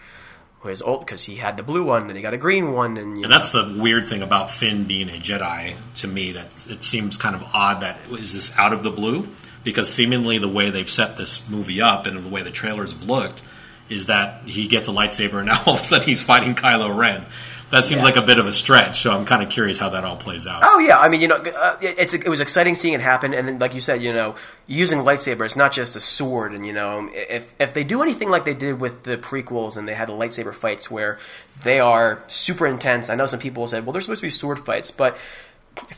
whereas 0.61 0.83
old 0.83 1.01
because 1.01 1.25
he 1.25 1.37
had 1.37 1.57
the 1.57 1.63
blue 1.63 1.85
one, 1.85 2.07
then 2.07 2.17
he 2.17 2.23
got 2.23 2.35
a 2.35 2.39
green 2.39 2.73
one, 2.73 2.97
and 2.97 3.19
you 3.19 3.25
And 3.25 3.33
that's 3.33 3.51
the 3.51 3.77
weird 3.79 4.05
thing 4.05 4.23
about 4.23 4.51
Finn 4.51 4.85
being 4.85 5.09
a 5.09 5.19
Jedi 5.19 5.75
to 5.97 6.09
me. 6.09 6.33
That 6.33 6.47
it 6.69 6.83
seems 6.83 7.17
kind 7.17 7.35
of 7.35 7.43
odd 7.55 7.81
that 7.83 7.99
is 8.11 8.35
this 8.35 8.57
out 8.59 8.73
of 8.73 8.83
the 8.83 8.91
blue 8.91 9.29
because 9.63 9.93
seemingly 9.93 10.39
the 10.39 10.49
way 10.49 10.71
they've 10.71 10.91
set 10.91 11.17
this 11.17 11.49
movie 11.51 11.81
up 11.81 12.07
and 12.07 12.25
the 12.25 12.31
way 12.31 12.43
the 12.43 12.51
trailers 12.51 12.93
have 12.93 13.05
looked 13.05 13.43
is 13.89 14.07
that 14.07 14.49
he 14.49 14.69
gets 14.69 14.89
a 14.89 14.93
lightsaber 14.93 15.39
and 15.39 15.47
now 15.49 15.61
all 15.67 15.75
of 15.75 15.81
a 15.81 15.83
sudden 15.83 16.09
he's 16.09 16.23
fighting 16.23 16.55
Kylo 16.55 16.97
Ren. 16.97 17.25
That 17.71 17.85
seems 17.85 18.01
Yeah. 18.01 18.07
like 18.07 18.17
a 18.17 18.23
bit 18.23 18.39
of 18.39 18.47
a 18.47 18.53
stretch. 18.53 19.01
So 19.01 19.13
I'm 19.13 19.25
kind 19.25 19.43
of 19.43 19.49
curious 19.49 19.79
how 19.79 19.89
that 19.91 20.05
all 20.05 20.17
plays 20.17 20.47
out. 20.47 20.63
Oh 20.65 20.79
yeah, 20.81 20.99
I 20.99 21.09
mean, 21.09 21.21
you 21.21 21.29
know, 21.29 21.37
uh, 21.37 21.77
it's 21.81 22.15
it 22.15 22.29
was 22.29 22.41
exciting 22.41 22.75
seeing 22.75 22.95
it 22.95 23.01
happen, 23.01 23.33
and 23.33 23.47
then, 23.47 23.59
like 23.59 23.75
you 23.75 23.81
said, 23.81 24.03
you 24.03 24.13
know, 24.13 24.35
using 24.67 24.99
lightsaber, 24.99 25.45
it's 25.45 25.57
not 25.57 25.71
just 25.73 25.95
a 25.97 26.01
sword, 26.01 26.53
and 26.53 26.67
you 26.67 26.73
know, 26.73 27.09
if 27.13 27.55
if 27.61 27.73
they 27.73 27.85
do 27.85 28.03
anything 28.03 28.29
like 28.29 28.45
they 28.45 28.55
did 28.55 28.81
with 28.81 29.05
the 29.05 29.17
prequels, 29.17 29.77
and 29.77 29.87
they 29.87 29.95
had 29.95 30.09
the 30.09 30.13
lightsaber 30.13 30.53
fights 30.53 30.91
where 30.91 31.19
they 31.63 31.79
are 31.79 32.23
super 32.27 32.67
intense. 32.67 33.09
I 33.09 33.15
know 33.15 33.27
some 33.27 33.41
people 33.41 33.67
said, 33.69 33.87
well, 33.87 33.93
they're 33.93 34.01
supposed 34.03 34.21
to 34.23 34.27
be 34.27 34.31
sword 34.31 34.59
fights, 34.59 34.91
but 34.91 35.17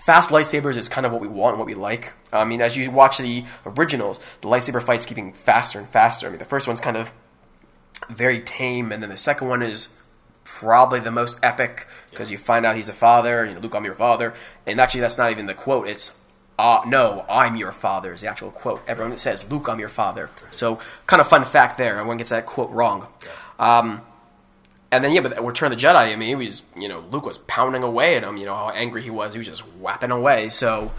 fast 0.04 0.30
lightsabers 0.30 0.76
is 0.76 0.88
kind 0.88 1.06
of 1.06 1.12
what 1.12 1.20
we 1.22 1.28
want, 1.28 1.54
and 1.54 1.58
what 1.58 1.66
we 1.66 1.74
like. 1.74 2.12
I 2.32 2.44
mean, 2.44 2.60
as 2.60 2.76
you 2.76 2.90
watch 2.90 3.16
the 3.18 3.44
originals, 3.64 4.18
the 4.42 4.48
lightsaber 4.48 4.82
fights 4.82 5.06
keep 5.06 5.16
getting 5.16 5.32
faster 5.32 5.78
and 5.78 5.88
faster. 5.88 6.26
I 6.26 6.30
mean, 6.30 6.38
the 6.38 6.44
first 6.44 6.66
one's 6.66 6.80
kind 6.80 6.96
of 6.98 7.12
very 8.10 8.40
tame, 8.42 8.92
and 8.92 9.02
then 9.02 9.08
the 9.10 9.16
second 9.16 9.48
one 9.48 9.62
is 9.62 9.88
probably 10.44 11.00
the 11.00 11.10
most 11.10 11.42
epic 11.44 11.86
because 12.10 12.30
you 12.30 12.38
find 12.38 12.66
out 12.66 12.76
he's 12.76 12.88
a 12.88 12.94
father. 12.94 13.46
You 13.46 13.54
know, 13.54 13.60
Luke, 13.60 13.74
I'm 13.74 13.84
your 13.84 13.94
father, 13.94 14.34
and 14.66 14.80
actually, 14.80 15.00
that's 15.00 15.18
not 15.18 15.30
even 15.30 15.46
the 15.46 15.54
quote. 15.54 15.88
It's 15.88 16.22
uh, 16.58 16.82
no, 16.86 17.24
I'm 17.28 17.56
your 17.56 17.72
father 17.72 18.12
is 18.12 18.20
the 18.20 18.28
actual 18.28 18.50
quote. 18.50 18.82
Everyone 18.86 19.16
says, 19.16 19.50
Luke, 19.50 19.68
I'm 19.68 19.80
your 19.80 19.88
father. 19.88 20.30
So, 20.50 20.78
kind 21.06 21.20
of 21.20 21.26
fun 21.28 21.44
fact 21.44 21.78
there. 21.78 21.96
Everyone 21.96 22.18
gets 22.18 22.30
that 22.30 22.46
quote 22.46 22.70
wrong. 22.70 23.08
Um, 23.58 24.02
and 24.90 25.02
then, 25.02 25.12
yeah, 25.12 25.22
but 25.22 25.42
Return 25.44 25.72
of 25.72 25.78
the 25.78 25.84
Jedi, 25.84 26.12
I 26.12 26.16
mean, 26.16 26.28
he 26.28 26.34
was, 26.34 26.62
you 26.78 26.88
know, 26.88 27.00
Luke 27.10 27.24
was 27.24 27.38
pounding 27.38 27.82
away 27.82 28.16
at 28.16 28.22
him. 28.22 28.36
You 28.36 28.44
know, 28.44 28.54
how 28.54 28.68
angry 28.70 29.02
he 29.02 29.10
was. 29.10 29.32
He 29.32 29.38
was 29.38 29.48
just 29.48 29.66
whapping 29.78 30.10
away. 30.10 30.50
So, 30.50 30.92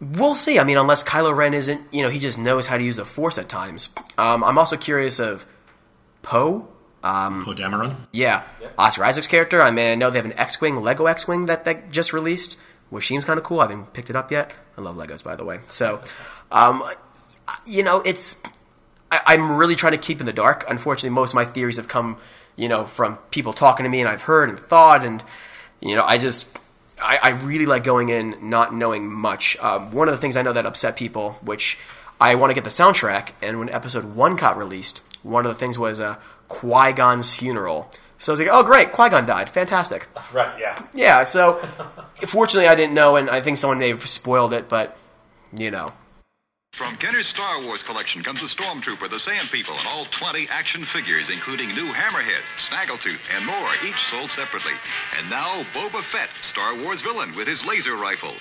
we'll 0.00 0.34
see. 0.34 0.58
I 0.58 0.64
mean, 0.64 0.76
unless 0.76 1.02
Kylo 1.02 1.34
Ren 1.34 1.54
isn't, 1.54 1.80
you 1.90 2.02
know, 2.02 2.10
he 2.10 2.18
just 2.18 2.38
knows 2.38 2.66
how 2.66 2.76
to 2.76 2.84
use 2.84 2.96
the 2.96 3.04
Force 3.04 3.38
at 3.38 3.48
times. 3.48 3.88
Um, 4.18 4.44
I'm 4.44 4.58
also 4.58 4.76
curious 4.76 5.18
of 5.18 5.46
Poe. 6.22 6.68
Poe 7.02 7.54
Dameron. 7.54 7.96
Yeah, 8.12 8.44
Oscar 8.78 9.04
Isaac's 9.04 9.26
character. 9.26 9.60
I 9.60 9.70
mean, 9.70 9.86
I 9.86 9.94
know 9.94 10.10
they 10.10 10.18
have 10.18 10.24
an 10.24 10.38
X-wing, 10.38 10.76
Lego 10.76 11.06
X-wing 11.06 11.46
that 11.46 11.64
that 11.64 11.90
just 11.90 12.12
released, 12.12 12.58
which 12.90 13.06
seems 13.06 13.24
kind 13.24 13.38
of 13.38 13.44
cool. 13.44 13.60
I 13.60 13.64
haven't 13.64 13.92
picked 13.92 14.10
it 14.10 14.16
up 14.16 14.30
yet. 14.30 14.52
I 14.78 14.80
love 14.80 14.96
Legos, 14.96 15.22
by 15.22 15.36
the 15.36 15.44
way. 15.44 15.60
So, 15.68 16.00
um, 16.50 16.82
you 17.66 17.82
know, 17.82 18.00
it's 18.02 18.40
I, 19.10 19.20
I'm 19.26 19.56
really 19.56 19.74
trying 19.74 19.92
to 19.92 19.98
keep 19.98 20.20
in 20.20 20.26
the 20.26 20.32
dark. 20.32 20.64
Unfortunately, 20.68 21.10
most 21.10 21.32
of 21.32 21.34
my 21.34 21.44
theories 21.44 21.76
have 21.76 21.88
come, 21.88 22.16
you 22.56 22.68
know, 22.68 22.84
from 22.84 23.16
people 23.30 23.52
talking 23.52 23.84
to 23.84 23.90
me, 23.90 24.00
and 24.00 24.08
I've 24.08 24.22
heard 24.22 24.48
and 24.48 24.58
thought, 24.58 25.04
and 25.04 25.22
you 25.80 25.96
know, 25.96 26.04
I 26.04 26.18
just. 26.18 26.58
I, 27.04 27.18
I 27.20 27.28
really 27.30 27.66
like 27.66 27.82
going 27.82 28.10
in 28.10 28.36
not 28.48 28.72
knowing 28.72 29.10
much. 29.10 29.56
Um, 29.58 29.90
one 29.90 30.06
of 30.06 30.14
the 30.14 30.18
things 30.18 30.36
I 30.36 30.42
know 30.42 30.52
that 30.52 30.66
upset 30.66 30.96
people, 30.96 31.32
which 31.42 31.76
I 32.20 32.36
want 32.36 32.50
to 32.50 32.54
get 32.54 32.62
the 32.62 32.70
soundtrack, 32.70 33.32
and 33.42 33.58
when 33.58 33.68
episode 33.70 34.14
one 34.14 34.36
got 34.36 34.56
released, 34.56 35.02
one 35.24 35.44
of 35.44 35.50
the 35.50 35.58
things 35.58 35.76
was 35.76 35.98
uh, 35.98 36.20
Qui 36.52 36.92
Gon's 36.92 37.34
funeral. 37.34 37.90
So 38.18 38.32
I 38.32 38.34
was 38.34 38.40
like, 38.40 38.50
oh, 38.52 38.62
great, 38.62 38.92
Qui 38.92 39.08
Gon 39.08 39.26
died. 39.26 39.48
Fantastic. 39.48 40.06
Right. 40.32 40.60
Yeah. 40.60 40.86
Yeah, 40.94 41.24
so 41.24 41.54
fortunately 42.26 42.68
I 42.68 42.74
didn't 42.74 42.94
know, 42.94 43.16
and 43.16 43.30
I 43.30 43.40
think 43.40 43.56
someone 43.56 43.78
may 43.78 43.88
have 43.88 44.06
spoiled 44.06 44.52
it, 44.52 44.68
but, 44.68 44.96
you 45.56 45.70
know. 45.70 45.90
From 46.76 46.96
Kenner's 46.96 47.26
Star 47.26 47.62
Wars 47.62 47.82
collection 47.82 48.22
comes 48.22 48.40
the 48.40 48.46
Stormtrooper, 48.46 49.10
the 49.10 49.18
Sand 49.18 49.48
People, 49.50 49.76
and 49.76 49.88
all 49.88 50.06
20 50.06 50.46
action 50.50 50.86
figures, 50.92 51.28
including 51.30 51.68
new 51.68 51.92
Hammerhead, 51.92 52.40
Snaggletooth, 52.70 53.20
and 53.34 53.44
more, 53.44 53.74
each 53.84 54.00
sold 54.10 54.30
separately. 54.30 54.72
And 55.18 55.28
now, 55.28 55.64
Boba 55.74 56.02
Fett, 56.12 56.30
Star 56.42 56.76
Wars 56.76 57.02
villain, 57.02 57.34
with 57.36 57.48
his 57.48 57.64
laser 57.64 57.96
rifle. 57.96 58.34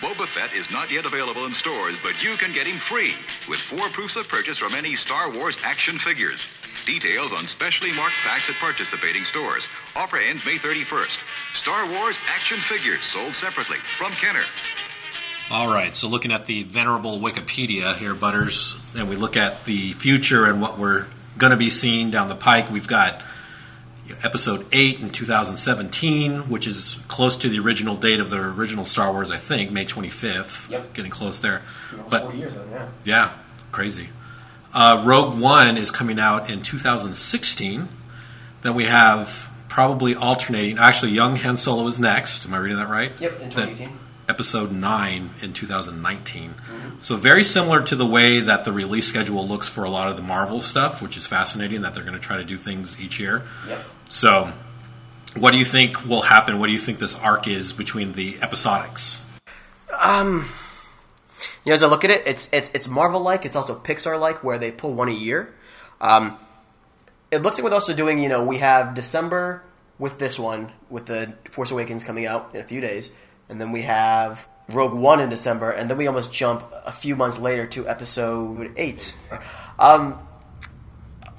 Boba 0.00 0.26
Fett 0.34 0.52
is 0.54 0.66
not 0.70 0.90
yet 0.90 1.06
available 1.06 1.46
in 1.46 1.54
stores, 1.54 1.96
but 2.02 2.22
you 2.22 2.36
can 2.36 2.52
get 2.52 2.66
him 2.66 2.80
free 2.88 3.14
with 3.48 3.60
four 3.70 3.88
proofs 3.90 4.16
of 4.16 4.26
purchase 4.28 4.58
from 4.58 4.74
any 4.74 4.96
Star 4.96 5.32
Wars 5.32 5.56
action 5.62 5.98
figures. 5.98 6.40
Details 6.86 7.32
on 7.32 7.46
specially 7.46 7.92
marked 7.92 8.16
packs 8.24 8.48
at 8.48 8.56
participating 8.56 9.24
stores. 9.24 9.64
Offer 9.94 10.18
ends 10.18 10.44
May 10.44 10.58
31st. 10.58 11.16
Star 11.54 11.88
Wars 11.88 12.16
action 12.26 12.58
figures 12.68 13.02
sold 13.12 13.34
separately 13.34 13.78
from 13.96 14.12
Kenner. 14.12 14.44
All 15.50 15.68
right, 15.68 15.94
so 15.94 16.08
looking 16.08 16.32
at 16.32 16.46
the 16.46 16.64
venerable 16.64 17.18
Wikipedia 17.18 17.96
here, 17.96 18.14
Butters, 18.14 18.94
and 18.98 19.08
we 19.08 19.16
look 19.16 19.36
at 19.36 19.64
the 19.64 19.92
future 19.92 20.46
and 20.46 20.60
what 20.60 20.78
we're 20.78 21.06
going 21.38 21.52
to 21.52 21.56
be 21.56 21.70
seeing 21.70 22.10
down 22.10 22.28
the 22.28 22.34
pike, 22.34 22.70
we've 22.70 22.88
got 22.88 23.22
episode 24.24 24.66
8 24.72 25.00
in 25.00 25.10
2017, 25.10 26.50
which 26.50 26.66
is 26.66 27.04
close 27.08 27.36
to 27.36 27.48
the 27.48 27.58
original 27.58 27.96
date 27.96 28.20
of 28.20 28.30
the 28.30 28.40
original 28.40 28.84
Star 28.84 29.12
Wars, 29.12 29.30
I 29.30 29.36
think, 29.36 29.70
May 29.70 29.84
25th. 29.84 30.70
Yep. 30.70 30.94
Getting 30.94 31.10
close 31.10 31.38
there. 31.38 31.62
But 32.10 32.34
years 32.34 32.54
ago, 32.54 32.64
yeah. 32.70 32.88
yeah, 33.04 33.32
crazy. 33.72 34.08
Uh, 34.74 35.02
Rogue 35.06 35.40
One 35.40 35.76
is 35.76 35.90
coming 35.90 36.18
out 36.18 36.50
in 36.50 36.60
2016. 36.60 37.88
Then 38.62 38.74
we 38.74 38.84
have 38.84 39.50
probably 39.68 40.14
alternating. 40.14 40.78
Actually, 40.78 41.12
Young 41.12 41.36
Han 41.36 41.56
Solo 41.56 41.86
is 41.86 41.98
next. 41.98 42.46
Am 42.46 42.54
I 42.54 42.58
reading 42.58 42.78
that 42.78 42.88
right? 42.88 43.12
Yep, 43.20 43.32
in 43.34 43.38
Then 43.38 43.50
2018. 43.50 43.98
Episode 44.26 44.72
nine 44.72 45.28
in 45.42 45.52
2019. 45.52 46.54
So 47.00 47.16
very 47.16 47.44
similar 47.44 47.82
to 47.82 47.94
the 47.94 48.06
way 48.06 48.40
that 48.40 48.64
the 48.64 48.72
release 48.72 49.06
schedule 49.06 49.46
looks 49.46 49.68
for 49.68 49.84
a 49.84 49.90
lot 49.90 50.08
of 50.08 50.16
the 50.16 50.22
Marvel 50.22 50.62
stuff, 50.62 51.02
which 51.02 51.18
is 51.18 51.26
fascinating 51.26 51.82
that 51.82 51.94
they're 51.94 52.04
going 52.04 52.14
to 52.14 52.20
try 52.20 52.38
to 52.38 52.44
do 52.44 52.56
things 52.56 52.98
each 53.04 53.20
year. 53.20 53.42
Yep. 53.68 53.84
So, 54.08 54.52
what 55.36 55.52
do 55.52 55.58
you 55.58 55.64
think 55.64 56.04
will 56.04 56.22
happen? 56.22 56.58
What 56.58 56.66
do 56.66 56.72
you 56.72 56.78
think 56.78 56.98
this 56.98 57.18
arc 57.20 57.48
is 57.48 57.72
between 57.72 58.12
the 58.12 58.34
episodics? 58.34 59.20
Um, 60.00 60.46
you 61.64 61.70
know, 61.70 61.74
as 61.74 61.82
I 61.82 61.88
look 61.88 62.04
at 62.04 62.10
it, 62.10 62.22
it's 62.26 62.52
it's, 62.52 62.70
it's 62.74 62.88
Marvel 62.88 63.20
like. 63.20 63.44
It's 63.44 63.56
also 63.56 63.78
Pixar 63.78 64.18
like, 64.18 64.44
where 64.44 64.58
they 64.58 64.70
pull 64.70 64.94
one 64.94 65.08
a 65.08 65.12
year. 65.12 65.54
Um, 66.00 66.36
it 67.30 67.42
looks 67.42 67.58
like 67.58 67.64
we're 67.64 67.74
also 67.74 67.94
doing. 67.94 68.18
You 68.18 68.28
know, 68.28 68.44
we 68.44 68.58
have 68.58 68.94
December 68.94 69.62
with 69.98 70.18
this 70.18 70.38
one, 70.38 70.72
with 70.90 71.06
the 71.06 71.34
Force 71.50 71.70
Awakens 71.70 72.04
coming 72.04 72.26
out 72.26 72.50
in 72.54 72.60
a 72.60 72.64
few 72.64 72.80
days, 72.80 73.10
and 73.48 73.60
then 73.60 73.72
we 73.72 73.82
have 73.82 74.46
Rogue 74.68 74.94
One 74.94 75.20
in 75.20 75.30
December, 75.30 75.70
and 75.70 75.90
then 75.90 75.96
we 75.96 76.06
almost 76.06 76.32
jump 76.32 76.62
a 76.84 76.92
few 76.92 77.16
months 77.16 77.38
later 77.38 77.66
to 77.66 77.88
Episode 77.88 78.72
Eight. 78.76 79.16
Um, 79.78 80.20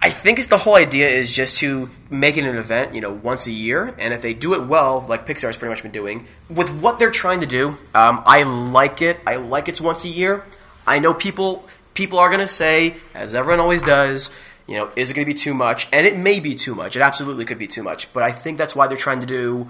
I 0.06 0.12
think 0.12 0.38
it's 0.38 0.50
the 0.50 0.60
whole 0.60 0.76
idea 0.76 1.10
is 1.10 1.36
just 1.36 1.58
to 1.62 1.89
make 2.12 2.38
it 2.38 2.44
an 2.44 2.58
event, 2.58 2.94
you 2.94 3.02
know, 3.02 3.12
once 3.12 3.48
a 3.48 3.52
year, 3.52 3.96
and 3.98 4.13
if 4.13 4.22
they 4.22 4.36
do 4.36 4.54
it 4.54 4.68
well, 4.68 5.04
like 5.10 5.26
Pixar's 5.26 5.58
pretty 5.58 5.72
much 5.72 5.82
been 5.82 5.91
doing, 5.91 6.28
with 6.48 6.70
what 6.80 7.00
they're 7.00 7.10
trying 7.10 7.39
to 7.39 7.48
do, 7.48 7.70
um, 7.96 8.22
I 8.28 8.44
like 8.44 9.02
it. 9.02 9.20
I 9.26 9.38
like 9.38 9.68
it's 9.68 9.82
once 9.82 10.06
a 10.06 10.08
year. 10.08 10.46
I 10.86 11.00
know 11.00 11.15
people 11.15 11.68
people 11.96 12.20
are 12.20 12.30
gonna 12.30 12.48
say, 12.48 12.98
as 13.15 13.34
everyone 13.34 13.60
always 13.60 13.82
does, 13.82 14.30
you 14.68 14.76
know, 14.76 14.91
is 14.96 15.10
it 15.10 15.15
gonna 15.15 15.26
be 15.26 15.34
too 15.34 15.56
much? 15.56 15.88
And 15.91 16.06
it 16.06 16.15
may 16.15 16.39
be 16.39 16.54
too 16.54 16.76
much. 16.76 16.96
It 16.96 17.02
absolutely 17.02 17.46
could 17.46 17.58
be 17.58 17.65
too 17.65 17.82
much. 17.82 18.13
But 18.13 18.22
I 18.22 18.32
think 18.32 18.60
that's 18.60 18.76
why 18.76 18.86
they're 18.86 18.98
trying 18.98 19.22
to 19.22 19.26
do, 19.26 19.70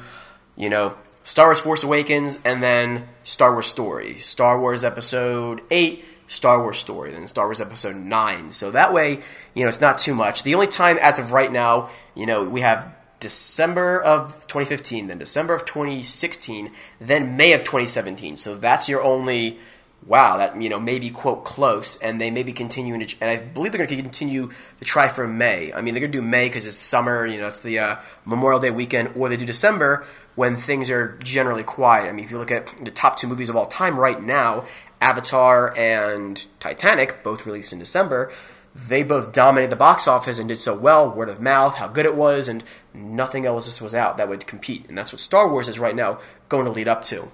you 0.57 0.69
know, 0.69 0.97
Star 1.23 1.45
Wars 1.45 1.61
Force 1.61 1.85
Awakens 1.85 2.39
and 2.43 2.61
then 2.61 3.07
Star 3.23 3.53
Wars 3.53 3.67
Story, 3.67 4.15
Star 4.15 4.59
Wars 4.59 4.83
Episode 4.83 5.61
Eight. 5.71 6.03
Star 6.27 6.61
Wars 6.61 6.77
story, 6.77 7.11
then 7.11 7.27
Star 7.27 7.45
Wars 7.45 7.61
Episode 7.61 7.95
9. 7.95 8.51
So 8.51 8.71
that 8.71 8.93
way, 8.93 9.19
you 9.53 9.63
know, 9.63 9.67
it's 9.67 9.81
not 9.81 9.97
too 9.97 10.15
much. 10.15 10.43
The 10.43 10.55
only 10.55 10.67
time, 10.67 10.97
as 10.99 11.19
of 11.19 11.31
right 11.31 11.51
now, 11.51 11.89
you 12.15 12.25
know, 12.25 12.43
we 12.43 12.61
have 12.61 12.95
December 13.19 14.01
of 14.01 14.33
2015, 14.47 15.07
then 15.07 15.17
December 15.17 15.53
of 15.53 15.65
2016, 15.65 16.71
then 16.99 17.37
May 17.37 17.53
of 17.53 17.61
2017. 17.61 18.37
So 18.37 18.55
that's 18.55 18.89
your 18.89 19.03
only, 19.03 19.57
wow, 20.05 20.37
that, 20.37 20.59
you 20.61 20.69
know, 20.69 20.79
maybe, 20.79 21.09
quote, 21.09 21.45
close, 21.45 21.97
and 21.97 22.19
they 22.19 22.29
may 22.29 22.43
be 22.43 22.53
continuing 22.53 23.05
to, 23.05 23.15
and 23.21 23.29
I 23.29 23.37
believe 23.37 23.71
they're 23.71 23.85
going 23.85 23.89
to 23.89 24.01
continue 24.01 24.51
to 24.79 24.85
try 24.85 25.07
for 25.07 25.27
May. 25.27 25.71
I 25.73 25.81
mean, 25.81 25.93
they're 25.93 26.01
going 26.01 26.11
to 26.11 26.17
do 26.17 26.21
May 26.21 26.49
because 26.49 26.67
it's 26.67 26.75
summer, 26.75 27.25
you 27.25 27.39
know, 27.39 27.47
it's 27.47 27.61
the 27.61 27.79
uh, 27.79 27.95
Memorial 28.25 28.59
Day 28.59 28.71
weekend, 28.71 29.11
or 29.15 29.29
they 29.29 29.37
do 29.37 29.45
December 29.45 30.05
when 30.35 30.55
things 30.55 30.91
are 30.91 31.17
generally 31.23 31.63
quiet. 31.63 32.09
I 32.09 32.11
mean, 32.11 32.25
if 32.25 32.31
you 32.31 32.37
look 32.37 32.51
at 32.51 32.67
the 32.83 32.91
top 32.91 33.17
two 33.17 33.27
movies 33.27 33.49
of 33.49 33.55
all 33.55 33.65
time 33.65 33.97
right 33.97 34.21
now, 34.21 34.65
Avatar 35.05 35.71
and 35.77 36.43
Titanic, 36.59 37.21
both 37.21 37.45
released 37.45 37.71
in 37.71 37.77
December, 37.77 38.31
they 38.73 39.03
both 39.03 39.33
dominated 39.33 39.71
the 39.71 39.75
box 39.75 40.07
office 40.07 40.39
and 40.39 40.49
did 40.49 40.57
so 40.57 40.75
well, 40.75 41.09
word 41.09 41.29
of 41.29 41.39
mouth, 41.39 41.75
how 41.75 41.87
good 41.87 42.07
it 42.07 42.15
was, 42.15 42.49
and 42.49 42.63
nothing 42.91 43.45
else 43.45 43.79
was 43.79 43.93
out 43.93 44.17
that 44.17 44.27
would 44.27 44.47
compete. 44.47 44.89
And 44.89 44.97
that's 44.97 45.13
what 45.13 45.19
Star 45.19 45.47
Wars 45.47 45.67
is 45.67 45.77
right 45.77 45.95
now 45.95 46.17
going 46.49 46.65
to 46.65 46.71
lead 46.71 46.87
up 46.87 47.03
to. 47.05 47.27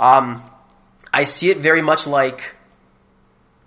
Um, 0.00 0.42
I 1.14 1.24
see 1.24 1.50
it 1.50 1.58
very 1.58 1.80
much 1.80 2.08
like 2.08 2.56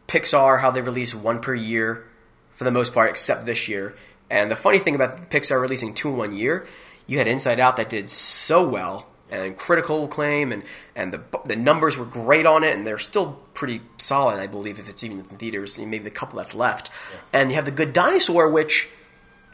Pixar, 0.08 0.60
how 0.60 0.70
they 0.70 0.82
release 0.82 1.16
one 1.16 1.40
per 1.40 1.56
year 1.56 2.06
for 2.50 2.66
the 2.66 2.72
most 2.72 2.94
part, 2.94 3.10
except 3.10 3.46
this 3.46 3.70
year. 3.70 3.96
And 4.30 4.52
the 4.52 4.56
funny 4.58 4.80
thing 4.80 4.96
about 4.96 5.30
Pixar 5.30 5.62
releasing 5.62 5.94
two 5.94 6.10
in 6.10 6.18
one 6.18 6.36
year, 6.36 6.68
you 7.08 7.20
had 7.20 7.28
Inside 7.28 7.62
Out 7.62 7.78
that 7.78 7.90
did 7.90 8.10
so 8.10 8.68
well 8.68 9.08
and 9.30 9.58
critical 9.58 10.06
acclaim, 10.06 10.52
and 10.52 10.64
and 10.96 11.14
the 11.14 11.22
the 11.46 11.56
numbers 11.56 11.98
were 11.98 12.06
great 12.06 12.46
on 12.46 12.64
it, 12.64 12.76
and 12.76 12.86
they're 12.86 12.98
still 12.98 13.40
pretty 13.56 13.82
solid, 13.98 14.40
I 14.40 14.48
believe, 14.48 14.78
if 14.78 14.88
it's 14.88 15.04
even 15.04 15.20
in 15.20 15.24
theaters. 15.24 15.80
Maybe 15.80 16.04
the 16.04 16.12
couple 16.12 16.38
that's 16.38 16.54
left, 16.54 16.92
and 17.34 17.50
you 17.50 17.56
have 17.56 17.66
the 17.66 17.72
Good 17.72 17.94
Dinosaur, 17.94 18.50
which 18.52 18.90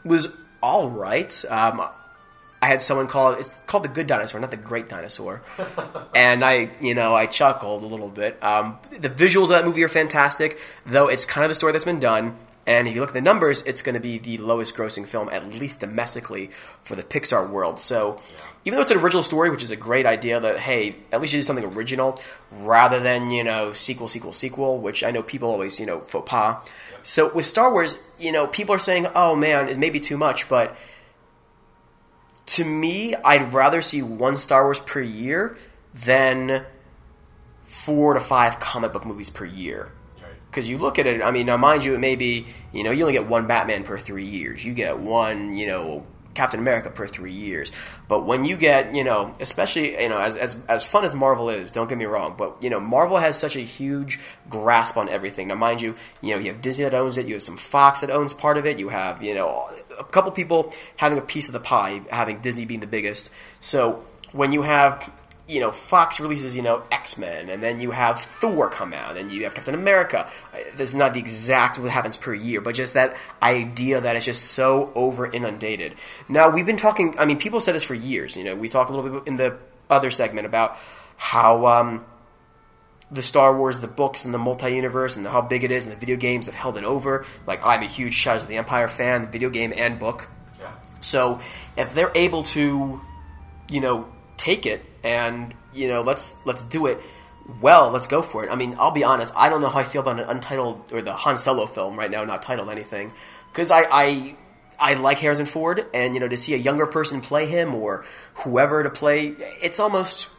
was 0.04 0.28
all 0.62 0.90
right. 0.90 1.44
Um, 1.48 1.82
I 2.60 2.66
had 2.66 2.80
someone 2.80 3.08
call 3.08 3.32
it. 3.32 3.40
It's 3.40 3.56
called 3.60 3.82
the 3.84 3.88
Good 3.88 4.06
Dinosaur, 4.06 4.40
not 4.40 4.50
the 4.50 4.56
Great 4.56 4.88
Dinosaur. 4.88 5.42
and 6.14 6.44
I, 6.44 6.70
you 6.80 6.94
know, 6.94 7.14
I 7.14 7.26
chuckled 7.26 7.82
a 7.82 7.86
little 7.86 8.08
bit. 8.08 8.42
Um, 8.42 8.78
the 8.90 9.08
visuals 9.08 9.44
of 9.44 9.48
that 9.50 9.64
movie 9.64 9.82
are 9.82 9.88
fantastic, 9.88 10.60
though 10.86 11.08
it's 11.08 11.24
kind 11.24 11.44
of 11.44 11.50
a 11.50 11.54
story 11.54 11.72
that's 11.72 11.84
been 11.84 12.00
done. 12.00 12.36
And 12.66 12.86
if 12.86 12.94
you 12.94 13.00
look 13.00 13.10
at 13.10 13.14
the 13.14 13.20
numbers, 13.20 13.62
it's 13.62 13.82
going 13.82 13.96
to 13.96 14.00
be 14.00 14.18
the 14.18 14.38
lowest 14.38 14.76
grossing 14.76 15.04
film, 15.06 15.28
at 15.30 15.48
least 15.48 15.80
domestically, 15.80 16.50
for 16.84 16.94
the 16.94 17.02
Pixar 17.02 17.50
world. 17.50 17.80
So, 17.80 18.20
even 18.64 18.76
though 18.76 18.82
it's 18.82 18.92
an 18.92 18.98
original 18.98 19.24
story, 19.24 19.50
which 19.50 19.64
is 19.64 19.72
a 19.72 19.76
great 19.76 20.06
idea, 20.06 20.38
that 20.38 20.60
hey, 20.60 20.94
at 21.10 21.20
least 21.20 21.32
you 21.32 21.40
did 21.40 21.44
something 21.44 21.64
original 21.64 22.20
rather 22.52 23.00
than 23.00 23.32
you 23.32 23.42
know 23.42 23.72
sequel, 23.72 24.06
sequel, 24.06 24.32
sequel, 24.32 24.78
which 24.78 25.02
I 25.02 25.10
know 25.10 25.22
people 25.22 25.50
always 25.50 25.80
you 25.80 25.86
know 25.86 26.00
faux 26.00 26.28
pas. 26.30 26.70
So 27.02 27.34
with 27.34 27.46
Star 27.46 27.72
Wars, 27.72 28.14
you 28.20 28.30
know, 28.30 28.46
people 28.46 28.74
are 28.74 28.80
saying, 28.80 29.08
"Oh 29.14 29.34
man, 29.34 29.68
it 29.68 29.78
may 29.78 29.90
be 29.90 29.98
too 29.98 30.16
much," 30.16 30.48
but 30.48 30.76
to 32.46 32.64
me, 32.64 33.14
I'd 33.24 33.52
rather 33.52 33.80
see 33.80 34.02
one 34.02 34.36
Star 34.36 34.64
Wars 34.64 34.78
per 34.78 35.00
year 35.00 35.56
than 35.92 36.64
four 37.64 38.14
to 38.14 38.20
five 38.20 38.60
comic 38.60 38.92
book 38.92 39.04
movies 39.04 39.30
per 39.30 39.44
year. 39.44 39.92
Because 40.52 40.68
you 40.68 40.76
look 40.76 40.98
at 40.98 41.06
it, 41.06 41.22
I 41.22 41.30
mean, 41.30 41.46
now 41.46 41.56
mind 41.56 41.82
you, 41.82 41.94
it 41.94 41.98
may 41.98 42.14
be, 42.14 42.44
you 42.72 42.84
know, 42.84 42.90
you 42.90 43.04
only 43.04 43.14
get 43.14 43.26
one 43.26 43.46
Batman 43.46 43.84
per 43.84 43.96
three 43.96 44.26
years. 44.26 44.62
You 44.62 44.74
get 44.74 44.98
one, 44.98 45.54
you 45.56 45.66
know, 45.66 46.06
Captain 46.34 46.60
America 46.60 46.90
per 46.90 47.06
three 47.06 47.32
years. 47.32 47.72
But 48.06 48.26
when 48.26 48.44
you 48.44 48.58
get, 48.58 48.94
you 48.94 49.02
know, 49.02 49.32
especially, 49.40 50.00
you 50.00 50.10
know, 50.10 50.18
as, 50.18 50.36
as, 50.36 50.62
as 50.66 50.86
fun 50.86 51.04
as 51.06 51.14
Marvel 51.14 51.48
is, 51.48 51.70
don't 51.70 51.88
get 51.88 51.96
me 51.96 52.04
wrong, 52.04 52.34
but, 52.36 52.62
you 52.62 52.68
know, 52.68 52.80
Marvel 52.80 53.16
has 53.16 53.38
such 53.38 53.56
a 53.56 53.60
huge 53.60 54.20
grasp 54.50 54.98
on 54.98 55.08
everything. 55.08 55.48
Now, 55.48 55.54
mind 55.54 55.80
you, 55.80 55.94
you 56.20 56.34
know, 56.34 56.40
you 56.40 56.52
have 56.52 56.60
Disney 56.60 56.84
that 56.84 56.92
owns 56.92 57.16
it, 57.16 57.26
you 57.26 57.34
have 57.34 57.42
some 57.42 57.56
Fox 57.56 58.02
that 58.02 58.10
owns 58.10 58.34
part 58.34 58.58
of 58.58 58.66
it, 58.66 58.78
you 58.78 58.90
have, 58.90 59.22
you 59.22 59.34
know, 59.34 59.70
a 59.98 60.04
couple 60.04 60.30
people 60.32 60.72
having 60.96 61.16
a 61.16 61.22
piece 61.22 61.48
of 61.48 61.54
the 61.54 61.60
pie, 61.60 62.02
having 62.10 62.40
Disney 62.40 62.66
being 62.66 62.80
the 62.80 62.86
biggest. 62.86 63.30
So 63.60 64.04
when 64.32 64.52
you 64.52 64.62
have 64.62 65.10
you 65.52 65.60
know, 65.60 65.70
Fox 65.70 66.18
releases, 66.18 66.56
you 66.56 66.62
know, 66.62 66.82
X 66.90 67.18
Men, 67.18 67.50
and 67.50 67.62
then 67.62 67.78
you 67.78 67.90
have 67.90 68.18
Thor 68.18 68.70
come 68.70 68.94
out, 68.94 69.18
and 69.18 69.30
you 69.30 69.44
have 69.44 69.54
Captain 69.54 69.74
America. 69.74 70.28
That's 70.74 70.94
not 70.94 71.12
the 71.12 71.20
exact 71.20 71.78
what 71.78 71.90
happens 71.90 72.16
per 72.16 72.32
year, 72.32 72.62
but 72.62 72.74
just 72.74 72.94
that 72.94 73.14
idea 73.42 74.00
that 74.00 74.16
it's 74.16 74.24
just 74.24 74.44
so 74.44 74.90
over 74.94 75.30
inundated. 75.30 75.94
Now, 76.26 76.48
we've 76.48 76.64
been 76.64 76.78
talking, 76.78 77.14
I 77.18 77.26
mean, 77.26 77.36
people 77.36 77.60
said 77.60 77.74
this 77.74 77.84
for 77.84 77.94
years. 77.94 78.34
You 78.34 78.44
know, 78.44 78.56
we 78.56 78.70
talked 78.70 78.90
a 78.90 78.94
little 78.94 79.20
bit 79.20 79.28
in 79.28 79.36
the 79.36 79.58
other 79.90 80.10
segment 80.10 80.46
about 80.46 80.78
how 81.18 81.66
um, 81.66 82.06
the 83.10 83.22
Star 83.22 83.54
Wars, 83.54 83.80
the 83.80 83.88
books, 83.88 84.24
and 84.24 84.32
the 84.32 84.38
multi 84.38 84.74
universe, 84.74 85.16
and 85.16 85.26
how 85.26 85.42
big 85.42 85.64
it 85.64 85.70
is, 85.70 85.84
and 85.84 85.94
the 85.94 86.00
video 86.00 86.16
games 86.16 86.46
have 86.46 86.54
held 86.54 86.78
it 86.78 86.84
over. 86.84 87.26
Like, 87.46 87.60
I'm 87.64 87.82
a 87.82 87.86
huge 87.86 88.14
Shadows 88.14 88.44
of 88.44 88.48
the 88.48 88.56
Empire 88.56 88.88
fan, 88.88 89.30
video 89.30 89.50
game 89.50 89.74
and 89.76 89.98
book. 89.98 90.30
Yeah. 90.58 90.72
So, 91.02 91.40
if 91.76 91.94
they're 91.94 92.12
able 92.14 92.42
to, 92.44 93.02
you 93.70 93.80
know, 93.82 94.08
take 94.38 94.64
it 94.64 94.82
and 95.04 95.54
you 95.72 95.88
know 95.88 96.02
let's 96.02 96.44
let's 96.46 96.64
do 96.64 96.86
it 96.86 96.98
well. 97.60 97.90
Let's 97.90 98.06
go 98.06 98.22
for 98.22 98.44
it. 98.44 98.50
I 98.50 98.56
mean 98.56 98.76
i'll 98.78 98.90
be 98.90 99.04
honest. 99.04 99.34
I 99.36 99.48
don't 99.48 99.60
know 99.60 99.68
how 99.68 99.80
i 99.80 99.84
feel 99.84 100.02
about 100.02 100.20
an 100.20 100.28
untitled 100.28 100.92
or 100.92 101.02
the 101.02 101.14
han 101.14 101.38
solo 101.38 101.66
film 101.66 101.98
right 101.98 102.10
now 102.10 102.24
not 102.24 102.42
titled 102.42 102.70
anything 102.70 103.12
because 103.52 103.70
I, 103.70 103.82
I 103.90 104.36
i 104.78 104.94
like 104.94 105.18
harrison 105.18 105.46
ford 105.46 105.86
and 105.92 106.14
you 106.14 106.20
know 106.20 106.28
to 106.28 106.36
see 106.36 106.54
a 106.54 106.56
younger 106.56 106.86
person 106.86 107.20
play 107.20 107.46
him 107.46 107.74
or 107.74 108.04
whoever 108.36 108.82
to 108.82 108.90
play 108.90 109.34
it's 109.62 109.78
almost 109.78 110.30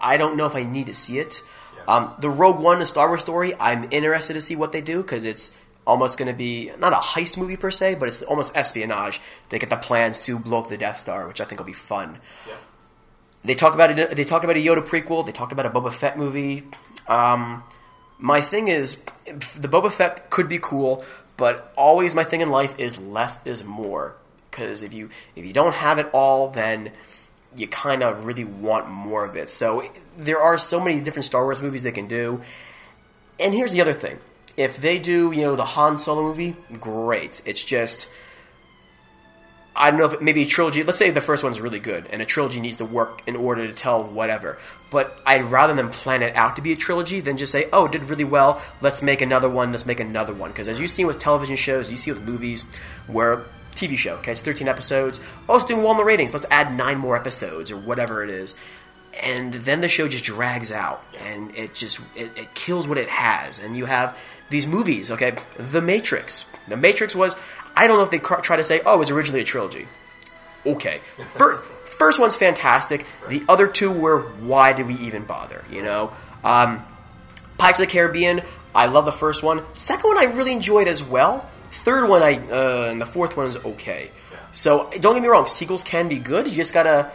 i 0.00 0.16
don't 0.16 0.36
know 0.36 0.46
if 0.46 0.54
i 0.54 0.62
need 0.62 0.86
to 0.86 0.94
see 0.94 1.18
it. 1.18 1.42
Um, 1.88 2.12
the 2.18 2.30
rogue 2.30 2.58
one 2.58 2.80
the 2.80 2.86
star 2.86 3.08
wars 3.08 3.20
story 3.20 3.54
i'm 3.60 3.88
interested 3.90 4.34
to 4.34 4.40
see 4.40 4.56
what 4.56 4.72
they 4.72 4.80
do 4.80 5.02
because 5.02 5.24
it's 5.24 5.62
almost 5.86 6.18
going 6.18 6.30
to 6.30 6.36
be 6.36 6.72
not 6.80 6.92
a 6.92 6.96
heist 6.96 7.38
movie 7.38 7.56
per 7.56 7.70
se 7.70 7.94
but 7.94 8.08
it's 8.08 8.22
almost 8.22 8.56
espionage. 8.56 9.20
They 9.50 9.60
get 9.60 9.70
the 9.70 9.76
plans 9.76 10.24
to 10.24 10.36
blow 10.36 10.58
up 10.58 10.68
the 10.68 10.76
death 10.76 10.98
star 10.98 11.28
which 11.28 11.40
i 11.40 11.44
think 11.44 11.60
will 11.60 11.66
be 11.66 11.72
fun 11.72 12.18
they 13.46 13.54
talk 13.54 13.74
about 13.74 13.96
it. 13.96 14.16
They 14.16 14.24
talked 14.24 14.44
about 14.44 14.56
a 14.56 14.64
Yoda 14.64 14.82
prequel. 14.82 15.24
They 15.24 15.32
talked 15.32 15.52
about 15.52 15.66
a 15.66 15.70
Boba 15.70 15.92
Fett 15.92 16.18
movie. 16.18 16.64
Um, 17.08 17.62
my 18.18 18.40
thing 18.40 18.68
is, 18.68 19.04
the 19.24 19.68
Boba 19.68 19.92
Fett 19.92 20.30
could 20.30 20.48
be 20.48 20.58
cool, 20.60 21.04
but 21.36 21.72
always 21.76 22.14
my 22.14 22.24
thing 22.24 22.40
in 22.40 22.50
life 22.50 22.78
is 22.78 23.00
less 23.00 23.44
is 23.46 23.64
more. 23.64 24.16
Because 24.50 24.82
if 24.82 24.92
you 24.92 25.10
if 25.34 25.44
you 25.44 25.52
don't 25.52 25.74
have 25.74 25.98
it 25.98 26.08
all, 26.12 26.48
then 26.48 26.92
you 27.54 27.68
kind 27.68 28.02
of 28.02 28.24
really 28.24 28.44
want 28.44 28.88
more 28.88 29.24
of 29.24 29.36
it. 29.36 29.48
So 29.48 29.84
there 30.16 30.40
are 30.40 30.58
so 30.58 30.80
many 30.82 31.00
different 31.00 31.24
Star 31.24 31.44
Wars 31.44 31.62
movies 31.62 31.82
they 31.82 31.92
can 31.92 32.06
do. 32.06 32.40
And 33.38 33.54
here's 33.54 33.72
the 33.72 33.80
other 33.80 33.92
thing: 33.92 34.18
if 34.56 34.78
they 34.78 34.98
do, 34.98 35.30
you 35.32 35.42
know, 35.42 35.56
the 35.56 35.64
Han 35.64 35.98
Solo 35.98 36.22
movie, 36.22 36.56
great. 36.80 37.42
It's 37.44 37.64
just 37.64 38.08
I 39.76 39.90
don't 39.90 40.00
know 40.00 40.06
if 40.06 40.20
maybe 40.22 40.42
a 40.42 40.46
trilogy. 40.46 40.82
Let's 40.82 40.98
say 40.98 41.10
the 41.10 41.20
first 41.20 41.44
one's 41.44 41.60
really 41.60 41.78
good, 41.78 42.06
and 42.10 42.22
a 42.22 42.24
trilogy 42.24 42.60
needs 42.60 42.78
to 42.78 42.84
work 42.86 43.22
in 43.26 43.36
order 43.36 43.66
to 43.66 43.72
tell 43.72 44.02
whatever. 44.02 44.58
But 44.90 45.20
I'd 45.26 45.44
rather 45.44 45.74
them 45.74 45.90
plan 45.90 46.22
it 46.22 46.34
out 46.34 46.56
to 46.56 46.62
be 46.62 46.72
a 46.72 46.76
trilogy 46.76 47.20
than 47.20 47.36
just 47.36 47.52
say, 47.52 47.68
"Oh, 47.72 47.84
it 47.84 47.92
did 47.92 48.08
really 48.08 48.24
well. 48.24 48.62
Let's 48.80 49.02
make 49.02 49.20
another 49.20 49.48
one. 49.48 49.72
Let's 49.72 49.84
make 49.84 50.00
another 50.00 50.32
one." 50.32 50.50
Because 50.50 50.68
as 50.68 50.80
you've 50.80 50.90
seen 50.90 51.06
with 51.06 51.18
television 51.18 51.56
shows, 51.56 51.90
you 51.90 51.96
see 51.98 52.10
with 52.10 52.26
movies, 52.26 52.64
where 53.06 53.44
TV 53.74 53.96
show. 53.96 54.14
Okay, 54.14 54.32
it's 54.32 54.40
13 54.40 54.66
episodes. 54.66 55.20
Oh, 55.48 55.56
it's 55.56 55.66
doing 55.66 55.82
well 55.82 55.92
in 55.92 55.98
the 55.98 56.04
ratings. 56.04 56.32
Let's 56.32 56.46
add 56.50 56.74
nine 56.74 56.98
more 56.98 57.16
episodes 57.16 57.70
or 57.70 57.76
whatever 57.76 58.24
it 58.24 58.30
is. 58.30 58.56
And 59.22 59.54
then 59.54 59.80
the 59.80 59.88
show 59.88 60.08
just 60.08 60.24
drags 60.24 60.72
out, 60.72 61.02
and 61.28 61.54
it 61.56 61.74
just 61.74 62.00
it, 62.14 62.36
it 62.36 62.54
kills 62.54 62.88
what 62.88 62.98
it 62.98 63.08
has. 63.08 63.58
And 63.58 63.76
you 63.76 63.86
have 63.86 64.18
these 64.50 64.66
movies. 64.66 65.10
Okay, 65.10 65.36
The 65.58 65.82
Matrix. 65.82 66.44
The 66.68 66.76
Matrix 66.76 67.14
was 67.14 67.36
I 67.76 67.86
don't 67.86 67.98
know 67.98 68.04
if 68.04 68.10
they 68.10 68.18
cr- 68.18 68.40
try 68.40 68.56
to 68.56 68.64
say 68.64 68.80
oh 68.86 68.94
it 68.94 68.98
was 68.98 69.10
originally 69.10 69.40
a 69.42 69.44
trilogy. 69.44 69.86
Okay, 70.64 70.98
Fir- 71.34 71.58
first 71.58 72.18
one's 72.18 72.36
fantastic. 72.36 73.06
The 73.28 73.42
other 73.48 73.66
two 73.66 73.92
were 73.92 74.22
why 74.22 74.72
did 74.72 74.86
we 74.86 74.94
even 74.96 75.24
bother? 75.24 75.64
You 75.70 75.82
know. 75.82 76.12
Um, 76.44 76.84
Pirates 77.58 77.80
of 77.80 77.86
the 77.86 77.92
Caribbean, 77.92 78.42
I 78.74 78.86
love 78.86 79.06
the 79.06 79.12
first 79.12 79.42
one. 79.42 79.62
Second 79.74 80.08
one, 80.08 80.18
I 80.18 80.24
really 80.24 80.52
enjoyed 80.52 80.88
as 80.88 81.02
well. 81.02 81.48
Third 81.70 82.08
one, 82.08 82.22
I 82.22 82.34
uh, 82.36 82.90
and 82.90 83.00
the 83.00 83.06
fourth 83.06 83.36
one 83.36 83.46
is 83.46 83.56
okay. 83.56 84.10
So 84.52 84.90
don't 85.00 85.14
get 85.14 85.22
me 85.22 85.28
wrong, 85.28 85.46
sequels 85.46 85.82
can 85.84 86.08
be 86.08 86.18
good. 86.18 86.46
You 86.46 86.54
just 86.54 86.74
gotta, 86.74 87.10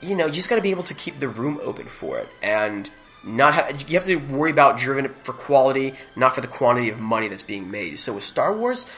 you 0.00 0.16
know, 0.16 0.26
you 0.26 0.32
just 0.32 0.48
gotta 0.48 0.62
be 0.62 0.70
able 0.70 0.82
to 0.84 0.94
keep 0.94 1.18
the 1.20 1.28
room 1.28 1.60
open 1.62 1.86
for 1.86 2.18
it, 2.18 2.28
and 2.42 2.88
not 3.24 3.54
have 3.54 3.88
you 3.88 3.98
have 3.98 4.06
to 4.06 4.16
worry 4.16 4.50
about 4.50 4.78
driven 4.78 5.12
for 5.14 5.32
quality, 5.32 5.94
not 6.16 6.34
for 6.34 6.40
the 6.40 6.46
quantity 6.46 6.90
of 6.90 7.00
money 7.00 7.28
that's 7.28 7.42
being 7.42 7.70
made. 7.70 7.98
So 7.98 8.14
with 8.14 8.24
Star 8.24 8.56
Wars, 8.56 8.90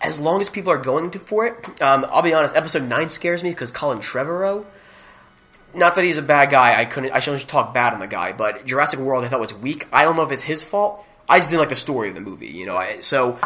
as 0.00 0.20
long 0.20 0.40
as 0.40 0.50
people 0.50 0.72
are 0.72 0.78
going 0.78 1.10
to 1.12 1.18
for 1.18 1.46
it, 1.46 1.82
um, 1.82 2.06
I'll 2.10 2.22
be 2.22 2.34
honest. 2.34 2.56
Episode 2.56 2.82
nine 2.88 3.08
scares 3.08 3.42
me 3.42 3.50
because 3.50 3.70
Colin 3.70 3.98
Trevorrow 3.98 4.66
not 5.74 5.94
that 5.96 6.04
he's 6.04 6.18
a 6.18 6.22
bad 6.22 6.50
guy. 6.50 6.78
I 6.78 6.84
couldn't. 6.84 7.12
I 7.12 7.20
shouldn't 7.20 7.46
talk 7.48 7.74
bad 7.74 7.92
on 7.92 7.98
the 7.98 8.06
guy. 8.06 8.32
But 8.32 8.64
Jurassic 8.64 8.98
World, 8.98 9.24
I 9.24 9.28
thought 9.28 9.40
was 9.40 9.54
weak. 9.54 9.86
I 9.92 10.04
don't 10.04 10.16
know 10.16 10.22
if 10.22 10.32
it's 10.32 10.42
his 10.42 10.64
fault. 10.64 11.04
I 11.28 11.38
just 11.38 11.50
didn't 11.50 11.60
like 11.60 11.68
the 11.68 11.76
story 11.76 12.08
of 12.08 12.14
the 12.14 12.20
movie. 12.20 12.48
You 12.48 12.66
know, 12.66 12.76
I, 12.76 13.00
so 13.00 13.38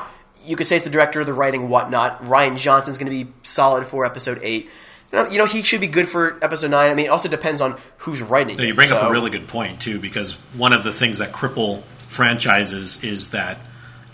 you 0.44 0.56
could 0.56 0.66
say 0.66 0.76
it's 0.76 0.84
the 0.84 0.90
director, 0.90 1.24
the 1.24 1.32
writing, 1.32 1.68
whatnot. 1.68 2.22
Rian 2.22 2.56
Johnson's 2.56 2.98
going 2.98 3.10
to 3.10 3.24
be 3.24 3.32
solid 3.42 3.86
for 3.86 4.06
episode 4.06 4.38
eight. 4.42 4.70
You 5.12 5.38
know, 5.38 5.46
he 5.46 5.62
should 5.62 5.80
be 5.80 5.88
good 5.88 6.08
for 6.08 6.38
episode 6.42 6.70
nine. 6.70 6.90
I 6.90 6.94
mean, 6.94 7.06
it 7.06 7.10
also 7.10 7.28
depends 7.28 7.60
on 7.60 7.76
who's 7.98 8.22
writing. 8.22 8.58
You 8.58 8.70
it, 8.70 8.74
bring 8.74 8.88
so. 8.88 8.96
up 8.96 9.10
a 9.10 9.12
really 9.12 9.30
good 9.30 9.46
point 9.46 9.80
too, 9.80 10.00
because 10.00 10.34
one 10.56 10.72
of 10.72 10.84
the 10.84 10.92
things 10.92 11.18
that 11.18 11.32
cripple 11.32 11.82
franchises 11.82 13.04
is 13.04 13.28
that 13.28 13.58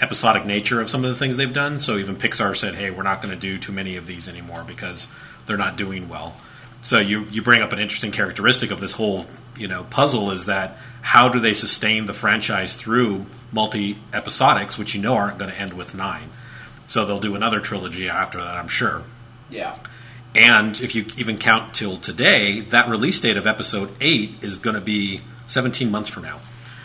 episodic 0.00 0.44
nature 0.44 0.80
of 0.80 0.90
some 0.90 1.04
of 1.04 1.10
the 1.10 1.16
things 1.16 1.36
they've 1.36 1.52
done. 1.52 1.78
So 1.78 1.98
even 1.98 2.16
Pixar 2.16 2.56
said, 2.56 2.74
"Hey, 2.74 2.90
we're 2.90 3.04
not 3.04 3.22
going 3.22 3.32
to 3.32 3.40
do 3.40 3.58
too 3.58 3.72
many 3.72 3.96
of 3.96 4.06
these 4.06 4.28
anymore 4.28 4.64
because 4.66 5.08
they're 5.46 5.56
not 5.56 5.76
doing 5.76 6.08
well." 6.08 6.34
So 6.82 6.98
you 6.98 7.26
you 7.30 7.42
bring 7.42 7.62
up 7.62 7.72
an 7.72 7.78
interesting 7.78 8.10
characteristic 8.10 8.70
of 8.70 8.80
this 8.80 8.92
whole 8.92 9.26
you 9.56 9.68
know 9.68 9.84
puzzle 9.84 10.30
is 10.32 10.46
that 10.46 10.76
how 11.02 11.28
do 11.28 11.38
they 11.38 11.54
sustain 11.54 12.06
the 12.06 12.14
franchise 12.14 12.74
through 12.74 13.26
multi 13.52 13.94
episodics, 14.12 14.78
which 14.78 14.94
you 14.94 15.00
know 15.00 15.14
aren't 15.14 15.38
going 15.38 15.50
to 15.50 15.58
end 15.58 15.74
with 15.74 15.94
nine. 15.94 16.30
So 16.86 17.04
they'll 17.04 17.20
do 17.20 17.34
another 17.34 17.60
trilogy 17.60 18.08
after 18.08 18.38
that, 18.38 18.56
I'm 18.56 18.68
sure. 18.68 19.04
Yeah. 19.50 19.76
And 20.38 20.80
if 20.80 20.94
you 20.94 21.04
even 21.18 21.36
count 21.36 21.74
till 21.74 21.96
today, 21.96 22.60
that 22.60 22.88
release 22.88 23.20
date 23.20 23.36
of 23.36 23.46
episode 23.46 23.90
eight 24.00 24.36
is 24.42 24.58
going 24.58 24.74
to 24.74 24.80
be 24.80 25.20
17 25.48 25.90
months 25.90 26.08
from 26.08 26.22
now. 26.22 26.38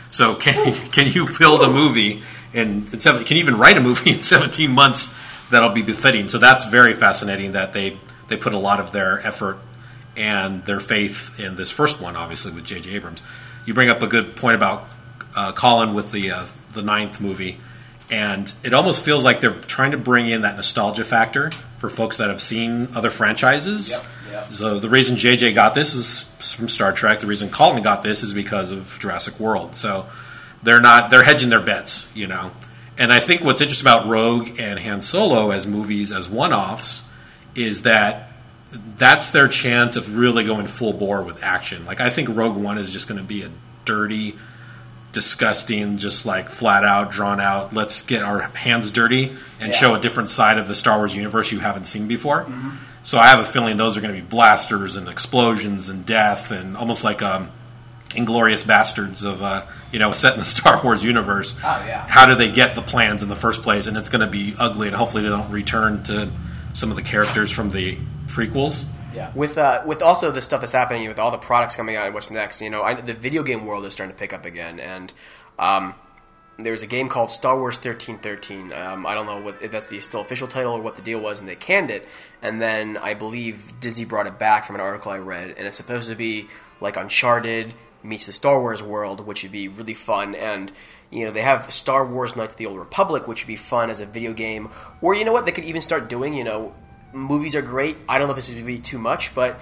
So 0.09 0.33
can 0.35 0.73
can 0.91 1.07
you 1.07 1.27
build 1.37 1.61
a 1.61 1.69
movie 1.69 2.23
seven, 2.53 3.23
can 3.23 3.37
you 3.37 3.43
even 3.43 3.57
write 3.57 3.77
a 3.77 3.81
movie 3.81 4.11
in 4.11 4.21
17 4.21 4.71
months 4.71 5.49
that'll 5.49 5.69
be 5.69 5.83
befitting? 5.83 6.27
So 6.29 6.39
that's 6.39 6.65
very 6.65 6.93
fascinating 6.93 7.51
that 7.51 7.73
they 7.73 7.97
they 8.27 8.37
put 8.37 8.53
a 8.53 8.59
lot 8.59 8.79
of 8.79 8.91
their 8.91 9.19
effort 9.19 9.59
and 10.17 10.63
their 10.65 10.79
faith 10.79 11.39
in 11.39 11.55
this 11.55 11.69
first 11.69 12.01
one, 12.01 12.15
obviously 12.15 12.53
with 12.53 12.65
J.J. 12.65 12.91
Abrams. 12.91 13.21
You 13.65 13.73
bring 13.73 13.89
up 13.89 14.01
a 14.01 14.07
good 14.07 14.35
point 14.35 14.55
about 14.55 14.87
uh, 15.35 15.51
Colin 15.53 15.93
with 15.93 16.11
the 16.11 16.31
uh, 16.31 16.45
the 16.71 16.81
ninth 16.81 17.21
movie, 17.21 17.59
and 18.09 18.51
it 18.63 18.73
almost 18.73 19.03
feels 19.03 19.23
like 19.23 19.41
they're 19.41 19.51
trying 19.51 19.91
to 19.91 19.97
bring 19.97 20.27
in 20.27 20.41
that 20.41 20.55
nostalgia 20.55 21.03
factor 21.03 21.51
for 21.83 21.89
folks 21.89 22.15
that 22.15 22.29
have 22.29 22.41
seen 22.41 22.87
other 22.95 23.09
franchises. 23.09 23.91
Yep, 23.91 24.05
yep. 24.31 24.43
So 24.45 24.79
the 24.79 24.87
reason 24.87 25.17
JJ 25.17 25.53
got 25.53 25.75
this 25.75 25.95
is 25.95 26.53
from 26.53 26.69
Star 26.69 26.93
Trek. 26.93 27.19
The 27.19 27.27
reason 27.27 27.49
Colin 27.49 27.83
got 27.83 28.03
this 28.03 28.23
is 28.23 28.33
because 28.33 28.71
of 28.71 28.97
Jurassic 29.01 29.37
World. 29.37 29.75
So 29.75 30.05
they're 30.63 30.79
not 30.79 31.11
they're 31.11 31.25
hedging 31.25 31.49
their 31.49 31.59
bets, 31.59 32.09
you 32.15 32.27
know. 32.27 32.53
And 32.97 33.11
I 33.11 33.19
think 33.19 33.43
what's 33.43 33.59
interesting 33.59 33.85
about 33.85 34.07
Rogue 34.07 34.57
and 34.59 34.79
Han 34.79 35.01
Solo 35.01 35.51
as 35.51 35.67
movies 35.67 36.13
as 36.13 36.29
one-offs 36.29 37.03
is 37.53 37.81
that 37.81 38.31
that's 38.97 39.31
their 39.31 39.49
chance 39.49 39.97
of 39.97 40.15
really 40.15 40.45
going 40.45 40.67
full 40.67 40.93
bore 40.93 41.21
with 41.21 41.43
action. 41.43 41.85
Like 41.85 41.99
I 41.99 42.09
think 42.09 42.29
Rogue 42.29 42.55
One 42.55 42.77
is 42.77 42.93
just 42.93 43.09
going 43.09 43.19
to 43.19 43.27
be 43.27 43.43
a 43.43 43.49
dirty, 43.83 44.37
disgusting, 45.13 45.97
just 45.97 46.25
like 46.25 46.49
flat 46.49 46.83
out 46.83 47.09
drawn 47.11 47.39
out. 47.39 47.73
Let's 47.73 48.01
get 48.01 48.23
our 48.23 48.41
hands 48.41 48.91
dirty 48.91 49.31
and 49.61 49.71
Yeah. 49.71 49.77
show 49.79 49.95
a 49.95 49.99
different 49.99 50.29
side 50.29 50.57
of 50.57 50.67
the 50.67 50.75
Star 50.75 50.97
Wars 50.97 51.15
universe 51.15 51.51
you 51.51 51.59
haven't 51.59 51.85
seen 51.85 52.07
before. 52.07 52.45
So 53.03 53.17
I 53.19 53.27
have 53.27 53.39
a 53.39 53.45
feeling 53.45 53.77
those 53.77 53.95
are 53.95 54.01
going 54.01 54.13
to 54.13 54.19
be 54.21 54.25
blasters 54.27 54.95
and 54.95 55.07
explosions 55.07 55.89
and 55.89 56.05
death 56.05 56.51
and 56.51 56.75
almost 56.75 57.03
like 57.03 57.21
um, 57.21 57.49
Inglourious 58.09 58.65
Basterds 58.65 59.23
of 59.25 59.41
uh, 59.41 59.63
you 59.91 59.99
know 59.99 60.11
set 60.11 60.33
in 60.33 60.39
the 60.39 60.45
Star 60.57 60.81
Wars 60.83 61.03
universe. 61.03 61.55
Oh, 61.63 61.83
yeah. 61.87 62.05
How 62.07 62.25
do 62.25 62.35
they 62.35 62.51
get 62.51 62.75
the 62.75 62.81
plans 62.81 63.23
in 63.23 63.29
the 63.29 63.35
first 63.35 63.61
place? 63.63 63.87
And 63.87 63.97
it's 63.97 64.09
going 64.09 64.21
to 64.25 64.31
be 64.31 64.53
ugly, 64.59 64.87
and 64.87 64.95
hopefully 64.95 65.23
they 65.23 65.29
don't 65.29 65.49
return 65.51 66.03
to 66.03 66.29
some 66.73 66.89
of 66.91 66.95
the 66.95 67.01
characters 67.03 67.51
from 67.51 67.69
the 67.69 67.97
prequels. 68.27 68.85
Yeah. 69.13 69.31
With 69.35 69.57
uh, 69.57 69.83
with 69.85 70.01
also 70.01 70.31
the 70.31 70.41
stuff 70.41 70.61
that's 70.61 70.73
happening 70.73 71.07
with 71.07 71.19
all 71.19 71.31
the 71.31 71.37
products 71.37 71.75
coming 71.75 71.95
out 71.95 72.11
what's 72.13 72.31
next, 72.31 72.61
you 72.61 72.69
know, 72.69 72.83
I, 72.83 72.95
the 72.95 73.13
video 73.13 73.43
game 73.43 73.65
world 73.65 73.85
is 73.85 73.93
starting 73.93 74.15
to 74.15 74.19
pick 74.19 74.33
up 74.33 74.45
again, 74.45 74.79
and 74.79 75.13
um, 75.59 75.95
there's 76.57 76.83
a 76.83 76.87
game 76.87 77.09
called 77.09 77.31
Star 77.31 77.57
Wars 77.57 77.77
thirteen 77.77 78.17
thirteen. 78.17 78.73
Um, 78.73 79.05
I 79.05 79.13
don't 79.13 79.25
know 79.25 79.39
what 79.39 79.61
if 79.61 79.71
that's 79.71 79.87
the 79.87 79.99
still 80.01 80.21
official 80.21 80.47
title 80.47 80.73
or 80.73 80.81
what 80.81 80.95
the 80.95 81.01
deal 81.01 81.19
was, 81.19 81.39
and 81.39 81.47
they 81.47 81.55
canned 81.55 81.91
it, 81.91 82.07
and 82.41 82.61
then 82.61 82.97
I 82.97 83.13
believe 83.13 83.73
Disney 83.79 84.05
brought 84.05 84.27
it 84.27 84.39
back 84.39 84.65
from 84.65 84.75
an 84.75 84.81
article 84.81 85.11
I 85.11 85.19
read, 85.19 85.49
and 85.57 85.67
it's 85.67 85.77
supposed 85.77 86.09
to 86.09 86.15
be 86.15 86.47
like 86.81 86.97
Uncharted 86.97 87.73
meets 88.03 88.25
the 88.25 88.33
Star 88.33 88.59
Wars 88.59 88.83
world, 88.83 89.25
which 89.25 89.43
would 89.43 89.51
be 89.51 89.67
really 89.67 89.93
fun, 89.93 90.35
and 90.35 90.71
you 91.09 91.25
know 91.25 91.31
they 91.31 91.41
have 91.41 91.71
Star 91.71 92.05
Wars 92.05 92.35
Knights 92.35 92.55
of 92.55 92.57
the 92.57 92.65
Old 92.65 92.79
Republic, 92.79 93.27
which 93.27 93.43
would 93.43 93.51
be 93.51 93.55
fun 93.55 93.89
as 93.89 94.01
a 94.01 94.05
video 94.05 94.33
game, 94.33 94.69
or 95.01 95.15
you 95.15 95.23
know 95.23 95.33
what 95.33 95.45
they 95.45 95.51
could 95.51 95.65
even 95.65 95.81
start 95.81 96.09
doing, 96.09 96.33
you 96.33 96.43
know 96.43 96.73
movies 97.13 97.55
are 97.55 97.61
great. 97.61 97.95
I 98.09 98.17
don't 98.17 98.27
know 98.27 98.33
if 98.33 98.37
this 98.37 98.53
would 98.53 98.65
be 98.65 98.79
too 98.79 98.97
much, 98.97 99.33
but 99.33 99.59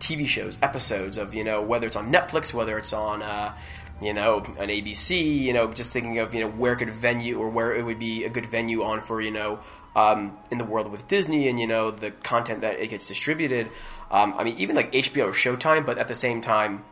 TV 0.00 0.26
shows, 0.26 0.58
episodes 0.62 1.18
of 1.18 1.34
you 1.34 1.44
know 1.44 1.60
whether 1.62 1.86
it's 1.86 1.96
on 1.96 2.12
Netflix, 2.12 2.52
whether 2.52 2.78
it's 2.78 2.92
on 2.92 3.22
uh, 3.22 3.54
you 4.00 4.12
know 4.12 4.38
an 4.58 4.68
ABC, 4.68 5.40
you 5.40 5.52
know 5.52 5.72
just 5.72 5.92
thinking 5.92 6.18
of 6.18 6.34
you 6.34 6.40
know 6.40 6.48
where 6.48 6.76
could 6.76 6.90
venue 6.90 7.38
or 7.38 7.48
where 7.48 7.74
it 7.74 7.84
would 7.84 7.98
be 7.98 8.24
a 8.24 8.28
good 8.28 8.46
venue 8.46 8.82
on 8.82 9.00
for 9.00 9.20
you 9.20 9.30
know 9.30 9.60
um, 9.96 10.36
in 10.50 10.58
the 10.58 10.64
world 10.64 10.90
with 10.90 11.08
Disney 11.08 11.48
and 11.48 11.58
you 11.58 11.66
know 11.66 11.90
the 11.90 12.10
content 12.10 12.60
that 12.60 12.78
it 12.78 12.88
gets 12.88 13.08
distributed. 13.08 13.68
Um, 14.10 14.34
I 14.36 14.44
mean 14.44 14.56
even 14.58 14.76
like 14.76 14.92
HBO 14.92 15.26
or 15.26 15.32
Showtime, 15.32 15.86
but 15.86 15.98
at 15.98 16.08
the 16.08 16.14
same 16.14 16.40
time 16.40 16.84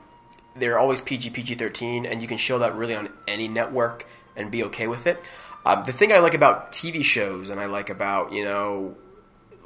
they're 0.55 0.79
always 0.79 1.01
PG 1.01 1.31
PG 1.31 1.55
thirteen, 1.57 2.07
and 2.07 2.23
you 2.23 2.29
can 2.29 2.39
show 2.39 2.59
that 2.59 2.75
really 2.75 2.95
on 2.95 3.11
any 3.27 3.49
network 3.49 4.07
and 4.37 4.51
be 4.51 4.63
okay 4.65 4.87
with 4.87 5.07
it. 5.07 5.23
Um, 5.65 5.85
the 5.85 5.93
thing 5.93 6.13
I 6.13 6.19
like 6.19 6.35
about 6.35 6.73
TV 6.73 7.05
shows 7.05 7.51
and 7.51 7.61
I 7.61 7.67
like 7.67 7.91
about 7.91 8.33
you 8.33 8.45
know 8.45 8.97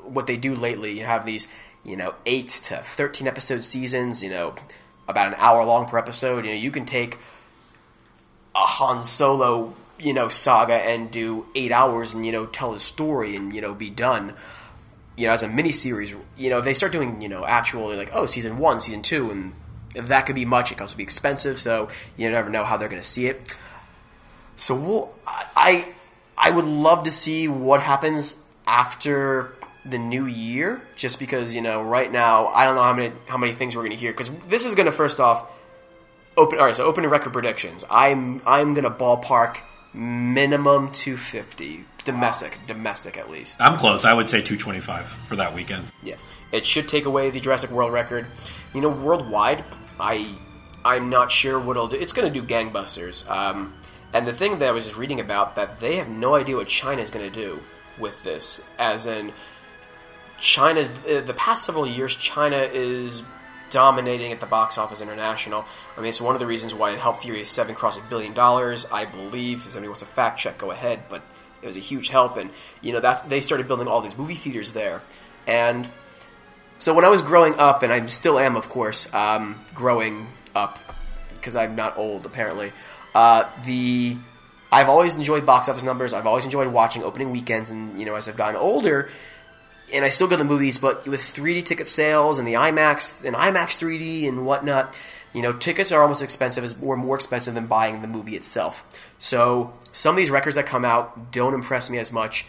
what 0.08 0.26
they 0.26 0.36
do 0.36 0.54
lately. 0.54 0.98
You 0.98 1.04
have 1.04 1.26
these, 1.26 1.48
you 1.84 1.96
know, 1.96 2.14
eight 2.24 2.48
to 2.48 2.76
thirteen 2.76 3.26
episode 3.26 3.64
seasons. 3.64 4.22
You 4.22 4.30
know, 4.30 4.54
about 5.08 5.28
an 5.28 5.34
hour 5.38 5.64
long 5.64 5.86
per 5.86 5.98
episode. 5.98 6.44
You 6.44 6.52
know, 6.52 6.56
you 6.56 6.70
can 6.70 6.86
take 6.86 7.18
a 8.54 8.60
Han 8.60 9.04
Solo, 9.04 9.74
you 9.98 10.12
know, 10.12 10.28
saga 10.28 10.74
and 10.74 11.10
do 11.10 11.46
eight 11.54 11.72
hours 11.72 12.14
and 12.14 12.24
you 12.24 12.32
know 12.32 12.46
tell 12.46 12.74
a 12.74 12.78
story 12.78 13.36
and 13.36 13.54
you 13.54 13.60
know 13.60 13.74
be 13.74 13.90
done. 13.90 14.34
You 15.16 15.26
know, 15.26 15.32
as 15.32 15.42
a 15.42 15.48
mini 15.48 15.70
series. 15.70 16.14
You 16.36 16.50
know, 16.50 16.58
if 16.58 16.64
they 16.64 16.74
start 16.74 16.92
doing 16.92 17.20
you 17.20 17.28
know 17.28 17.44
actually 17.44 17.96
like 17.96 18.10
oh 18.12 18.26
season 18.26 18.58
one, 18.58 18.80
season 18.80 19.02
two, 19.02 19.30
and 19.30 19.52
that 19.94 20.26
could 20.26 20.34
be 20.34 20.44
much, 20.44 20.70
it 20.70 20.74
could 20.74 20.82
also 20.82 20.96
be 20.96 21.02
expensive. 21.02 21.58
So 21.58 21.88
you 22.16 22.30
never 22.30 22.50
know 22.50 22.64
how 22.64 22.76
they're 22.76 22.88
going 22.88 23.00
to 23.00 23.08
see 23.08 23.26
it. 23.26 23.56
So 24.56 24.74
we'll, 24.74 25.14
I 25.26 25.92
I 26.36 26.50
would 26.50 26.64
love 26.64 27.04
to 27.04 27.10
see 27.10 27.48
what 27.48 27.82
happens 27.82 28.44
after 28.66 29.54
the 29.88 29.98
new 29.98 30.26
year, 30.26 30.82
just 30.94 31.18
because 31.18 31.54
you 31.54 31.62
know 31.62 31.82
right 31.82 32.10
now 32.10 32.48
I 32.48 32.64
don't 32.64 32.74
know 32.74 32.82
how 32.82 32.92
many 32.92 33.12
how 33.28 33.38
many 33.38 33.52
things 33.52 33.76
we're 33.76 33.82
going 33.82 33.90
to 33.90 33.96
hear 33.96 34.12
because 34.12 34.30
this 34.48 34.64
is 34.64 34.74
going 34.74 34.86
to 34.86 34.92
first 34.92 35.20
off 35.20 35.50
open. 36.36 36.58
All 36.58 36.66
right, 36.66 36.76
so 36.76 36.84
opening 36.84 37.10
record 37.10 37.32
predictions. 37.32 37.84
I'm 37.90 38.42
I'm 38.46 38.74
going 38.74 38.84
to 38.84 38.90
ballpark 38.90 39.58
minimum 39.94 40.92
250 40.92 41.84
domestic, 42.04 42.58
domestic 42.66 43.18
at 43.18 43.30
least. 43.30 43.60
I'm 43.60 43.78
close. 43.78 44.04
I 44.04 44.14
would 44.14 44.28
say 44.28 44.40
225 44.42 45.06
for 45.06 45.36
that 45.36 45.54
weekend. 45.54 45.90
Yeah, 46.02 46.16
it 46.52 46.64
should 46.64 46.88
take 46.88 47.04
away 47.04 47.30
the 47.30 47.40
Jurassic 47.40 47.70
World 47.70 47.92
record. 47.92 48.26
You 48.74 48.80
know, 48.80 48.90
worldwide, 48.90 49.64
I 50.00 50.34
I'm 50.84 51.10
not 51.10 51.32
sure 51.32 51.58
what 51.58 51.76
it'll 51.76 51.88
do. 51.88 51.96
It's 51.96 52.12
going 52.12 52.32
to 52.32 52.40
do 52.40 52.46
gangbusters. 52.46 53.28
Um, 53.28 53.74
and 54.12 54.26
the 54.26 54.32
thing 54.32 54.60
that 54.60 54.68
I 54.68 54.72
was 54.72 54.84
just 54.84 54.96
reading 54.96 55.20
about 55.20 55.56
that 55.56 55.80
they 55.80 55.96
have 55.96 56.08
no 56.08 56.34
idea 56.34 56.56
what 56.56 56.68
China 56.68 57.02
is 57.02 57.10
going 57.10 57.30
to 57.30 57.32
do 57.32 57.60
with 57.98 58.22
this, 58.22 58.68
as 58.78 59.06
in 59.06 59.32
China. 60.38 60.80
uh, 60.80 61.20
The 61.20 61.34
past 61.36 61.64
several 61.64 61.86
years, 61.86 62.14
China 62.16 62.56
is 62.56 63.22
dominating 63.70 64.32
at 64.32 64.40
the 64.40 64.46
box 64.46 64.78
office 64.78 65.00
international. 65.00 65.64
I 65.96 66.00
mean, 66.00 66.08
it's 66.08 66.20
one 66.20 66.34
of 66.34 66.40
the 66.40 66.46
reasons 66.46 66.72
why 66.72 66.90
it 66.90 66.98
helped 66.98 67.22
Furious 67.22 67.50
Seven 67.50 67.74
cross 67.74 67.98
a 67.98 68.02
billion 68.02 68.32
dollars. 68.32 68.86
I 68.92 69.04
believe. 69.04 69.66
If 69.66 69.72
somebody 69.72 69.88
wants 69.88 70.00
to 70.00 70.06
fact 70.06 70.38
check, 70.38 70.58
go 70.58 70.70
ahead. 70.70 71.00
But 71.08 71.22
it 71.62 71.66
was 71.66 71.76
a 71.76 71.80
huge 71.80 72.08
help, 72.10 72.36
and 72.36 72.50
you 72.82 72.92
know 72.92 73.00
that 73.00 73.28
they 73.28 73.40
started 73.40 73.66
building 73.66 73.88
all 73.88 74.00
these 74.00 74.16
movie 74.16 74.34
theaters 74.34 74.72
there, 74.72 75.02
and 75.46 75.88
so 76.78 76.94
when 76.94 77.04
I 77.04 77.08
was 77.08 77.22
growing 77.22 77.54
up, 77.54 77.82
and 77.82 77.92
I 77.92 78.04
still 78.06 78.38
am, 78.38 78.54
of 78.54 78.68
course, 78.68 79.12
um, 79.14 79.56
growing 79.74 80.26
up 80.54 80.78
because 81.34 81.56
I'm 81.56 81.74
not 81.74 81.96
old 81.96 82.26
apparently. 82.26 82.72
Uh, 83.14 83.48
the 83.64 84.16
I've 84.70 84.88
always 84.88 85.16
enjoyed 85.16 85.46
box 85.46 85.68
office 85.68 85.82
numbers. 85.82 86.12
I've 86.12 86.26
always 86.26 86.44
enjoyed 86.44 86.68
watching 86.68 87.02
opening 87.02 87.30
weekends, 87.30 87.70
and 87.70 87.98
you 87.98 88.04
know 88.04 88.14
as 88.14 88.28
I've 88.28 88.36
gotten 88.36 88.56
older, 88.56 89.08
and 89.92 90.04
I 90.04 90.08
still 90.08 90.26
go 90.26 90.36
to 90.36 90.42
the 90.42 90.48
movies, 90.48 90.78
but 90.78 91.06
with 91.06 91.20
3D 91.20 91.64
ticket 91.64 91.88
sales 91.88 92.38
and 92.38 92.46
the 92.46 92.54
IMAX 92.54 93.24
and 93.24 93.36
IMAX 93.36 93.78
3D 93.78 94.28
and 94.28 94.44
whatnot, 94.46 94.98
you 95.32 95.42
know, 95.42 95.52
tickets 95.52 95.92
are 95.92 96.02
almost 96.02 96.22
expensive 96.22 96.82
or 96.82 96.96
more 96.96 97.14
expensive 97.14 97.54
than 97.54 97.66
buying 97.66 98.02
the 98.02 98.08
movie 98.08 98.36
itself. 98.36 98.84
So 99.18 99.74
some 99.92 100.14
of 100.14 100.16
these 100.16 100.30
records 100.30 100.56
that 100.56 100.66
come 100.66 100.84
out 100.84 101.32
don't 101.32 101.54
impress 101.54 101.90
me 101.90 101.98
as 101.98 102.12
much 102.12 102.46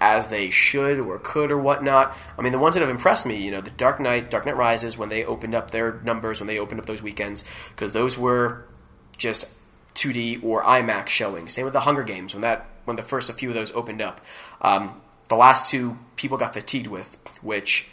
as 0.00 0.28
they 0.28 0.50
should 0.50 0.98
or 0.98 1.18
could 1.18 1.50
or 1.50 1.58
whatnot. 1.58 2.16
I 2.36 2.42
mean, 2.42 2.52
the 2.52 2.58
ones 2.58 2.74
that 2.74 2.80
have 2.80 2.90
impressed 2.90 3.24
me, 3.24 3.36
you 3.36 3.50
know, 3.50 3.60
the 3.60 3.70
Dark 3.70 4.00
Knight, 4.00 4.30
Dark 4.30 4.46
Knight 4.46 4.56
Rises, 4.56 4.98
when 4.98 5.08
they 5.08 5.24
opened 5.24 5.54
up 5.54 5.70
their 5.70 6.00
numbers, 6.02 6.40
when 6.40 6.48
they 6.48 6.58
opened 6.58 6.80
up 6.80 6.86
those 6.86 7.02
weekends, 7.02 7.44
because 7.70 7.92
those 7.92 8.18
were 8.18 8.66
just 9.16 9.48
2D 9.94 10.42
or 10.42 10.62
IMAX 10.64 11.08
showing. 11.08 11.48
Same 11.48 11.64
with 11.64 11.72
the 11.72 11.80
Hunger 11.80 12.02
Games 12.02 12.34
when 12.34 12.42
that 12.42 12.66
when 12.84 12.96
the 12.96 13.02
first 13.02 13.30
a 13.30 13.32
few 13.32 13.48
of 13.48 13.54
those 13.54 13.72
opened 13.72 14.02
up. 14.02 14.20
Um, 14.60 15.00
the 15.28 15.36
last 15.36 15.70
two 15.70 15.96
people 16.22 16.38
got 16.38 16.54
fatigued 16.54 16.86
with, 16.86 17.18
which 17.42 17.88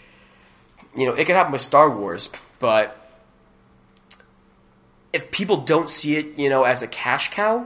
you 0.95 1.05
know 1.05 1.13
it 1.13 1.25
could 1.25 1.35
happen 1.35 1.51
with 1.51 1.61
Star 1.61 1.89
Wars, 1.89 2.29
but 2.59 2.95
if 5.11 5.31
people 5.31 5.57
don't 5.57 5.89
see 5.89 6.15
it, 6.15 6.37
you 6.37 6.49
know, 6.49 6.63
as 6.63 6.83
a 6.83 6.87
cash 6.87 7.31
cow, 7.31 7.65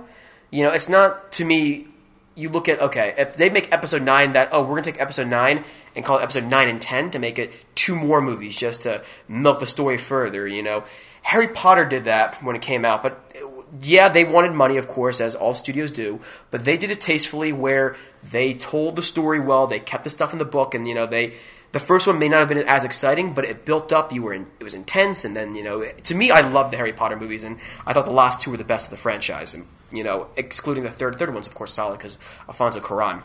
you 0.50 0.64
know, 0.64 0.72
it's 0.72 0.90
not 0.90 1.32
to 1.34 1.46
me. 1.46 1.88
You 2.36 2.50
look 2.50 2.68
at 2.68 2.80
okay, 2.82 3.14
if 3.18 3.36
they 3.36 3.52
make 3.52 3.72
episode 3.72 4.02
nine 4.02 4.32
that 4.32 4.50
oh 4.52 4.64
we're 4.64 4.70
gonna 4.70 4.84
take 4.84 5.00
episode 5.00 5.28
nine 5.28 5.64
and 5.96 6.04
call 6.04 6.18
it 6.18 6.24
episode 6.24 6.46
nine 6.46 6.68
and 6.68 6.82
ten 6.82 7.12
to 7.12 7.20
make 7.20 7.38
it 7.38 7.64
two 7.76 7.96
more 7.96 8.22
movies 8.22 8.58
just 8.58 8.82
to 8.84 9.04
milk 9.28 9.60
the 9.60 9.68
story 9.68 9.98
further, 9.98 10.48
you 10.48 10.64
know. 10.64 10.84
Harry 11.22 11.48
Potter 11.48 11.86
did 11.86 12.06
that 12.06 12.42
when 12.44 12.56
it 12.56 12.62
came 12.62 12.84
out, 12.84 13.04
but 13.04 13.34
yeah, 13.82 14.10
they 14.10 14.24
wanted 14.24 14.54
money, 14.54 14.78
of 14.78 14.88
course, 14.88 15.20
as 15.20 15.36
all 15.36 15.54
studios 15.54 15.92
do, 15.92 16.20
but 16.52 16.66
they 16.66 16.78
did 16.78 16.92
it 16.92 17.02
tastefully 17.02 17.52
where 17.52 17.96
they 18.24 18.54
told 18.54 18.96
the 18.96 19.02
story 19.02 19.40
well, 19.40 19.68
they 19.68 19.80
kept 19.80 20.04
the 20.04 20.10
stuff 20.10 20.34
in 20.34 20.40
the 20.40 20.46
book, 20.46 20.76
and 20.76 20.88
you 20.88 20.94
know 20.94 21.06
they. 21.06 21.34
The 21.72 21.80
first 21.80 22.06
one 22.06 22.20
may 22.20 22.30
not 22.30 22.38
have 22.38 22.50
been 22.50 22.60
as 22.60 22.86
exciting, 22.86 23.34
but 23.34 23.46
it 23.46 23.66
built 23.66 23.92
up. 23.92 24.14
You 24.14 24.22
were 24.22 24.34
in, 24.34 24.46
it 24.60 24.64
was 24.64 24.76
intense, 24.76 25.26
and 25.26 25.36
then 25.36 25.56
you 25.56 25.64
know, 25.64 25.84
to 25.84 26.16
me, 26.16 26.30
I 26.30 26.42
loved 26.42 26.72
the 26.72 26.78
Harry 26.78 26.94
Potter 26.94 27.18
movies, 27.18 27.44
and 27.44 27.58
I 27.88 27.94
thought 27.94 28.06
the 28.06 28.12
last 28.12 28.40
two 28.40 28.52
were 28.52 28.58
the 28.58 28.64
best 28.64 28.88
of 28.88 28.92
the 28.92 29.02
franchise. 29.02 29.56
And 29.56 29.66
you 29.92 30.04
know, 30.04 30.28
excluding 30.38 30.84
the 30.84 30.92
third, 30.92 31.18
third 31.18 31.34
one's 31.34 31.48
of 31.48 31.56
course 31.56 31.74
solid 31.74 31.98
because 31.98 32.20
Alfonso 32.48 32.80
Cuarón. 32.80 33.24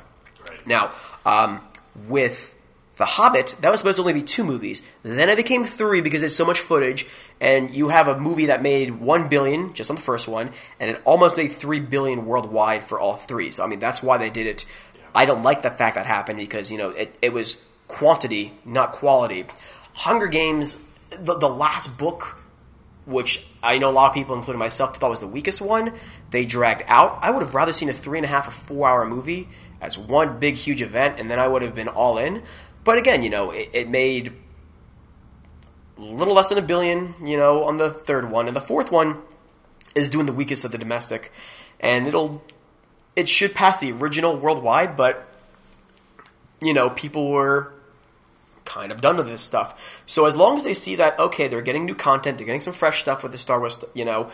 Now, 0.65 0.93
um, 1.27 1.61
with 2.09 2.55
the 2.99 3.07
Hobbit, 3.07 3.55
that 3.61 3.71
was 3.71 3.81
supposed 3.81 3.97
to 3.97 4.03
only 4.03 4.13
be 4.13 4.23
two 4.23 4.43
movies. 4.45 4.83
Then 5.03 5.29
it 5.29 5.37
became 5.37 5.65
three 5.65 6.01
because 6.01 6.21
there's 6.21 6.37
so 6.37 6.45
much 6.45 6.59
footage, 6.59 7.07
and 7.41 7.71
you 7.71 7.89
have 7.89 8.09
a 8.09 8.19
movie 8.19 8.47
that 8.47 8.61
made 8.61 9.01
one 9.01 9.29
billion 9.29 9.73
just 9.73 9.89
on 9.89 9.97
the 9.97 10.03
first 10.03 10.27
one, 10.27 10.51
and 10.81 10.91
it 10.91 11.01
almost 11.05 11.37
made 11.37 11.53
three 11.53 11.79
billion 11.79 12.27
worldwide 12.27 12.83
for 12.83 12.99
all 12.99 13.15
three. 13.15 13.53
So 13.53 13.65
I 13.65 13.69
mean, 13.69 13.79
that's 13.79 14.03
why 14.03 14.19
they 14.19 14.31
did 14.31 14.49
it. 14.49 14.67
I 15.15 15.25
don't 15.25 15.43
like 15.43 15.63
the 15.63 15.71
fact 15.71 15.95
that 15.95 16.07
happened 16.07 16.39
because 16.39 16.73
you 16.73 16.79
know 16.79 16.91
it, 16.91 17.17
it 17.23 17.33
was 17.33 17.65
quantity, 17.87 18.53
not 18.65 18.93
quality. 18.93 19.47
Hunger 19.95 20.27
Games, 20.27 20.93
the, 21.11 21.39
the 21.39 21.49
last 21.49 21.99
book, 21.99 22.43
which 23.07 23.47
I 23.63 23.79
know 23.79 23.91
a 23.91 23.93
lot 23.93 24.09
of 24.09 24.15
people, 24.15 24.35
including 24.35 24.59
myself, 24.59 24.97
thought 24.97 25.11
was 25.11 25.21
the 25.21 25.29
weakest 25.29 25.61
one, 25.61 25.93
they 26.31 26.45
dragged 26.45 26.83
out. 26.89 27.19
I 27.23 27.31
would 27.31 27.43
have 27.43 27.55
rather 27.55 27.73
seen 27.73 27.89
a 27.89 27.93
three 27.93 28.19
and 28.19 28.25
a 28.25 28.29
half 28.29 28.49
or 28.49 28.51
four 28.51 28.89
hour 28.89 29.07
movie 29.07 29.49
as 29.81 29.97
one 29.97 30.39
big 30.39 30.55
huge 30.55 30.83
event, 30.83 31.19
and 31.19 31.31
then 31.31 31.39
I 31.39 31.49
would 31.49 31.63
have 31.63 31.75
been 31.75 31.89
all 31.89 32.19
in. 32.19 32.43
But 32.85 32.99
again, 32.99 33.23
you 33.23 33.31
know, 33.31 33.51
it, 33.51 33.71
it 33.73 33.89
made 33.89 34.33
a 35.97 36.01
little 36.01 36.35
less 36.35 36.49
than 36.49 36.59
a 36.59 36.63
billion, 36.63 37.15
you 37.25 37.37
know, 37.37 37.65
on 37.65 37.77
the 37.77 37.91
third 37.91 38.31
one, 38.31 38.47
and 38.47 38.57
the 38.57 38.61
fourth 38.61 38.93
one 38.93 39.23
is 39.95 40.09
doing 40.09 40.27
the 40.27 40.33
weakest 40.33 40.65
of 40.65 40.73
the 40.73 40.79
domestic, 40.79 41.33
and 41.81 42.07
it'll 42.07 42.43
it 43.17 43.29
should 43.29 43.55
pass 43.55 43.79
the 43.79 43.91
original 43.91 44.37
worldwide, 44.37 44.97
but 44.97 45.27
you 46.61 46.73
know, 46.73 46.91
people 46.91 47.31
were 47.31 47.73
kind 48.65 48.93
of 48.93 49.01
done 49.01 49.17
with 49.17 49.27
this 49.27 49.43
stuff. 49.43 50.03
So 50.07 50.27
as 50.27 50.37
long 50.37 50.57
as 50.57 50.65
they 50.65 50.75
see 50.75 50.95
that 50.97 51.19
okay, 51.19 51.49
they're 51.49 51.63
getting 51.63 51.85
new 51.85 51.95
content, 51.95 52.39
they're 52.39 52.47
getting 52.47 52.61
some 52.61 52.73
fresh 52.73 53.01
stuff 53.01 53.23
with 53.23 53.33
the 53.33 53.39
Star 53.39 53.59
Wars, 53.59 53.85
you 53.95 54.05
know, 54.05 54.31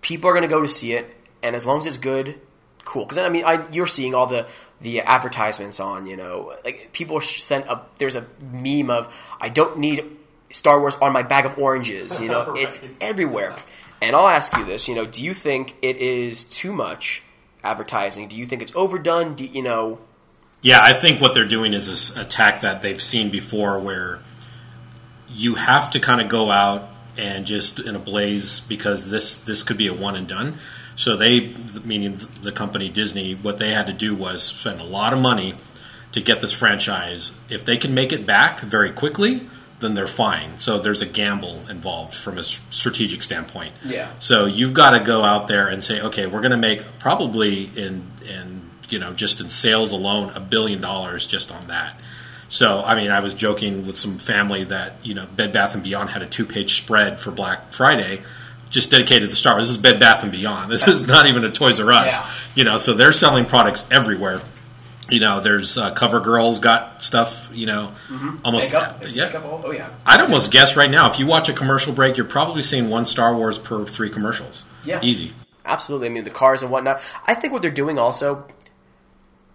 people 0.00 0.30
are 0.30 0.32
going 0.32 0.42
to 0.42 0.48
go 0.48 0.62
to 0.62 0.68
see 0.68 0.92
it, 0.92 1.14
and 1.42 1.54
as 1.54 1.66
long 1.66 1.78
as 1.78 1.86
it's 1.86 1.98
good, 1.98 2.40
cool. 2.84 3.04
Because 3.04 3.18
I 3.18 3.28
mean, 3.28 3.44
I, 3.44 3.66
you're 3.70 3.86
seeing 3.86 4.14
all 4.14 4.26
the 4.26 4.46
the 4.80 5.00
advertisements 5.02 5.78
on, 5.80 6.06
you 6.06 6.16
know, 6.16 6.54
like 6.64 6.90
people 6.92 7.20
sent 7.20 7.68
up. 7.68 7.98
There's 7.98 8.16
a 8.16 8.24
meme 8.40 8.90
of 8.90 9.14
I 9.40 9.48
don't 9.48 9.78
need 9.78 10.04
Star 10.50 10.80
Wars 10.80 10.96
on 10.96 11.12
my 11.12 11.22
bag 11.22 11.46
of 11.46 11.58
oranges. 11.58 12.20
You 12.20 12.28
know, 12.28 12.46
Right. 12.52 12.62
it's 12.62 12.86
everywhere. 13.00 13.54
And 14.02 14.16
I'll 14.16 14.28
ask 14.28 14.56
you 14.56 14.64
this: 14.64 14.88
you 14.88 14.94
know, 14.94 15.04
do 15.06 15.22
you 15.22 15.34
think 15.34 15.74
it 15.82 15.96
is 15.96 16.44
too 16.44 16.72
much 16.72 17.22
advertising? 17.62 18.28
Do 18.28 18.36
you 18.36 18.46
think 18.46 18.62
it's 18.62 18.74
overdone? 18.74 19.34
Do 19.34 19.44
you 19.44 19.62
know? 19.62 19.98
Yeah, 20.62 20.78
I 20.82 20.92
think 20.92 21.20
what 21.20 21.34
they're 21.34 21.48
doing 21.48 21.72
is 21.72 21.86
this 21.86 22.16
attack 22.18 22.60
that 22.60 22.82
they've 22.82 23.00
seen 23.00 23.30
before, 23.30 23.78
where 23.78 24.20
you 25.28 25.54
have 25.54 25.90
to 25.92 26.00
kind 26.00 26.20
of 26.20 26.28
go 26.28 26.50
out 26.50 26.88
and 27.18 27.46
just 27.46 27.78
in 27.78 27.94
a 27.94 27.98
blaze 27.98 28.60
because 28.60 29.10
this 29.10 29.36
this 29.36 29.62
could 29.62 29.76
be 29.76 29.86
a 29.86 29.94
one 29.94 30.16
and 30.16 30.26
done. 30.26 30.54
So 31.00 31.16
they, 31.16 31.54
meaning 31.82 32.18
the 32.42 32.52
company 32.52 32.90
Disney, 32.90 33.32
what 33.32 33.58
they 33.58 33.70
had 33.70 33.86
to 33.86 33.92
do 33.94 34.14
was 34.14 34.42
spend 34.42 34.82
a 34.82 34.84
lot 34.84 35.14
of 35.14 35.18
money 35.18 35.54
to 36.12 36.20
get 36.20 36.42
this 36.42 36.52
franchise. 36.52 37.32
If 37.48 37.64
they 37.64 37.78
can 37.78 37.94
make 37.94 38.12
it 38.12 38.26
back 38.26 38.60
very 38.60 38.90
quickly, 38.90 39.40
then 39.78 39.94
they're 39.94 40.06
fine. 40.06 40.58
So 40.58 40.78
there's 40.78 41.00
a 41.00 41.06
gamble 41.06 41.58
involved 41.70 42.12
from 42.12 42.36
a 42.36 42.42
strategic 42.42 43.22
standpoint. 43.22 43.72
Yeah. 43.82 44.10
So 44.18 44.44
you've 44.44 44.74
got 44.74 44.98
to 44.98 45.02
go 45.02 45.22
out 45.24 45.48
there 45.48 45.68
and 45.68 45.82
say, 45.82 46.02
okay, 46.02 46.26
we're 46.26 46.42
going 46.42 46.50
to 46.50 46.58
make 46.58 46.82
probably 46.98 47.70
in 47.74 48.04
in 48.28 48.60
you 48.90 48.98
know 48.98 49.14
just 49.14 49.40
in 49.40 49.48
sales 49.48 49.92
alone 49.92 50.30
a 50.36 50.40
billion 50.40 50.82
dollars 50.82 51.26
just 51.26 51.50
on 51.50 51.68
that. 51.68 51.98
So 52.50 52.82
I 52.84 52.94
mean, 52.94 53.10
I 53.10 53.20
was 53.20 53.32
joking 53.32 53.86
with 53.86 53.96
some 53.96 54.18
family 54.18 54.64
that 54.64 54.96
you 55.02 55.14
know 55.14 55.24
Bed 55.34 55.54
Bath 55.54 55.72
and 55.74 55.82
Beyond 55.82 56.10
had 56.10 56.20
a 56.20 56.26
two 56.26 56.44
page 56.44 56.74
spread 56.74 57.20
for 57.20 57.30
Black 57.30 57.72
Friday. 57.72 58.20
Just 58.70 58.90
dedicated 58.90 59.30
to 59.30 59.36
Star 59.36 59.54
Wars. 59.54 59.66
This 59.66 59.76
is 59.76 59.82
Bed 59.82 60.00
Bath 60.00 60.22
and 60.22 60.32
Beyond. 60.32 60.70
This 60.70 60.86
is 60.88 61.06
not 61.06 61.26
even 61.26 61.44
a 61.44 61.50
Toys 61.50 61.80
R 61.80 61.92
Us. 61.92 62.18
Yeah. 62.18 62.52
You 62.54 62.64
know, 62.64 62.78
so 62.78 62.94
they're 62.94 63.12
selling 63.12 63.44
products 63.44 63.86
everywhere. 63.90 64.40
You 65.10 65.18
know, 65.18 65.40
there's 65.40 65.76
uh, 65.76 65.92
CoverGirl's 65.92 66.60
got 66.60 67.02
stuff. 67.02 67.50
You 67.52 67.66
know, 67.66 67.92
almost 68.44 68.72
Makeup? 68.72 69.02
yeah. 69.10 69.26
Makeup, 69.26 69.42
oh 69.44 69.72
yeah. 69.72 69.90
I'd 70.06 70.20
almost 70.20 70.52
guess 70.52 70.76
right 70.76 70.90
now, 70.90 71.10
if 71.10 71.18
you 71.18 71.26
watch 71.26 71.48
a 71.48 71.52
commercial 71.52 71.92
break, 71.92 72.16
you're 72.16 72.26
probably 72.26 72.62
seeing 72.62 72.88
one 72.88 73.04
Star 73.04 73.34
Wars 73.34 73.58
per 73.58 73.84
three 73.86 74.08
commercials. 74.08 74.64
Yeah. 74.84 75.00
Easy. 75.02 75.32
Absolutely. 75.64 76.06
I 76.06 76.10
mean, 76.10 76.24
the 76.24 76.30
cars 76.30 76.62
and 76.62 76.70
whatnot. 76.70 77.02
I 77.26 77.34
think 77.34 77.52
what 77.52 77.62
they're 77.62 77.70
doing 77.70 77.98
also 77.98 78.46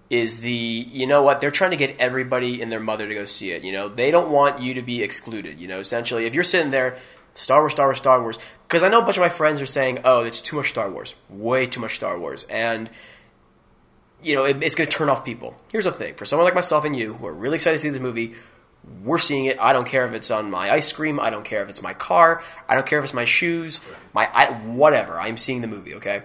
is 0.09 0.41
the 0.41 0.51
you 0.51 1.07
know 1.07 1.23
what 1.23 1.41
they're 1.41 1.51
trying 1.51 1.71
to 1.71 1.77
get 1.77 1.95
everybody 1.99 2.61
and 2.61 2.71
their 2.71 2.79
mother 2.79 3.07
to 3.07 3.13
go 3.13 3.25
see 3.25 3.51
it. 3.51 3.63
You 3.63 3.71
know, 3.71 3.87
they 3.87 4.11
don't 4.11 4.29
want 4.29 4.59
you 4.61 4.73
to 4.75 4.81
be 4.81 5.01
excluded. 5.01 5.59
You 5.59 5.67
know, 5.67 5.79
essentially, 5.79 6.25
if 6.25 6.33
you're 6.33 6.43
sitting 6.43 6.71
there, 6.71 6.97
Star 7.35 7.61
Wars, 7.61 7.73
Star 7.73 7.87
Wars, 7.87 7.97
Star 7.97 8.21
Wars, 8.21 8.39
because 8.67 8.81
I 8.81 8.89
know 8.89 8.99
a 8.99 9.03
bunch 9.03 9.17
of 9.17 9.21
my 9.21 9.29
friends 9.29 9.61
are 9.61 9.67
saying, 9.67 9.99
"Oh, 10.03 10.23
it's 10.23 10.41
too 10.41 10.55
much 10.55 10.69
Star 10.69 10.89
Wars, 10.89 11.15
way 11.29 11.67
too 11.67 11.81
much 11.81 11.95
Star 11.95 12.17
Wars," 12.17 12.45
and 12.45 12.89
you 14.23 14.35
know, 14.35 14.45
it, 14.45 14.63
it's 14.63 14.75
going 14.75 14.89
to 14.89 14.97
turn 14.97 15.09
off 15.09 15.23
people. 15.23 15.55
Here's 15.71 15.83
the 15.83 15.91
thing: 15.91 16.15
for 16.15 16.25
someone 16.25 16.45
like 16.45 16.55
myself 16.55 16.85
and 16.85 16.95
you, 16.95 17.13
who 17.15 17.27
are 17.27 17.33
really 17.33 17.55
excited 17.55 17.75
to 17.75 17.79
see 17.79 17.89
this 17.89 18.01
movie, 18.01 18.33
we're 19.03 19.17
seeing 19.17 19.45
it. 19.45 19.59
I 19.59 19.73
don't 19.73 19.87
care 19.87 20.05
if 20.05 20.13
it's 20.13 20.31
on 20.31 20.49
my 20.49 20.71
ice 20.71 20.91
cream. 20.91 21.19
I 21.19 21.29
don't 21.29 21.45
care 21.45 21.61
if 21.61 21.69
it's 21.69 21.81
my 21.83 21.93
car. 21.93 22.41
I 22.69 22.75
don't 22.75 22.87
care 22.87 22.99
if 22.99 23.05
it's 23.05 23.13
my 23.13 23.25
shoes. 23.25 23.81
My 24.13 24.29
I, 24.33 24.51
whatever. 24.51 25.19
I'm 25.19 25.37
seeing 25.37 25.61
the 25.61 25.67
movie. 25.67 25.93
Okay. 25.95 26.21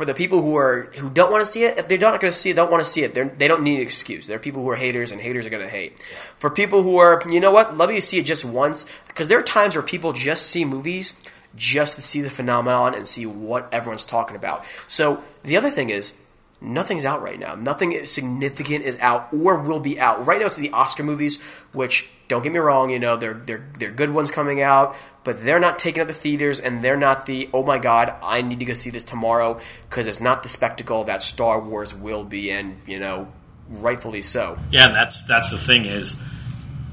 For 0.00 0.06
the 0.06 0.14
people 0.14 0.40
who 0.40 0.56
are 0.56 0.84
who 0.96 1.10
don't 1.10 1.30
want 1.30 1.44
to 1.44 1.52
see 1.52 1.64
it, 1.64 1.76
if 1.76 1.86
they're 1.86 1.98
not 1.98 2.22
going 2.22 2.32
to 2.32 2.38
see 2.38 2.48
it, 2.48 2.56
don't 2.56 2.70
want 2.70 2.82
to 2.82 2.88
see 2.88 3.02
it. 3.02 3.12
They're, 3.12 3.28
they 3.28 3.46
don't 3.46 3.62
need 3.62 3.74
an 3.74 3.82
excuse. 3.82 4.26
There 4.26 4.34
are 4.34 4.40
people 4.40 4.62
who 4.62 4.70
are 4.70 4.76
haters, 4.76 5.12
and 5.12 5.20
haters 5.20 5.44
are 5.44 5.50
going 5.50 5.62
to 5.62 5.68
hate. 5.68 6.00
For 6.38 6.48
people 6.48 6.82
who 6.82 6.96
are, 6.96 7.22
you 7.28 7.38
know 7.38 7.50
what, 7.50 7.76
love 7.76 7.92
you 7.92 8.00
see 8.00 8.18
it 8.18 8.24
just 8.24 8.42
once, 8.42 8.86
because 9.08 9.28
there 9.28 9.38
are 9.38 9.42
times 9.42 9.74
where 9.74 9.82
people 9.82 10.14
just 10.14 10.46
see 10.46 10.64
movies 10.64 11.22
just 11.54 11.96
to 11.96 12.02
see 12.02 12.22
the 12.22 12.30
phenomenon 12.30 12.94
and 12.94 13.06
see 13.06 13.26
what 13.26 13.68
everyone's 13.74 14.06
talking 14.06 14.36
about. 14.36 14.64
So 14.88 15.22
the 15.42 15.58
other 15.58 15.68
thing 15.68 15.90
is, 15.90 16.18
nothing's 16.60 17.04
out 17.04 17.22
right 17.22 17.38
now. 17.38 17.54
Nothing 17.54 18.04
significant 18.06 18.84
is 18.84 18.98
out 19.00 19.28
or 19.32 19.58
will 19.58 19.80
be 19.80 19.98
out. 19.98 20.26
Right 20.26 20.40
now 20.40 20.46
it's 20.46 20.56
the 20.56 20.70
Oscar 20.70 21.02
movies, 21.02 21.40
which 21.72 22.10
don't 22.28 22.42
get 22.42 22.52
me 22.52 22.58
wrong, 22.58 22.90
you 22.90 22.98
know, 22.98 23.16
they're 23.16 23.34
they're 23.34 23.66
they're 23.78 23.90
good 23.90 24.10
ones 24.10 24.30
coming 24.30 24.60
out, 24.60 24.94
but 25.24 25.44
they're 25.44 25.58
not 25.58 25.78
taking 25.78 26.00
at 26.00 26.06
the 26.06 26.14
theaters 26.14 26.60
and 26.60 26.82
they're 26.84 26.96
not 26.96 27.26
the 27.26 27.48
oh 27.52 27.62
my 27.62 27.78
god, 27.78 28.14
I 28.22 28.42
need 28.42 28.58
to 28.60 28.64
go 28.64 28.74
see 28.74 28.90
this 28.90 29.04
tomorrow 29.04 29.58
because 29.88 30.06
it's 30.06 30.20
not 30.20 30.42
the 30.42 30.48
spectacle 30.48 31.04
that 31.04 31.22
Star 31.22 31.60
Wars 31.60 31.94
will 31.94 32.24
be 32.24 32.50
and, 32.50 32.80
you 32.86 32.98
know, 32.98 33.32
rightfully 33.68 34.22
so. 34.22 34.58
Yeah, 34.70 34.86
and 34.86 34.94
that's 34.94 35.22
that's 35.24 35.50
the 35.50 35.58
thing 35.58 35.84
is, 35.86 36.16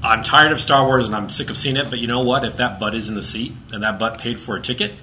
I'm 0.02 0.22
tired 0.22 0.52
of 0.52 0.60
Star 0.60 0.86
Wars 0.86 1.06
and 1.08 1.16
I'm 1.16 1.28
sick 1.28 1.50
of 1.50 1.56
seeing 1.56 1.76
it. 1.76 1.90
But 1.90 1.98
you 1.98 2.06
know 2.06 2.22
what? 2.22 2.44
If 2.44 2.56
that 2.56 2.80
butt 2.80 2.94
is 2.94 3.08
in 3.08 3.14
the 3.14 3.22
seat 3.22 3.52
and 3.72 3.82
that 3.82 3.98
butt 3.98 4.18
paid 4.18 4.38
for 4.38 4.56
a 4.56 4.60
ticket, 4.60 4.96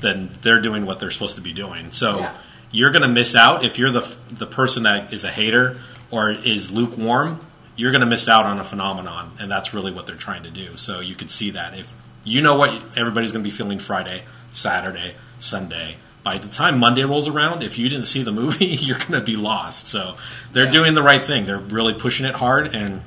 then 0.00 0.30
they're 0.42 0.60
doing 0.60 0.86
what 0.86 1.00
they're 1.00 1.10
supposed 1.10 1.36
to 1.36 1.42
be 1.42 1.52
doing. 1.52 1.90
So 1.90 2.20
Yeah. 2.20 2.34
You're 2.72 2.90
going 2.90 3.02
to 3.02 3.08
miss 3.08 3.36
out 3.36 3.64
if 3.64 3.78
you're 3.78 3.90
the 3.90 4.16
the 4.28 4.46
person 4.46 4.82
that 4.82 5.12
is 5.12 5.22
a 5.24 5.30
hater 5.30 5.78
or 6.10 6.30
is 6.30 6.72
lukewarm. 6.72 7.38
You're 7.76 7.92
going 7.92 8.00
to 8.02 8.06
miss 8.06 8.28
out 8.28 8.44
on 8.44 8.58
a 8.58 8.64
phenomenon, 8.64 9.32
and 9.40 9.50
that's 9.50 9.72
really 9.72 9.92
what 9.92 10.06
they're 10.06 10.16
trying 10.16 10.42
to 10.42 10.50
do. 10.50 10.76
So 10.76 11.00
you 11.00 11.14
could 11.14 11.30
see 11.30 11.50
that 11.50 11.78
if 11.78 11.92
you 12.24 12.42
know 12.42 12.56
what 12.56 12.70
everybody's 12.96 13.32
going 13.32 13.44
to 13.44 13.48
be 13.48 13.54
feeling 13.54 13.78
Friday, 13.78 14.22
Saturday, 14.50 15.14
Sunday. 15.38 15.96
By 16.22 16.38
the 16.38 16.48
time 16.48 16.78
Monday 16.78 17.02
rolls 17.02 17.28
around, 17.28 17.62
if 17.62 17.78
you 17.78 17.88
didn't 17.88 18.04
see 18.04 18.22
the 18.22 18.30
movie, 18.30 18.66
you're 18.80 18.98
going 18.98 19.12
to 19.12 19.22
be 19.22 19.36
lost. 19.36 19.88
So 19.88 20.16
they're 20.52 20.70
doing 20.70 20.94
the 20.94 21.02
right 21.02 21.22
thing. 21.22 21.46
They're 21.46 21.58
really 21.58 21.94
pushing 21.94 22.26
it 22.26 22.34
hard, 22.34 22.74
and 22.74 23.02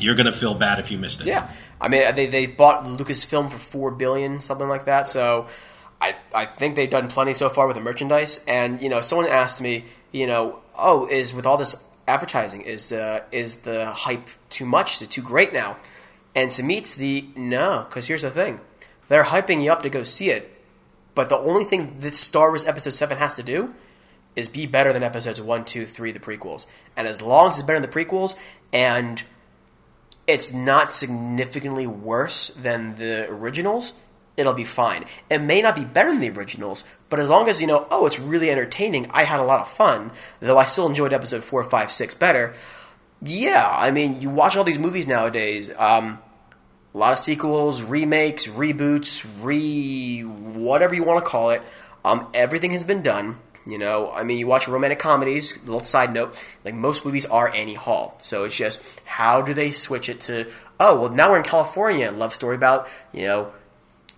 you're 0.00 0.14
going 0.14 0.26
to 0.26 0.32
feel 0.32 0.54
bad 0.54 0.78
if 0.78 0.90
you 0.90 0.98
missed 0.98 1.20
it. 1.20 1.26
Yeah, 1.26 1.50
I 1.80 1.88
mean 1.88 2.14
they 2.14 2.26
they 2.26 2.46
bought 2.46 2.84
Lucasfilm 2.84 3.50
for 3.50 3.58
four 3.58 3.90
billion, 3.90 4.40
something 4.40 4.68
like 4.68 4.84
that. 4.86 5.08
So 5.08 5.48
I 6.00 6.16
I 6.34 6.46
think 6.46 6.76
they've 6.76 6.90
done 6.90 7.08
plenty 7.08 7.34
so 7.34 7.48
far 7.48 7.66
with 7.66 7.76
the 7.76 7.82
merchandise. 7.82 8.44
And 8.46 8.80
you 8.80 8.88
know, 8.88 9.00
someone 9.00 9.28
asked 9.28 9.60
me, 9.60 9.84
you 10.12 10.26
know, 10.26 10.60
oh, 10.78 11.06
is 11.08 11.34
with 11.34 11.46
all 11.46 11.56
this 11.56 11.84
advertising, 12.08 12.62
is 12.62 12.92
uh, 12.92 13.22
is 13.32 13.58
the 13.58 13.86
hype 13.86 14.28
too 14.50 14.66
much? 14.66 14.96
Is 14.96 15.02
it 15.02 15.10
too 15.10 15.22
great 15.22 15.52
now? 15.52 15.76
And 16.34 16.50
to 16.52 16.62
me, 16.62 16.78
it's 16.78 16.94
the 16.94 17.26
no, 17.34 17.86
because 17.88 18.08
here's 18.08 18.22
the 18.22 18.30
thing: 18.30 18.60
they're 19.08 19.24
hyping 19.24 19.62
you 19.62 19.72
up 19.72 19.82
to 19.82 19.90
go 19.90 20.04
see 20.04 20.30
it, 20.30 20.50
but 21.14 21.28
the 21.28 21.38
only 21.38 21.64
thing 21.64 22.00
that 22.00 22.14
Star 22.14 22.50
Wars 22.50 22.66
Episode 22.66 22.92
Seven 22.92 23.18
has 23.18 23.34
to 23.34 23.42
do 23.42 23.74
is 24.36 24.48
be 24.48 24.66
better 24.66 24.92
than 24.92 25.02
Episodes 25.02 25.40
One, 25.40 25.64
Two, 25.64 25.86
Three, 25.86 26.12
the 26.12 26.20
prequels. 26.20 26.66
And 26.96 27.08
as 27.08 27.22
long 27.22 27.48
as 27.48 27.54
it's 27.58 27.66
better 27.66 27.80
than 27.80 27.90
the 27.90 27.96
prequels, 28.04 28.36
and 28.72 29.22
it's 30.26 30.52
not 30.52 30.90
significantly 30.90 31.86
worse 31.86 32.48
than 32.48 32.96
the 32.96 33.26
originals, 33.30 33.94
it'll 34.36 34.52
be 34.52 34.64
fine. 34.64 35.04
It 35.30 35.40
may 35.40 35.62
not 35.62 35.76
be 35.76 35.84
better 35.84 36.10
than 36.10 36.20
the 36.20 36.30
originals, 36.30 36.84
but 37.08 37.20
as 37.20 37.30
long 37.30 37.48
as 37.48 37.60
you 37.60 37.66
know, 37.66 37.86
oh, 37.90 38.06
it's 38.06 38.20
really 38.20 38.50
entertaining, 38.50 39.08
I 39.10 39.24
had 39.24 39.40
a 39.40 39.44
lot 39.44 39.60
of 39.60 39.68
fun, 39.68 40.10
though 40.40 40.58
I 40.58 40.64
still 40.66 40.86
enjoyed 40.86 41.12
episode 41.12 41.44
4, 41.44 41.62
5, 41.64 41.90
6 41.90 42.14
better. 42.14 42.54
Yeah, 43.22 43.68
I 43.70 43.90
mean, 43.90 44.20
you 44.20 44.28
watch 44.28 44.56
all 44.56 44.64
these 44.64 44.78
movies 44.78 45.06
nowadays, 45.06 45.70
um, 45.78 46.20
a 46.94 46.98
lot 46.98 47.12
of 47.12 47.18
sequels, 47.18 47.82
remakes, 47.82 48.46
reboots, 48.46 49.26
re 49.42 50.22
whatever 50.22 50.94
you 50.94 51.04
want 51.04 51.22
to 51.22 51.30
call 51.30 51.50
it. 51.50 51.62
Um, 52.04 52.28
everything 52.32 52.70
has 52.70 52.84
been 52.84 53.02
done. 53.02 53.36
You 53.66 53.78
know, 53.78 54.12
I 54.12 54.22
mean, 54.22 54.38
you 54.38 54.46
watch 54.46 54.68
romantic 54.68 55.00
comedies. 55.00 55.62
Little 55.64 55.80
side 55.80 56.14
note, 56.14 56.42
like 56.64 56.74
most 56.74 57.04
movies 57.04 57.26
are 57.26 57.52
Annie 57.52 57.74
Hall, 57.74 58.16
so 58.22 58.44
it's 58.44 58.56
just 58.56 59.02
how 59.04 59.42
do 59.42 59.52
they 59.52 59.72
switch 59.72 60.08
it 60.08 60.20
to? 60.22 60.46
Oh, 60.78 61.00
well, 61.00 61.10
now 61.10 61.30
we're 61.30 61.38
in 61.38 61.42
California. 61.42 62.10
Love 62.12 62.32
story 62.32 62.54
about 62.54 62.88
you 63.12 63.26
know 63.26 63.52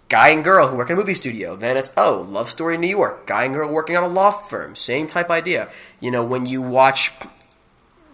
guy 0.09 0.31
and 0.31 0.43
girl 0.43 0.69
who 0.69 0.77
work 0.77 0.91
in 0.91 0.95
a 0.95 0.99
movie 0.99 1.15
studio. 1.15 1.57
Then 1.57 1.77
it's 1.77 1.93
oh, 1.97 2.27
love 2.29 2.51
story 2.51 2.75
in 2.75 2.81
New 2.81 2.89
York, 2.89 3.27
guy 3.27 3.45
and 3.45 3.55
girl 3.55 3.71
working 3.71 3.97
on 3.97 4.05
a 4.05 4.09
law 4.09 4.31
firm. 4.31 4.75
Same 4.75 5.07
type 5.07 5.31
idea. 5.31 5.69
You 6.01 6.11
know, 6.11 6.25
when 6.25 6.47
you 6.47 6.63
watch 6.63 7.13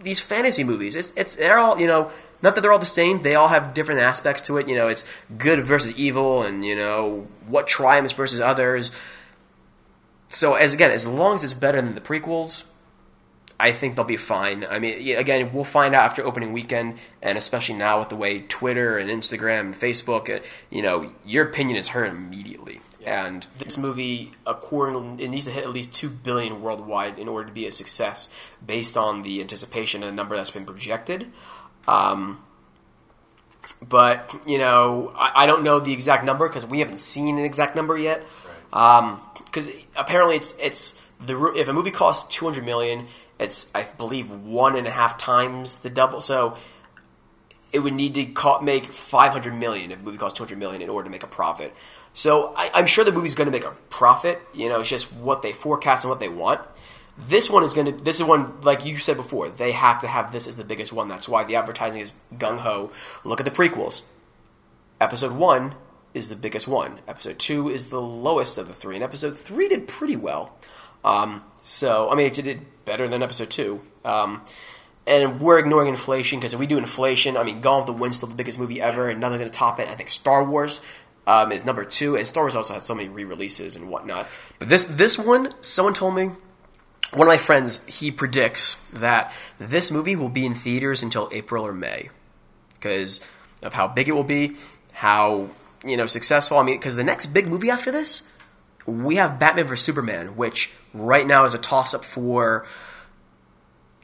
these 0.01 0.21
fantasy 0.21 0.65
movies, 0.65 0.97
it's 0.97 1.13
it's 1.17 1.37
they're 1.37 1.59
all 1.59 1.81
you 1.81 1.87
know. 1.87 2.11
Not 2.43 2.57
that 2.57 2.61
they're 2.61 2.73
all 2.73 2.79
the 2.79 2.85
same. 2.85 3.23
They 3.23 3.37
all 3.37 3.49
have 3.49 3.73
different 3.73 4.03
aspects 4.03 4.43
to 4.43 4.59
it. 4.59 4.69
You 4.69 4.77
know, 4.77 4.89
it's 4.89 5.07
good 5.39 5.65
versus 5.65 5.97
evil, 5.97 6.43
and 6.43 6.63
you 6.65 6.77
know 6.77 7.27
what 7.47 7.67
triumphs 7.67 8.13
versus 8.13 8.41
others. 8.41 8.91
So 10.29 10.55
as 10.55 10.75
again, 10.75 10.91
as 10.91 11.07
long 11.07 11.37
as 11.37 11.45
it's 11.45 11.55
better 11.55 11.81
than 11.81 11.95
the 11.95 12.03
prequels, 12.03 12.67
I 13.59 13.73
think 13.73 13.95
they'll 13.95 14.05
be 14.05 14.17
fine. 14.17 14.67
I 14.69 14.79
mean, 14.79 15.17
again, 15.17 15.53
we'll 15.53 15.65
find 15.65 15.95
out 15.95 16.05
after 16.05 16.25
opening 16.25 16.53
weekend, 16.53 16.99
and 17.23 17.39
especially 17.39 17.77
now 17.77 18.01
with 18.01 18.09
the 18.09 18.17
way 18.17 18.41
Twitter 18.41 18.99
and 18.99 19.09
Instagram 19.11 19.61
and 19.61 19.75
Facebook, 19.75 20.29
uh, 20.29 20.43
you 20.71 20.83
know, 20.83 21.13
your 21.25 21.47
opinion 21.47 21.77
is 21.77 21.89
heard 21.91 22.09
immediately. 22.11 22.81
And 23.07 23.47
this 23.59 23.77
movie, 23.77 24.33
according, 24.47 25.21
it 25.21 25.29
needs 25.29 25.45
to 25.45 25.51
hit 25.51 25.63
at 25.63 25.71
least 25.71 25.95
two 25.95 26.09
billion 26.09 26.63
worldwide 26.63 27.19
in 27.19 27.29
order 27.29 27.47
to 27.49 27.55
be 27.55 27.67
a 27.67 27.71
success, 27.71 28.29
based 28.65 28.97
on 28.97 29.23
the 29.23 29.41
anticipation 29.41 30.03
and 30.03 30.11
the 30.11 30.17
number 30.17 30.37
that's 30.37 30.51
been 30.51 30.65
projected. 30.65 31.31
Um, 31.87 32.43
but 33.87 34.35
you 34.47 34.59
know, 34.59 35.13
I, 35.17 35.45
I 35.45 35.47
don't 35.47 35.63
know 35.63 35.79
the 35.79 35.93
exact 35.93 36.25
number 36.25 36.49
because 36.49 36.67
we 36.67 36.81
haven't 36.81 37.01
seen 37.01 37.39
an 37.39 37.45
exact 37.45 37.77
number 37.77 37.97
yet. 37.97 38.23
Because 38.71 39.69
apparently, 39.97 40.37
it's 40.37 40.59
it's 40.59 41.01
the 41.25 41.53
if 41.55 41.69
a 41.69 41.73
movie 41.73 41.93
costs 41.93 42.35
two 42.35 42.45
hundred 42.45 42.65
million, 42.65 43.07
it's 43.39 43.75
I 43.75 43.85
believe 43.85 44.31
one 44.31 44.77
and 44.77 44.87
a 44.87 44.91
half 44.91 45.19
times 45.19 45.81
the 45.81 45.91
double. 45.91 46.21
So 46.21 46.57
it 47.73 47.81
would 47.81 47.95
need 47.95 48.15
to 48.15 48.25
co- 48.27 48.61
make 48.61 48.85
500 48.85 49.53
million 49.53 49.91
if 49.91 50.01
a 50.01 50.03
movie 50.03 50.19
costs 50.19 50.39
200 50.39 50.57
million 50.57 50.81
in 50.81 50.89
order 50.89 51.07
to 51.07 51.11
make 51.11 51.25
a 51.25 51.29
profit. 51.29 51.75
So 52.13 52.55
I, 52.57 52.71
I'm 52.73 52.87
sure 52.87 53.05
the 53.05 53.13
movie's 53.13 53.35
going 53.35 53.47
to 53.47 53.53
make 53.53 53.65
a 53.65 53.73
profit. 53.91 54.41
You 54.55 54.69
know, 54.69 54.81
it's 54.81 54.89
just 54.89 55.13
what 55.13 55.43
they 55.43 55.53
forecast 55.53 56.05
and 56.05 56.11
what 56.11 56.21
they 56.21 56.29
want. 56.29 56.61
This 57.19 57.51
one 57.51 57.65
is 57.65 57.75
going 57.75 57.87
to. 57.87 58.05
This 58.05 58.17
is 58.17 58.25
one 58.25 58.61
like 58.63 58.85
you 58.85 58.97
said 58.97 59.17
before. 59.17 59.49
They 59.49 59.73
have 59.73 60.01
to 60.01 60.07
have 60.07 60.33
this 60.33 60.49
as 60.49 60.57
the 60.57 60.65
biggest 60.65 60.93
one. 60.93 61.09
That's 61.09 61.29
why 61.29 61.45
the 61.45 61.57
advertising 61.57 62.01
is 62.01 62.21
gung 62.35 62.59
ho. 62.59 62.91
Look 63.25 63.41
at 63.41 63.45
the 63.45 63.53
prequels. 63.53 64.03
Episode 65.01 65.33
one 65.33 65.75
is 66.13 66.29
the 66.29 66.37
biggest 66.37 66.67
one. 66.67 67.01
Episode 67.07 67.39
two 67.39 67.69
is 67.69 67.91
the 67.91 68.01
lowest 68.01 68.59
of 68.59 68.67
the 68.67 68.75
three, 68.75 68.95
and 68.97 69.05
episode 69.05 69.37
three 69.37 69.69
did 69.69 69.87
pretty 69.87 70.17
well. 70.17 70.57
Um, 71.05 71.45
so 71.63 72.11
I 72.11 72.17
mean, 72.17 72.27
it 72.27 72.35
did 72.35 72.67
better 72.85 73.09
than 73.09 73.23
episode 73.23 73.51
two. 73.51 73.81
Um, 74.05 74.43
and 75.07 75.41
we're 75.41 75.59
ignoring 75.59 75.89
inflation 75.89 76.39
because 76.39 76.55
if 76.55 76.61
we 76.61 76.67
do 76.67 76.79
inflation, 76.79 77.37
I 77.37 77.43
mean, 77.43 77.61
Gone 77.61 77.79
with 77.79 77.87
the 77.87 77.93
Wind's 77.93 78.17
still 78.17 78.29
the 78.29 78.35
biggest 78.35 78.59
movie 78.59 78.81
ever, 78.81 79.09
and 79.09 79.21
nothing 79.21 79.39
going 79.39 79.51
to 79.51 79.57
top 79.57 79.79
it. 79.79 79.89
I 79.89 79.95
think 79.95 80.09
Star 80.09 80.43
Wars 80.43 80.81
um, 81.27 81.53
is 81.53 81.65
number 81.65 81.85
two, 81.85 82.17
and 82.17 82.27
Star 82.27 82.45
Wars 82.45 82.57
also 82.57 82.75
had 82.75 82.83
so 82.83 82.95
many 82.95 83.09
re-releases 83.09 83.77
and 83.77 83.91
whatnot. 83.91 84.27
But 84.59 84.69
this 84.69 84.85
this 84.85 85.19
one, 85.19 85.53
someone 85.63 85.95
told 85.95 86.15
me, 86.15 86.31
one 87.13 87.27
of 87.27 87.33
my 87.33 87.37
friends, 87.37 87.85
he 87.87 88.11
predicts 88.11 88.89
that 88.91 89.33
this 89.59 89.91
movie 89.91 90.17
will 90.17 90.29
be 90.29 90.47
in 90.47 90.55
theaters 90.55 91.03
until 91.03 91.29
April 91.33 91.67
or 91.67 91.73
May 91.73 92.11
because 92.75 93.31
of 93.63 93.75
how 93.75 93.89
big 93.89 94.09
it 94.09 94.13
will 94.13 94.25
be, 94.25 94.57
how 94.93 95.49
you 95.85 95.97
know 95.97 96.07
successful. 96.07 96.59
I 96.59 96.63
mean, 96.63 96.77
because 96.77 96.97
the 96.97 97.05
next 97.05 97.27
big 97.27 97.47
movie 97.47 97.71
after 97.71 97.93
this, 97.93 98.34
we 98.87 99.17
have 99.17 99.39
Batman 99.39 99.67
vs 99.67 99.85
Superman, 99.85 100.37
which 100.37 100.73
right 100.93 101.27
now 101.27 101.45
is 101.45 101.55
a 101.55 101.59
toss-up 101.59 102.05
for 102.05 102.67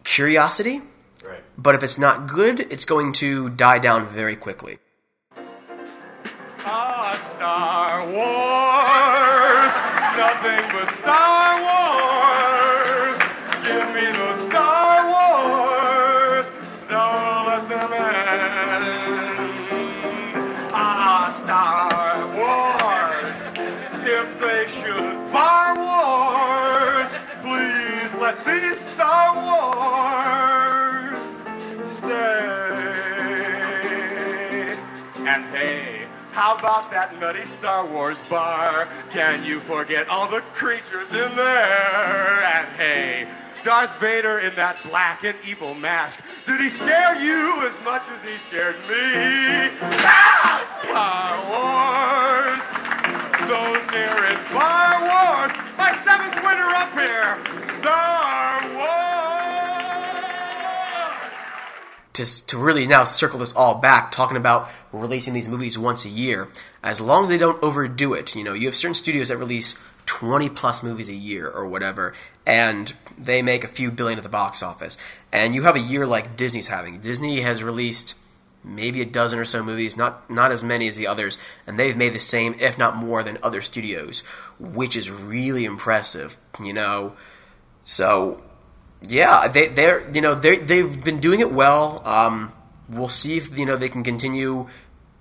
curiosity. 0.04 0.80
Right. 1.24 1.42
But 1.58 1.74
if 1.74 1.82
it's 1.82 1.98
not 1.98 2.28
good, 2.28 2.60
it's 2.60 2.84
going 2.84 3.12
to 3.14 3.50
die 3.50 3.78
down 3.78 4.08
very 4.08 4.36
quickly. 4.36 4.78
Ah, 6.64 7.16
Star 7.34 8.06
Wars, 8.06 9.72
nothing 10.16 10.62
but 10.72 10.94
Star 10.96 11.62
Wars. 11.62 11.89
About 36.60 36.90
that 36.90 37.18
nutty 37.18 37.46
Star 37.46 37.86
Wars 37.86 38.18
bar? 38.28 38.86
Can 39.10 39.42
you 39.44 39.60
forget 39.60 40.06
all 40.10 40.28
the 40.28 40.42
creatures 40.52 41.08
in 41.08 41.34
there? 41.34 42.44
And 42.44 42.68
hey, 42.76 43.26
Darth 43.64 43.98
Vader 43.98 44.40
in 44.40 44.54
that 44.56 44.76
black 44.84 45.24
and 45.24 45.38
evil 45.48 45.74
mask. 45.74 46.20
Did 46.46 46.60
he 46.60 46.68
scare 46.68 47.18
you 47.18 47.66
as 47.66 47.72
much 47.82 48.02
as 48.12 48.20
he 48.22 48.36
scared 48.48 48.76
me? 48.80 49.72
Ah! 50.04 50.60
Star 50.84 51.40
Wars! 51.48 52.60
Those 53.48 53.90
near 53.90 54.24
in 54.28 54.36
Star 54.48 55.00
Wars! 55.00 55.52
My 55.78 55.96
seventh 56.04 56.36
winner 56.44 56.68
up 56.76 56.92
here! 56.92 57.38
Star 57.80 58.76
Wars! 58.76 58.99
To, 62.14 62.46
to 62.46 62.58
really 62.58 62.86
now 62.86 63.04
circle 63.04 63.38
this 63.38 63.54
all 63.54 63.76
back, 63.76 64.10
talking 64.10 64.36
about 64.36 64.68
releasing 64.92 65.32
these 65.32 65.48
movies 65.48 65.78
once 65.78 66.04
a 66.04 66.08
year, 66.08 66.48
as 66.82 67.00
long 67.00 67.22
as 67.24 67.28
they 67.28 67.38
don't 67.38 67.62
overdo 67.62 68.14
it. 68.14 68.34
You 68.34 68.44
know, 68.44 68.52
you 68.52 68.66
have 68.66 68.76
certain 68.76 68.94
studios 68.94 69.28
that 69.28 69.36
release 69.36 69.76
20 70.06 70.48
plus 70.50 70.82
movies 70.82 71.08
a 71.08 71.14
year 71.14 71.48
or 71.48 71.66
whatever, 71.66 72.12
and 72.44 72.92
they 73.16 73.42
make 73.42 73.62
a 73.62 73.68
few 73.68 73.90
billion 73.90 74.18
at 74.18 74.22
the 74.22 74.28
box 74.28 74.62
office. 74.62 74.96
And 75.32 75.54
you 75.54 75.62
have 75.62 75.76
a 75.76 75.80
year 75.80 76.06
like 76.06 76.36
Disney's 76.36 76.68
having. 76.68 77.00
Disney 77.00 77.40
has 77.40 77.62
released 77.62 78.16
maybe 78.64 79.00
a 79.00 79.06
dozen 79.06 79.38
or 79.38 79.44
so 79.44 79.62
movies, 79.62 79.96
not 79.96 80.28
not 80.28 80.52
as 80.52 80.64
many 80.64 80.88
as 80.88 80.96
the 80.96 81.06
others, 81.06 81.38
and 81.66 81.78
they've 81.78 81.96
made 81.96 82.12
the 82.12 82.18
same, 82.18 82.54
if 82.60 82.76
not 82.76 82.96
more, 82.96 83.22
than 83.22 83.38
other 83.42 83.60
studios, 83.60 84.20
which 84.58 84.96
is 84.96 85.10
really 85.10 85.64
impressive. 85.64 86.38
You 86.62 86.72
know, 86.72 87.14
so 87.82 88.42
yeah, 89.06 89.48
they 89.48 89.68
they're 89.68 90.08
you 90.10 90.20
know 90.20 90.34
they 90.34 90.56
they've 90.56 91.02
been 91.04 91.20
doing 91.20 91.40
it 91.40 91.52
well. 91.52 92.06
Um, 92.06 92.52
we'll 92.88 93.08
see 93.08 93.36
if 93.36 93.58
you 93.58 93.66
know 93.66 93.76
they 93.76 93.88
can 93.88 94.02
continue 94.02 94.68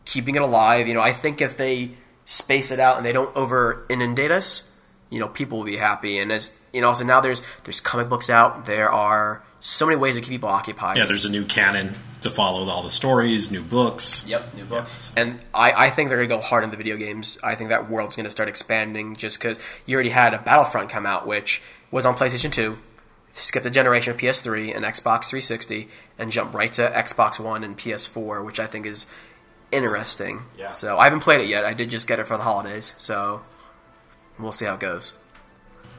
keeping 0.05 0.35
it 0.35 0.41
alive. 0.41 0.87
You 0.87 0.93
know, 0.93 1.01
I 1.01 1.11
think 1.11 1.41
if 1.41 1.57
they 1.57 1.91
space 2.25 2.71
it 2.71 2.79
out 2.79 2.97
and 2.97 3.05
they 3.05 3.11
don't 3.11 3.35
over 3.35 3.85
inundate 3.89 4.31
us, 4.31 4.79
you 5.09 5.19
know 5.19 5.27
people 5.27 5.59
will 5.59 5.65
be 5.65 5.77
happy. 5.77 6.19
And 6.19 6.31
as 6.31 6.59
you 6.73 6.81
know, 6.81 6.87
also 6.87 7.03
now 7.03 7.21
there's 7.21 7.41
there's 7.63 7.81
comic 7.81 8.09
books 8.09 8.29
out. 8.29 8.65
There 8.65 8.89
are 8.89 9.43
so 9.61 9.85
many 9.85 9.97
ways 9.97 10.15
to 10.15 10.21
keep 10.21 10.29
people 10.29 10.49
occupied. 10.49 10.97
Yeah, 10.97 11.05
there's 11.05 11.25
a 11.25 11.31
new 11.31 11.45
canon 11.45 11.93
to 12.21 12.29
follow 12.29 12.69
all 12.69 12.83
the 12.83 12.89
stories, 12.89 13.51
new 13.51 13.63
books. 13.63 14.25
Yep, 14.27 14.53
new 14.55 14.65
books. 14.65 15.11
And 15.15 15.39
I, 15.53 15.71
I 15.71 15.89
think 15.89 16.09
they're 16.09 16.17
going 16.17 16.29
to 16.29 16.35
go 16.35 16.41
hard 16.41 16.63
in 16.63 16.71
the 16.71 16.77
video 16.77 16.97
games. 16.97 17.37
I 17.43 17.55
think 17.55 17.69
that 17.69 17.89
world's 17.89 18.15
going 18.15 18.25
to 18.25 18.31
start 18.31 18.49
expanding 18.49 19.15
just 19.15 19.39
because 19.39 19.57
you 19.85 19.95
already 19.95 20.09
had 20.09 20.33
a 20.33 20.39
Battlefront 20.39 20.89
come 20.89 21.05
out, 21.05 21.25
which 21.27 21.61
was 21.91 22.05
on 22.05 22.15
PlayStation 22.15 22.51
2, 22.51 22.77
skipped 23.39 23.65
a 23.65 23.69
generation 23.69 24.13
of 24.13 24.19
PS3 24.19 24.75
and 24.75 24.85
Xbox 24.85 25.29
360, 25.29 25.87
and 26.17 26.31
jumped 26.31 26.53
right 26.53 26.71
to 26.73 26.89
Xbox 26.89 27.39
One 27.39 27.63
and 27.63 27.77
PS4, 27.77 28.45
which 28.45 28.59
I 28.59 28.65
think 28.65 28.85
is 28.85 29.05
interesting. 29.71 30.41
Yeah. 30.57 30.69
So 30.69 30.97
I 30.97 31.05
haven't 31.05 31.21
played 31.21 31.41
it 31.41 31.47
yet. 31.47 31.65
I 31.65 31.73
did 31.73 31.89
just 31.89 32.07
get 32.07 32.19
it 32.19 32.25
for 32.25 32.37
the 32.37 32.43
holidays, 32.43 32.93
so 32.97 33.41
we'll 34.37 34.51
see 34.51 34.65
how 34.65 34.75
it 34.75 34.79
goes. 34.79 35.13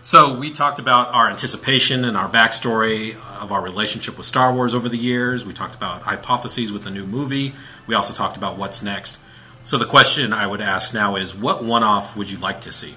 So 0.03 0.39
we 0.39 0.51
talked 0.51 0.79
about 0.79 1.13
our 1.13 1.29
anticipation 1.29 2.07
and 2.07 2.17
our 2.17 2.29
backstory 2.29 3.15
of 3.43 3.53
our 3.53 3.63
relationship 3.63 4.17
with 4.17 4.25
Star 4.25 4.55
Wars 4.55 4.75
over 4.75 4.89
the 4.89 4.97
years. 4.97 5.45
We 5.45 5.53
talked 5.53 5.75
about 5.75 6.03
hypotheses 6.03 6.73
with 6.73 6.85
the 6.85 6.91
new 6.91 7.05
movie. 7.05 7.55
We 7.87 7.95
also 7.95 8.15
talked 8.15 8.39
about 8.39 8.57
what's 8.57 8.83
next. 8.83 9.19
So 9.63 9.77
the 9.77 9.85
question 9.85 10.33
I 10.33 10.47
would 10.47 10.63
ask 10.63 10.95
now 10.95 11.17
is, 11.17 11.35
what 11.35 11.63
one-off 11.63 12.17
would 12.17 12.31
you 12.31 12.39
like 12.39 12.63
to 12.63 12.73
see? 12.73 12.95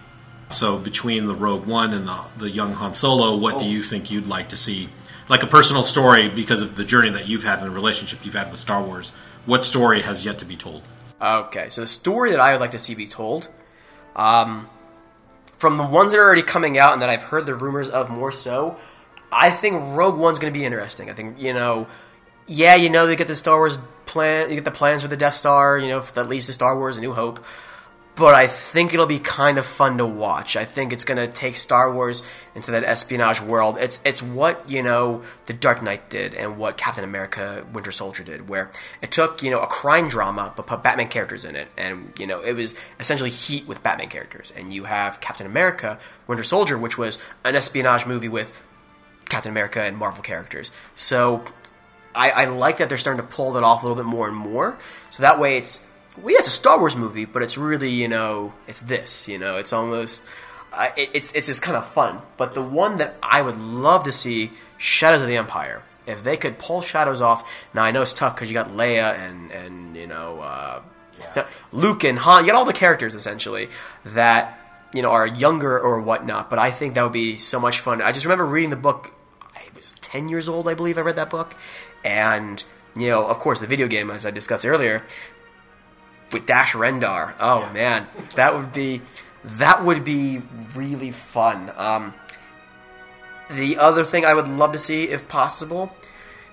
So 0.50 0.78
between 0.78 1.26
the 1.26 1.36
Rogue 1.36 1.66
One 1.66 1.94
and 1.94 2.08
the, 2.08 2.34
the 2.38 2.50
young 2.50 2.74
Han 2.74 2.94
Solo, 2.94 3.38
what 3.38 3.60
do 3.60 3.66
you 3.66 3.82
think 3.82 4.12
you'd 4.12 4.28
like 4.28 4.50
to 4.50 4.58
see? 4.58 4.90
Like 5.30 5.44
a 5.44 5.48
personal 5.48 5.84
story 5.84 6.30
because 6.30 6.62
of 6.62 6.76
the 6.76 6.84
journey 6.84 7.10
that 7.12 7.28
you've 7.28 7.44
had 7.44 7.60
and 7.60 7.68
the 7.68 7.72
relationship 7.72 8.20
you've 8.24 8.36
had 8.36 8.52
with 8.52 8.60
Star 8.60 8.84
Wars. 8.84 9.12
What 9.46 9.64
story 9.64 10.02
has 10.02 10.26
yet 10.26 10.40
to 10.40 10.46
be 10.46 10.56
told? 10.56 10.84
Okay, 11.22 11.70
so 11.70 11.82
the 11.82 11.88
story 11.88 12.32
that 12.32 12.40
I 12.40 12.52
would 12.52 12.62
like 12.62 12.72
to 12.72 12.80
see 12.80 12.96
be 12.96 13.08
told, 13.08 13.50
um, 14.16 14.70
from 15.54 15.78
the 15.78 15.86
ones 15.86 16.12
that 16.12 16.20
are 16.20 16.26
already 16.26 16.42
coming 16.44 16.78
out 16.78 16.94
and 16.94 17.02
that 17.02 17.10
I've 17.10 17.24
heard 17.24 17.46
the 17.46 17.56
rumors 17.56 17.88
of 17.88 18.10
more 18.10 18.32
so, 18.32 18.78
I 19.32 19.50
think 19.50 19.82
Rogue 19.96 20.20
One's 20.20 20.40
going 20.40 20.54
to 20.54 20.58
be 20.58 20.66
interesting. 20.66 21.10
I 21.10 21.14
think 21.14 21.42
you 21.42 21.54
know, 21.54 21.88
yeah, 22.46 22.76
you 22.76 22.90
know, 22.90 23.08
they 23.08 23.16
get 23.16 23.28
the 23.28 23.36
Star 23.36 23.58
Wars 23.58 23.80
plan, 24.06 24.50
you 24.50 24.56
get 24.56 24.66
the 24.66 24.72
plans 24.72 25.02
for 25.02 25.08
the 25.08 25.18
Death 25.18 25.36
Star, 25.36 25.78
you 25.78 25.88
know, 25.88 26.02
that 26.02 26.28
leads 26.28 26.48
to 26.48 26.54
Star 26.54 26.78
Wars: 26.78 26.98
A 26.98 27.02
New 27.02 27.14
Hope. 27.14 27.44
But 28.16 28.36
I 28.36 28.46
think 28.46 28.94
it'll 28.94 29.08
be 29.08 29.18
kind 29.18 29.58
of 29.58 29.66
fun 29.66 29.98
to 29.98 30.06
watch. 30.06 30.56
I 30.56 30.66
think 30.66 30.94
it's 30.94 31.04
going 31.04 31.18
to 31.18 31.26
take 31.26 31.56
Star 31.56 31.92
Wars 31.92 32.22
into 32.54 32.70
that 32.70 32.84
espionage 32.84 33.42
world. 33.42 33.78
It's 33.80 34.00
it's 34.06 34.22
what 34.22 34.70
you 34.70 34.84
know 34.84 35.24
the 35.48 35.54
Dark 35.54 35.82
Knight 35.82 36.12
did 36.12 36.36
and 36.36 36.58
what 36.58 36.78
Captain 36.78 37.04
America: 37.04 37.66
Winter 37.74 37.92
Soldier 37.92 38.24
did, 38.24 38.48
where 38.50 38.70
it 39.02 39.12
took 39.12 39.42
you 39.42 39.50
know 39.50 39.62
a 39.62 39.68
crime 39.68 40.10
drama 40.10 40.54
but 40.56 40.68
put 40.68 40.84
Batman 40.84 41.08
characters 41.08 41.44
in 41.44 41.56
it, 41.56 41.70
and 41.76 42.14
you 42.20 42.28
know 42.28 42.42
it 42.42 42.54
was 42.54 42.80
essentially 43.00 43.32
Heat 43.32 43.68
with 43.68 43.82
Batman 43.82 44.10
characters. 44.10 44.54
And 44.56 44.72
you 44.72 44.84
have 44.84 45.20
Captain 45.20 45.48
America: 45.48 45.98
Winter 46.28 46.44
Soldier, 46.44 46.78
which 46.78 47.00
was 47.00 47.18
an 47.44 47.56
espionage 47.56 48.06
movie 48.06 48.30
with 48.30 48.62
Captain 49.28 49.52
America 49.52 49.82
and 49.82 49.98
Marvel 49.98 50.22
characters. 50.22 50.72
So 50.96 51.44
I, 52.14 52.30
I 52.30 52.46
like 52.46 52.78
that 52.78 52.90
they're 52.90 52.98
starting 53.00 53.26
to 53.26 53.28
pull 53.28 53.54
that 53.54 53.64
off 53.64 53.84
a 53.84 53.88
little 53.88 54.02
bit 54.02 54.08
more 54.08 54.28
and 54.28 54.38
more. 54.38 54.78
So 55.10 55.24
that 55.24 55.40
way 55.40 55.58
it's 55.58 55.90
well, 56.18 56.32
yeah, 56.32 56.40
it's 56.40 56.48
a 56.48 56.52
Star 56.52 56.80
Wars 56.80 56.96
movie, 56.96 57.26
but 57.26 57.42
it's 57.42 57.58
really 57.58 57.90
you 57.90 58.08
know 58.08 58.54
it's 58.68 58.82
this 58.82 59.28
you 59.28 59.38
know 59.38 59.58
it's 59.58 59.74
almost 59.74 60.26
uh, 60.72 60.90
it, 60.98 61.10
it's 61.14 61.34
it's 61.34 61.48
just 61.48 61.62
kind 61.62 61.78
of 61.78 61.86
fun. 61.86 62.20
But 62.38 62.54
the 62.54 62.62
one 62.62 62.98
that 62.98 63.16
I 63.22 63.42
would 63.42 63.58
love 63.58 64.04
to 64.06 64.12
see, 64.12 64.52
Shadows 64.78 65.22
of 65.22 65.28
the 65.28 65.38
Empire. 65.38 65.82
If 66.06 66.24
they 66.24 66.36
could 66.36 66.60
pull 66.60 66.82
Shadows 66.82 67.22
off, 67.22 67.66
now 67.74 67.84
I 67.84 67.92
know 67.92 68.02
it's 68.02 68.14
tough 68.14 68.36
because 68.36 68.50
you 68.50 68.54
got 68.54 68.70
Leia 68.70 69.18
and 69.18 69.52
and 69.52 69.96
you 69.96 70.08
know 70.08 70.42
uh, 70.42 70.82
Luke 71.72 72.04
and 72.04 72.20
Han. 72.20 72.44
You 72.44 72.52
got 72.52 72.58
all 72.58 72.66
the 72.66 72.74
characters 72.74 73.16
essentially 73.16 73.70
that 74.06 74.60
you 74.94 75.02
know 75.02 75.12
are 75.12 75.26
younger 75.26 75.80
or 75.80 76.02
whatnot. 76.02 76.50
But 76.50 76.60
I 76.60 76.72
think 76.72 76.96
that 76.96 77.04
would 77.04 77.14
be 77.14 77.38
so 77.38 77.60
much 77.60 77.80
fun. 77.80 78.02
I 78.02 78.12
just 78.12 78.26
remember 78.26 78.46
reading 78.46 78.70
the 78.70 78.76
book. 78.76 79.14
I 79.56 79.62
was 79.76 79.94
ten 79.94 80.28
years 80.28 80.50
old, 80.50 80.68
I 80.68 80.74
believe. 80.74 80.98
I 80.98 81.02
read 81.02 81.16
that 81.16 81.30
book, 81.30 81.56
and 82.04 82.64
you 82.96 83.08
know, 83.08 83.26
of 83.26 83.40
course, 83.40 83.60
the 83.60 83.68
video 83.68 83.88
game, 83.88 84.12
as 84.12 84.26
I 84.26 84.32
discussed 84.32 84.66
earlier, 84.66 85.04
with 86.34 86.46
Dash 86.46 86.74
Rendar. 86.74 87.34
Oh 87.40 87.70
man, 87.74 88.08
that 88.36 88.56
would 88.56 88.74
be 88.74 89.02
that 89.44 89.84
would 89.84 90.04
be 90.04 90.42
really 90.76 91.12
fun. 91.12 91.72
Um, 91.76 92.14
the 93.52 93.78
other 93.78 94.04
thing 94.04 94.26
I 94.26 94.34
would 94.34 94.48
love 94.48 94.72
to 94.72 94.78
see, 94.78 95.06
if 95.06 95.28
possible. 95.28 95.96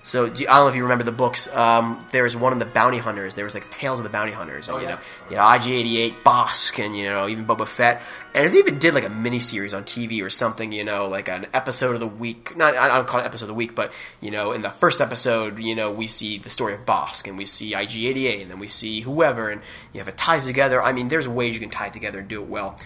So 0.02 0.28
do 0.30 0.42
you- 0.42 0.48
I 0.48 0.54
don't 0.56 0.64
know 0.64 0.68
if 0.68 0.76
you 0.76 0.82
remember 0.82 1.04
the 1.04 1.12
books. 1.12 1.46
Um, 1.54 2.04
there 2.10 2.22
was 2.22 2.34
one 2.34 2.52
of 2.54 2.58
the 2.58 2.64
bounty 2.64 2.96
hunters. 2.98 3.34
There 3.34 3.44
was 3.44 3.54
like 3.54 3.68
Tales 3.70 4.00
of 4.00 4.04
the 4.04 4.10
Bounty 4.10 4.32
Hunters. 4.32 4.68
And, 4.68 4.80
you 4.80 4.86
know, 4.88 4.98
you 5.30 5.36
know 5.36 5.42
IG88, 5.42 6.22
Bossk, 6.24 6.82
and 6.84 6.96
you 6.96 7.04
know 7.04 7.28
even 7.28 7.44
Boba 7.44 7.66
Fett. 7.66 8.00
And 8.34 8.46
if 8.46 8.52
they 8.52 8.58
even 8.58 8.78
did 8.78 8.94
like 8.94 9.04
a 9.04 9.10
mini 9.10 9.38
series 9.40 9.74
on 9.74 9.84
TV 9.84 10.22
or 10.22 10.30
something, 10.30 10.72
you 10.72 10.84
know, 10.84 11.06
like 11.06 11.28
an 11.28 11.46
episode 11.52 11.92
of 11.94 12.00
the 12.00 12.06
week. 12.06 12.56
Not 12.56 12.76
I 12.76 12.88
don't 12.88 13.06
call 13.06 13.20
it 13.20 13.26
episode 13.26 13.44
of 13.44 13.48
the 13.48 13.54
week, 13.54 13.74
but 13.74 13.92
you 14.22 14.30
know, 14.30 14.52
in 14.52 14.62
the 14.62 14.70
first 14.70 15.00
episode, 15.02 15.58
you 15.58 15.74
know, 15.74 15.90
we 15.90 16.06
see 16.06 16.38
the 16.38 16.50
story 16.50 16.72
of 16.72 16.86
Bossk, 16.86 17.28
and 17.28 17.36
we 17.36 17.44
see 17.44 17.72
IG88, 17.72 18.40
and 18.42 18.50
then 18.50 18.58
we 18.58 18.68
see 18.68 19.00
whoever, 19.02 19.50
and 19.50 19.60
you 19.92 20.00
have 20.00 20.08
it 20.08 20.16
ties 20.16 20.46
together. 20.46 20.82
I 20.82 20.92
mean, 20.92 21.08
there's 21.08 21.28
ways 21.28 21.52
you 21.54 21.60
can 21.60 21.70
tie 21.70 21.88
it 21.88 21.92
together 21.92 22.20
and 22.20 22.28
do 22.28 22.40
it 22.40 22.48
well. 22.48 22.76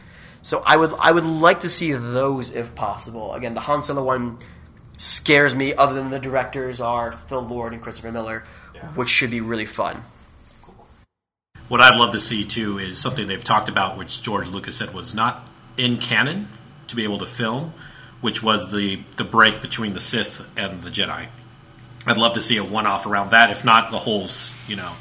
So 0.43 0.63
I 0.67 0.77
would 0.77 0.93
I 1.01 1.13
would 1.13 1.25
like 1.25 1.61
to 1.61 1.69
see 1.69 1.93
those 1.93 2.51
if 2.51 2.75
possible. 2.75 3.33
Again, 3.35 3.55
the 3.55 3.61
Han 3.61 3.83
Solo 3.83 4.03
one 4.05 4.39
scares 5.05 5.55
me. 5.55 5.75
Other 5.75 5.95
than 5.95 6.11
the 6.11 6.19
directors 6.19 6.81
are 6.81 7.13
Phil 7.13 7.43
Lord 7.43 7.73
and 7.73 7.83
Christopher 7.83 8.11
Miller, 8.11 8.45
which 8.95 9.09
should 9.09 9.31
be 9.31 9.41
really 9.41 9.67
fun. 9.67 10.03
What 11.69 11.81
I'd 11.81 11.99
love 11.99 12.13
to 12.13 12.21
see 12.21 12.45
too 12.45 12.79
is 12.79 12.99
something 12.99 13.27
they've 13.27 13.43
talked 13.43 13.69
about, 13.69 13.97
which 13.97 14.23
George 14.23 14.49
Lucas 14.49 14.77
said 14.77 14.95
was 14.95 15.15
not 15.15 15.49
in 15.77 15.99
canon 15.99 16.49
to 16.89 16.97
be 16.97 17.05
able 17.05 17.19
to 17.19 17.27
film, 17.27 17.73
which 18.21 18.43
was 18.43 18.73
the 18.73 19.03
the 19.17 19.25
break 19.25 19.63
between 19.63 19.95
the 19.95 20.01
Sith 20.01 20.51
and 20.57 20.81
the 20.81 20.91
Jedi. 20.91 21.29
I'd 22.07 22.19
love 22.19 22.35
to 22.35 22.41
see 22.41 22.59
a 22.59 22.65
one 22.65 22.87
off 22.87 23.07
around 23.07 23.31
that, 23.31 23.51
if 23.51 23.65
not 23.65 23.91
the 23.91 23.99
whole, 23.99 24.29
you 24.69 24.77
know, 24.77 24.93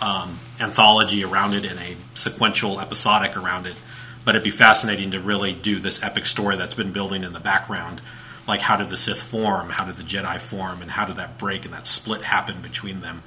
um, 0.00 0.38
anthology 0.60 1.22
around 1.22 1.54
it 1.54 1.64
and 1.64 1.78
a 1.78 1.96
sequential 2.14 2.80
episodic 2.80 3.36
around 3.36 3.66
it. 3.66 3.76
But 4.24 4.34
it'd 4.34 4.44
be 4.44 4.50
fascinating 4.50 5.12
to 5.12 5.20
really 5.20 5.54
do 5.54 5.78
this 5.78 6.02
epic 6.02 6.26
story 6.26 6.56
that's 6.56 6.74
been 6.74 6.92
building 6.92 7.22
in 7.22 7.32
the 7.32 7.40
background. 7.40 8.00
Like, 8.48 8.60
how 8.62 8.76
did 8.76 8.88
the 8.88 8.96
Sith 8.96 9.22
form? 9.22 9.68
How 9.68 9.84
did 9.84 9.96
the 9.96 10.02
Jedi 10.02 10.40
form? 10.40 10.80
And 10.82 10.90
how 10.90 11.04
did 11.04 11.16
that 11.16 11.38
break 11.38 11.64
and 11.66 11.74
that 11.74 11.86
split 11.86 12.22
happen 12.22 12.62
between 12.62 13.02
them? 13.02 13.22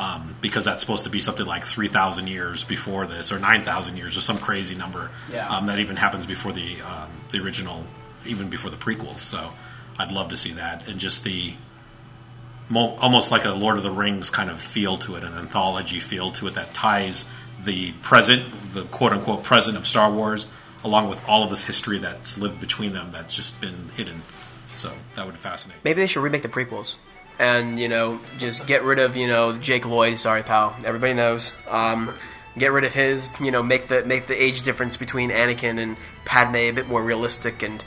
Um, 0.00 0.36
because 0.40 0.64
that's 0.64 0.80
supposed 0.80 1.04
to 1.04 1.10
be 1.10 1.18
something 1.18 1.44
like 1.44 1.64
3,000 1.64 2.28
years 2.28 2.62
before 2.64 3.06
this, 3.06 3.32
or 3.32 3.38
9,000 3.40 3.96
years, 3.96 4.16
or 4.16 4.20
some 4.20 4.38
crazy 4.38 4.76
number 4.76 5.10
Yeah. 5.30 5.48
um, 5.48 5.66
that 5.66 5.80
even 5.80 5.96
happens 5.96 6.24
before 6.24 6.52
the 6.52 6.80
um, 6.82 7.10
the 7.30 7.40
original, 7.42 7.84
even 8.24 8.48
before 8.48 8.70
the 8.70 8.76
prequels. 8.76 9.18
So 9.18 9.50
I'd 9.98 10.12
love 10.12 10.28
to 10.28 10.36
see 10.36 10.52
that, 10.52 10.88
and 10.88 11.00
just 11.00 11.24
the 11.24 11.54
mo- 12.68 12.94
almost 13.00 13.32
like 13.32 13.44
a 13.44 13.50
Lord 13.52 13.76
of 13.76 13.82
the 13.82 13.90
Rings 13.90 14.30
kind 14.30 14.48
of 14.48 14.60
feel 14.60 14.96
to 14.98 15.16
it, 15.16 15.24
an 15.24 15.34
anthology 15.34 15.98
feel 15.98 16.30
to 16.32 16.46
it 16.46 16.54
that 16.54 16.72
ties 16.72 17.24
the 17.62 17.92
present, 18.00 18.42
the 18.72 18.84
quote 18.84 19.12
unquote 19.12 19.42
present 19.42 19.76
of 19.76 19.86
Star 19.86 20.10
Wars, 20.10 20.46
along 20.84 21.08
with 21.08 21.28
all 21.28 21.42
of 21.42 21.50
this 21.50 21.64
history 21.64 21.98
that's 21.98 22.38
lived 22.38 22.60
between 22.60 22.92
them 22.92 23.10
that's 23.10 23.34
just 23.34 23.60
been 23.60 23.90
hidden. 23.96 24.22
So 24.80 24.90
that 25.14 25.26
would 25.26 25.38
fascinate. 25.38 25.76
Maybe 25.84 26.00
they 26.00 26.06
should 26.06 26.22
remake 26.22 26.40
the 26.40 26.48
prequels. 26.48 26.96
And, 27.38 27.78
you 27.78 27.88
know, 27.88 28.18
just 28.38 28.66
get 28.66 28.82
rid 28.82 28.98
of, 28.98 29.14
you 29.14 29.26
know, 29.26 29.56
Jake 29.56 29.84
Lloyd, 29.84 30.18
sorry 30.18 30.42
pal. 30.42 30.74
Everybody 30.84 31.12
knows. 31.12 31.52
Um, 31.68 32.14
get 32.56 32.72
rid 32.72 32.84
of 32.84 32.94
his, 32.94 33.28
you 33.40 33.50
know, 33.50 33.62
make 33.62 33.88
the 33.88 34.04
make 34.04 34.26
the 34.26 34.42
age 34.42 34.62
difference 34.62 34.96
between 34.96 35.30
Anakin 35.30 35.78
and 35.78 35.98
Padme 36.24 36.56
a 36.56 36.70
bit 36.70 36.88
more 36.88 37.02
realistic 37.02 37.62
and 37.62 37.84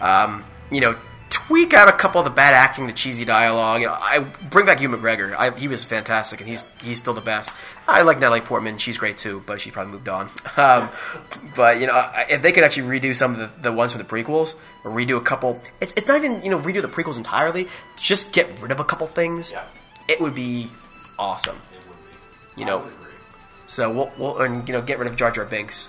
um, 0.00 0.42
you 0.70 0.80
know, 0.80 0.96
tweak 1.32 1.72
out 1.72 1.88
a 1.88 1.92
couple 1.92 2.20
of 2.20 2.26
the 2.26 2.30
bad 2.30 2.52
acting, 2.52 2.86
the 2.86 2.92
cheesy 2.92 3.24
dialogue. 3.24 3.80
You 3.80 3.86
know, 3.86 3.96
I 3.98 4.20
bring 4.20 4.66
back 4.66 4.80
Ewan 4.82 5.00
McGregor. 5.00 5.34
I, 5.34 5.50
he 5.58 5.66
was 5.66 5.84
fantastic, 5.84 6.40
and 6.40 6.48
he's 6.48 6.70
he's 6.82 6.98
still 6.98 7.14
the 7.14 7.22
best. 7.22 7.54
I 7.88 8.02
like 8.02 8.20
Natalie 8.20 8.42
Portman; 8.42 8.76
she's 8.78 8.98
great 8.98 9.16
too, 9.16 9.42
but 9.46 9.60
she 9.60 9.70
probably 9.70 9.92
moved 9.92 10.08
on. 10.08 10.28
Um, 10.54 10.90
but 11.56 11.80
you 11.80 11.86
know, 11.86 12.10
if 12.28 12.42
they 12.42 12.52
could 12.52 12.62
actually 12.62 12.86
redo 12.86 13.14
some 13.14 13.32
of 13.32 13.38
the, 13.38 13.62
the 13.62 13.72
ones 13.72 13.92
from 13.92 14.00
the 14.00 14.06
prequels, 14.06 14.54
or 14.84 14.90
redo 14.90 15.16
a 15.16 15.20
couple, 15.20 15.60
it's, 15.80 15.92
it's 15.94 16.06
not 16.06 16.16
even 16.18 16.42
you 16.44 16.50
know 16.50 16.60
redo 16.60 16.82
the 16.82 16.88
prequels 16.88 17.16
entirely. 17.16 17.66
Just 17.96 18.32
get 18.34 18.46
rid 18.60 18.70
of 18.70 18.78
a 18.78 18.84
couple 18.84 19.06
things. 19.06 19.50
Yeah. 19.50 19.64
It 20.08 20.20
would 20.20 20.34
be 20.34 20.68
awesome. 21.18 21.56
It 21.56 21.88
would 21.88 21.96
be. 22.54 22.60
You 22.60 22.66
know, 22.66 22.86
so 23.66 23.90
we'll, 23.90 24.12
we'll 24.18 24.38
and 24.42 24.68
you 24.68 24.74
know 24.74 24.82
get 24.82 24.98
rid 24.98 25.08
of 25.08 25.16
Jar 25.16 25.30
Jar 25.32 25.46
Binks. 25.46 25.88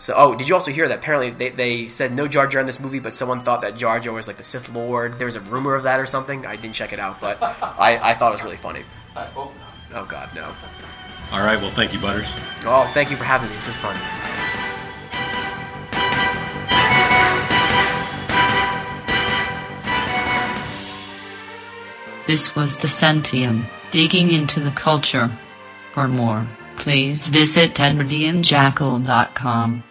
So, 0.00 0.14
oh, 0.16 0.34
did 0.34 0.48
you 0.48 0.54
also 0.54 0.70
hear 0.70 0.88
that? 0.88 1.00
Apparently, 1.00 1.28
they, 1.28 1.50
they 1.50 1.86
said 1.86 2.14
no 2.14 2.26
Jar 2.26 2.46
Jar 2.46 2.62
in 2.62 2.66
this 2.66 2.80
movie, 2.80 3.00
but 3.00 3.14
someone 3.14 3.40
thought 3.40 3.60
that 3.60 3.76
Jar 3.76 4.00
Jar 4.00 4.14
was 4.14 4.26
like 4.26 4.38
the 4.38 4.44
Sith 4.44 4.74
Lord. 4.74 5.18
There 5.18 5.26
was 5.26 5.36
a 5.36 5.40
rumor 5.40 5.74
of 5.74 5.82
that 5.82 6.00
or 6.00 6.06
something. 6.06 6.46
I 6.46 6.56
didn't 6.56 6.74
check 6.74 6.94
it 6.94 6.98
out, 6.98 7.20
but 7.20 7.36
I, 7.42 8.00
I 8.02 8.14
thought 8.14 8.32
it 8.32 8.36
was 8.36 8.42
really 8.42 8.56
funny. 8.56 8.82
I 9.14 9.26
hope 9.26 9.52
not. 9.60 9.74
Oh 9.92 10.06
God, 10.06 10.30
no. 10.34 10.54
All 11.32 11.44
right, 11.44 11.60
well, 11.60 11.70
thank 11.70 11.92
you, 11.92 12.00
Butters. 12.00 12.34
Oh, 12.64 12.90
thank 12.94 13.10
you 13.10 13.18
for 13.18 13.24
having 13.24 13.50
me. 13.50 13.56
This 13.56 13.66
was 13.66 13.76
fun. 13.76 13.94
This 22.26 22.56
was 22.56 22.78
Dicentium, 22.78 23.66
digging 23.90 24.30
into 24.30 24.60
the 24.60 24.70
culture. 24.70 25.30
For 25.92 26.08
more, 26.08 26.46
please 26.76 27.28
visit 27.28 27.74
edwardianjackal.com. 27.74 29.84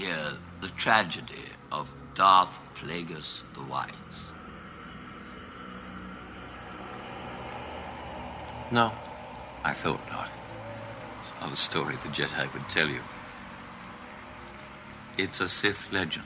hear 0.00 0.38
the 0.62 0.68
tragedy 0.68 1.44
of 1.70 1.92
Darth 2.14 2.58
Plagueis 2.74 3.44
the 3.52 3.62
Wise? 3.64 4.32
No. 8.72 8.92
I 9.62 9.74
thought 9.74 10.00
not. 10.10 10.30
It's 11.20 11.32
not 11.38 11.52
a 11.52 11.56
story 11.56 11.96
the 11.96 12.08
Jedi 12.08 12.50
would 12.54 12.66
tell 12.70 12.88
you. 12.88 13.02
It's 15.18 15.42
a 15.42 15.48
Sith 15.48 15.92
legend. 15.92 16.24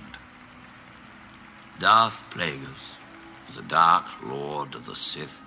Darth 1.81 2.25
Plagueis 2.31 2.95
was 3.49 3.57
a 3.57 3.63
dark 3.63 4.07
lord 4.23 4.77
of 4.77 4.87
the 4.87 4.95
Sith, 4.95 5.43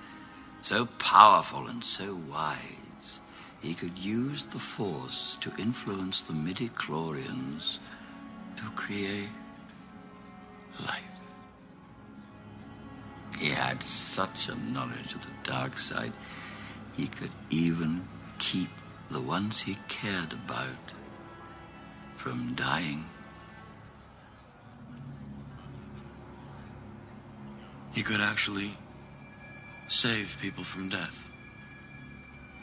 so 0.61 0.85
powerful 0.99 1.67
and 1.67 1.81
so 1.81 2.19
wise, 2.29 3.21
he 3.61 3.73
could 3.73 3.97
use 3.97 4.43
the 4.43 4.59
Force 4.59 5.37
to 5.39 5.53
influence 5.57 6.21
the 6.21 6.33
midi-chlorians 6.33 7.79
to 8.57 8.63
create 8.75 9.29
life. 10.79 11.03
He 13.39 13.49
had 13.49 13.83
such 13.83 14.49
a 14.49 14.55
knowledge 14.55 15.13
of 15.13 15.21
the 15.21 15.49
dark 15.49 15.77
side, 15.77 16.13
he 16.95 17.07
could 17.07 17.31
even 17.49 18.07
keep 18.39 18.69
the 19.09 19.21
ones 19.21 19.61
he 19.61 19.77
cared 19.87 20.33
about 20.33 20.91
from 22.15 22.53
dying. 22.55 23.05
He 27.93 28.03
could 28.03 28.19
actually 28.19 28.71
save 29.87 30.37
people 30.41 30.63
from 30.63 30.89
death. 30.89 31.26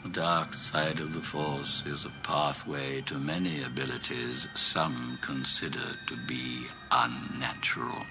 The 0.05 0.21
dark 0.21 0.53
side 0.53 0.99
of 0.99 1.15
the 1.15 1.19
Force 1.19 1.83
is 1.87 2.05
a 2.05 2.11
pathway 2.21 3.01
to 3.07 3.15
many 3.15 3.63
abilities 3.63 4.47
some 4.53 5.17
consider 5.19 5.97
to 6.05 6.15
be 6.27 6.67
unnatural. 6.91 8.05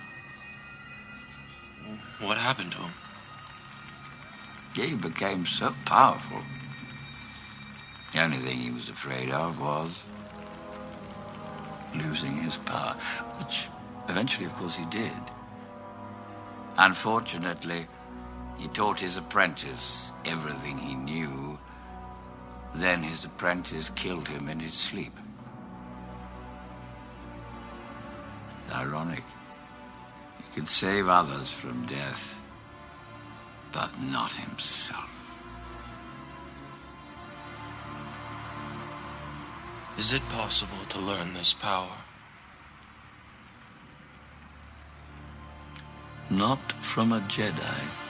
What 2.19 2.37
happened 2.37 2.73
to 2.73 2.79
him? 2.79 2.93
He 4.75 4.97
became 4.97 5.47
so 5.47 5.73
powerful. 5.85 6.43
The 8.13 8.25
only 8.25 8.39
thing 8.39 8.59
he 8.59 8.73
was 8.73 8.89
afraid 8.89 9.31
of 9.31 9.61
was 9.61 10.03
losing 11.95 12.43
his 12.43 12.57
power, 12.57 12.95
which 13.39 13.69
eventually, 14.09 14.47
of 14.47 14.55
course, 14.55 14.77
he 14.77 14.85
did. 14.87 15.13
Unfortunately, 16.77 17.87
he 18.59 18.67
taught 18.67 18.99
his 18.99 19.17
apprentice 19.17 20.11
everything 20.25 20.77
he 20.77 20.97
knew. 20.97 21.57
Then 22.75 23.03
his 23.03 23.25
apprentice 23.25 23.91
killed 23.91 24.27
him 24.29 24.49
in 24.49 24.59
his 24.59 24.73
sleep. 24.75 25.17
Ironic. 28.73 29.23
He 30.39 30.55
could 30.55 30.67
save 30.67 31.09
others 31.09 31.51
from 31.51 31.87
death, 31.87 32.41
but 33.73 33.91
not 34.03 34.33
himself. 34.33 35.11
Is 39.97 40.13
it 40.13 40.29
possible 40.31 40.85
to 40.89 40.99
learn 40.99 41.33
this 41.35 41.55
power? 41.55 41.97
Not 46.29 46.73
from 46.83 47.13
a 47.13 47.21
Jedi. 47.21 48.04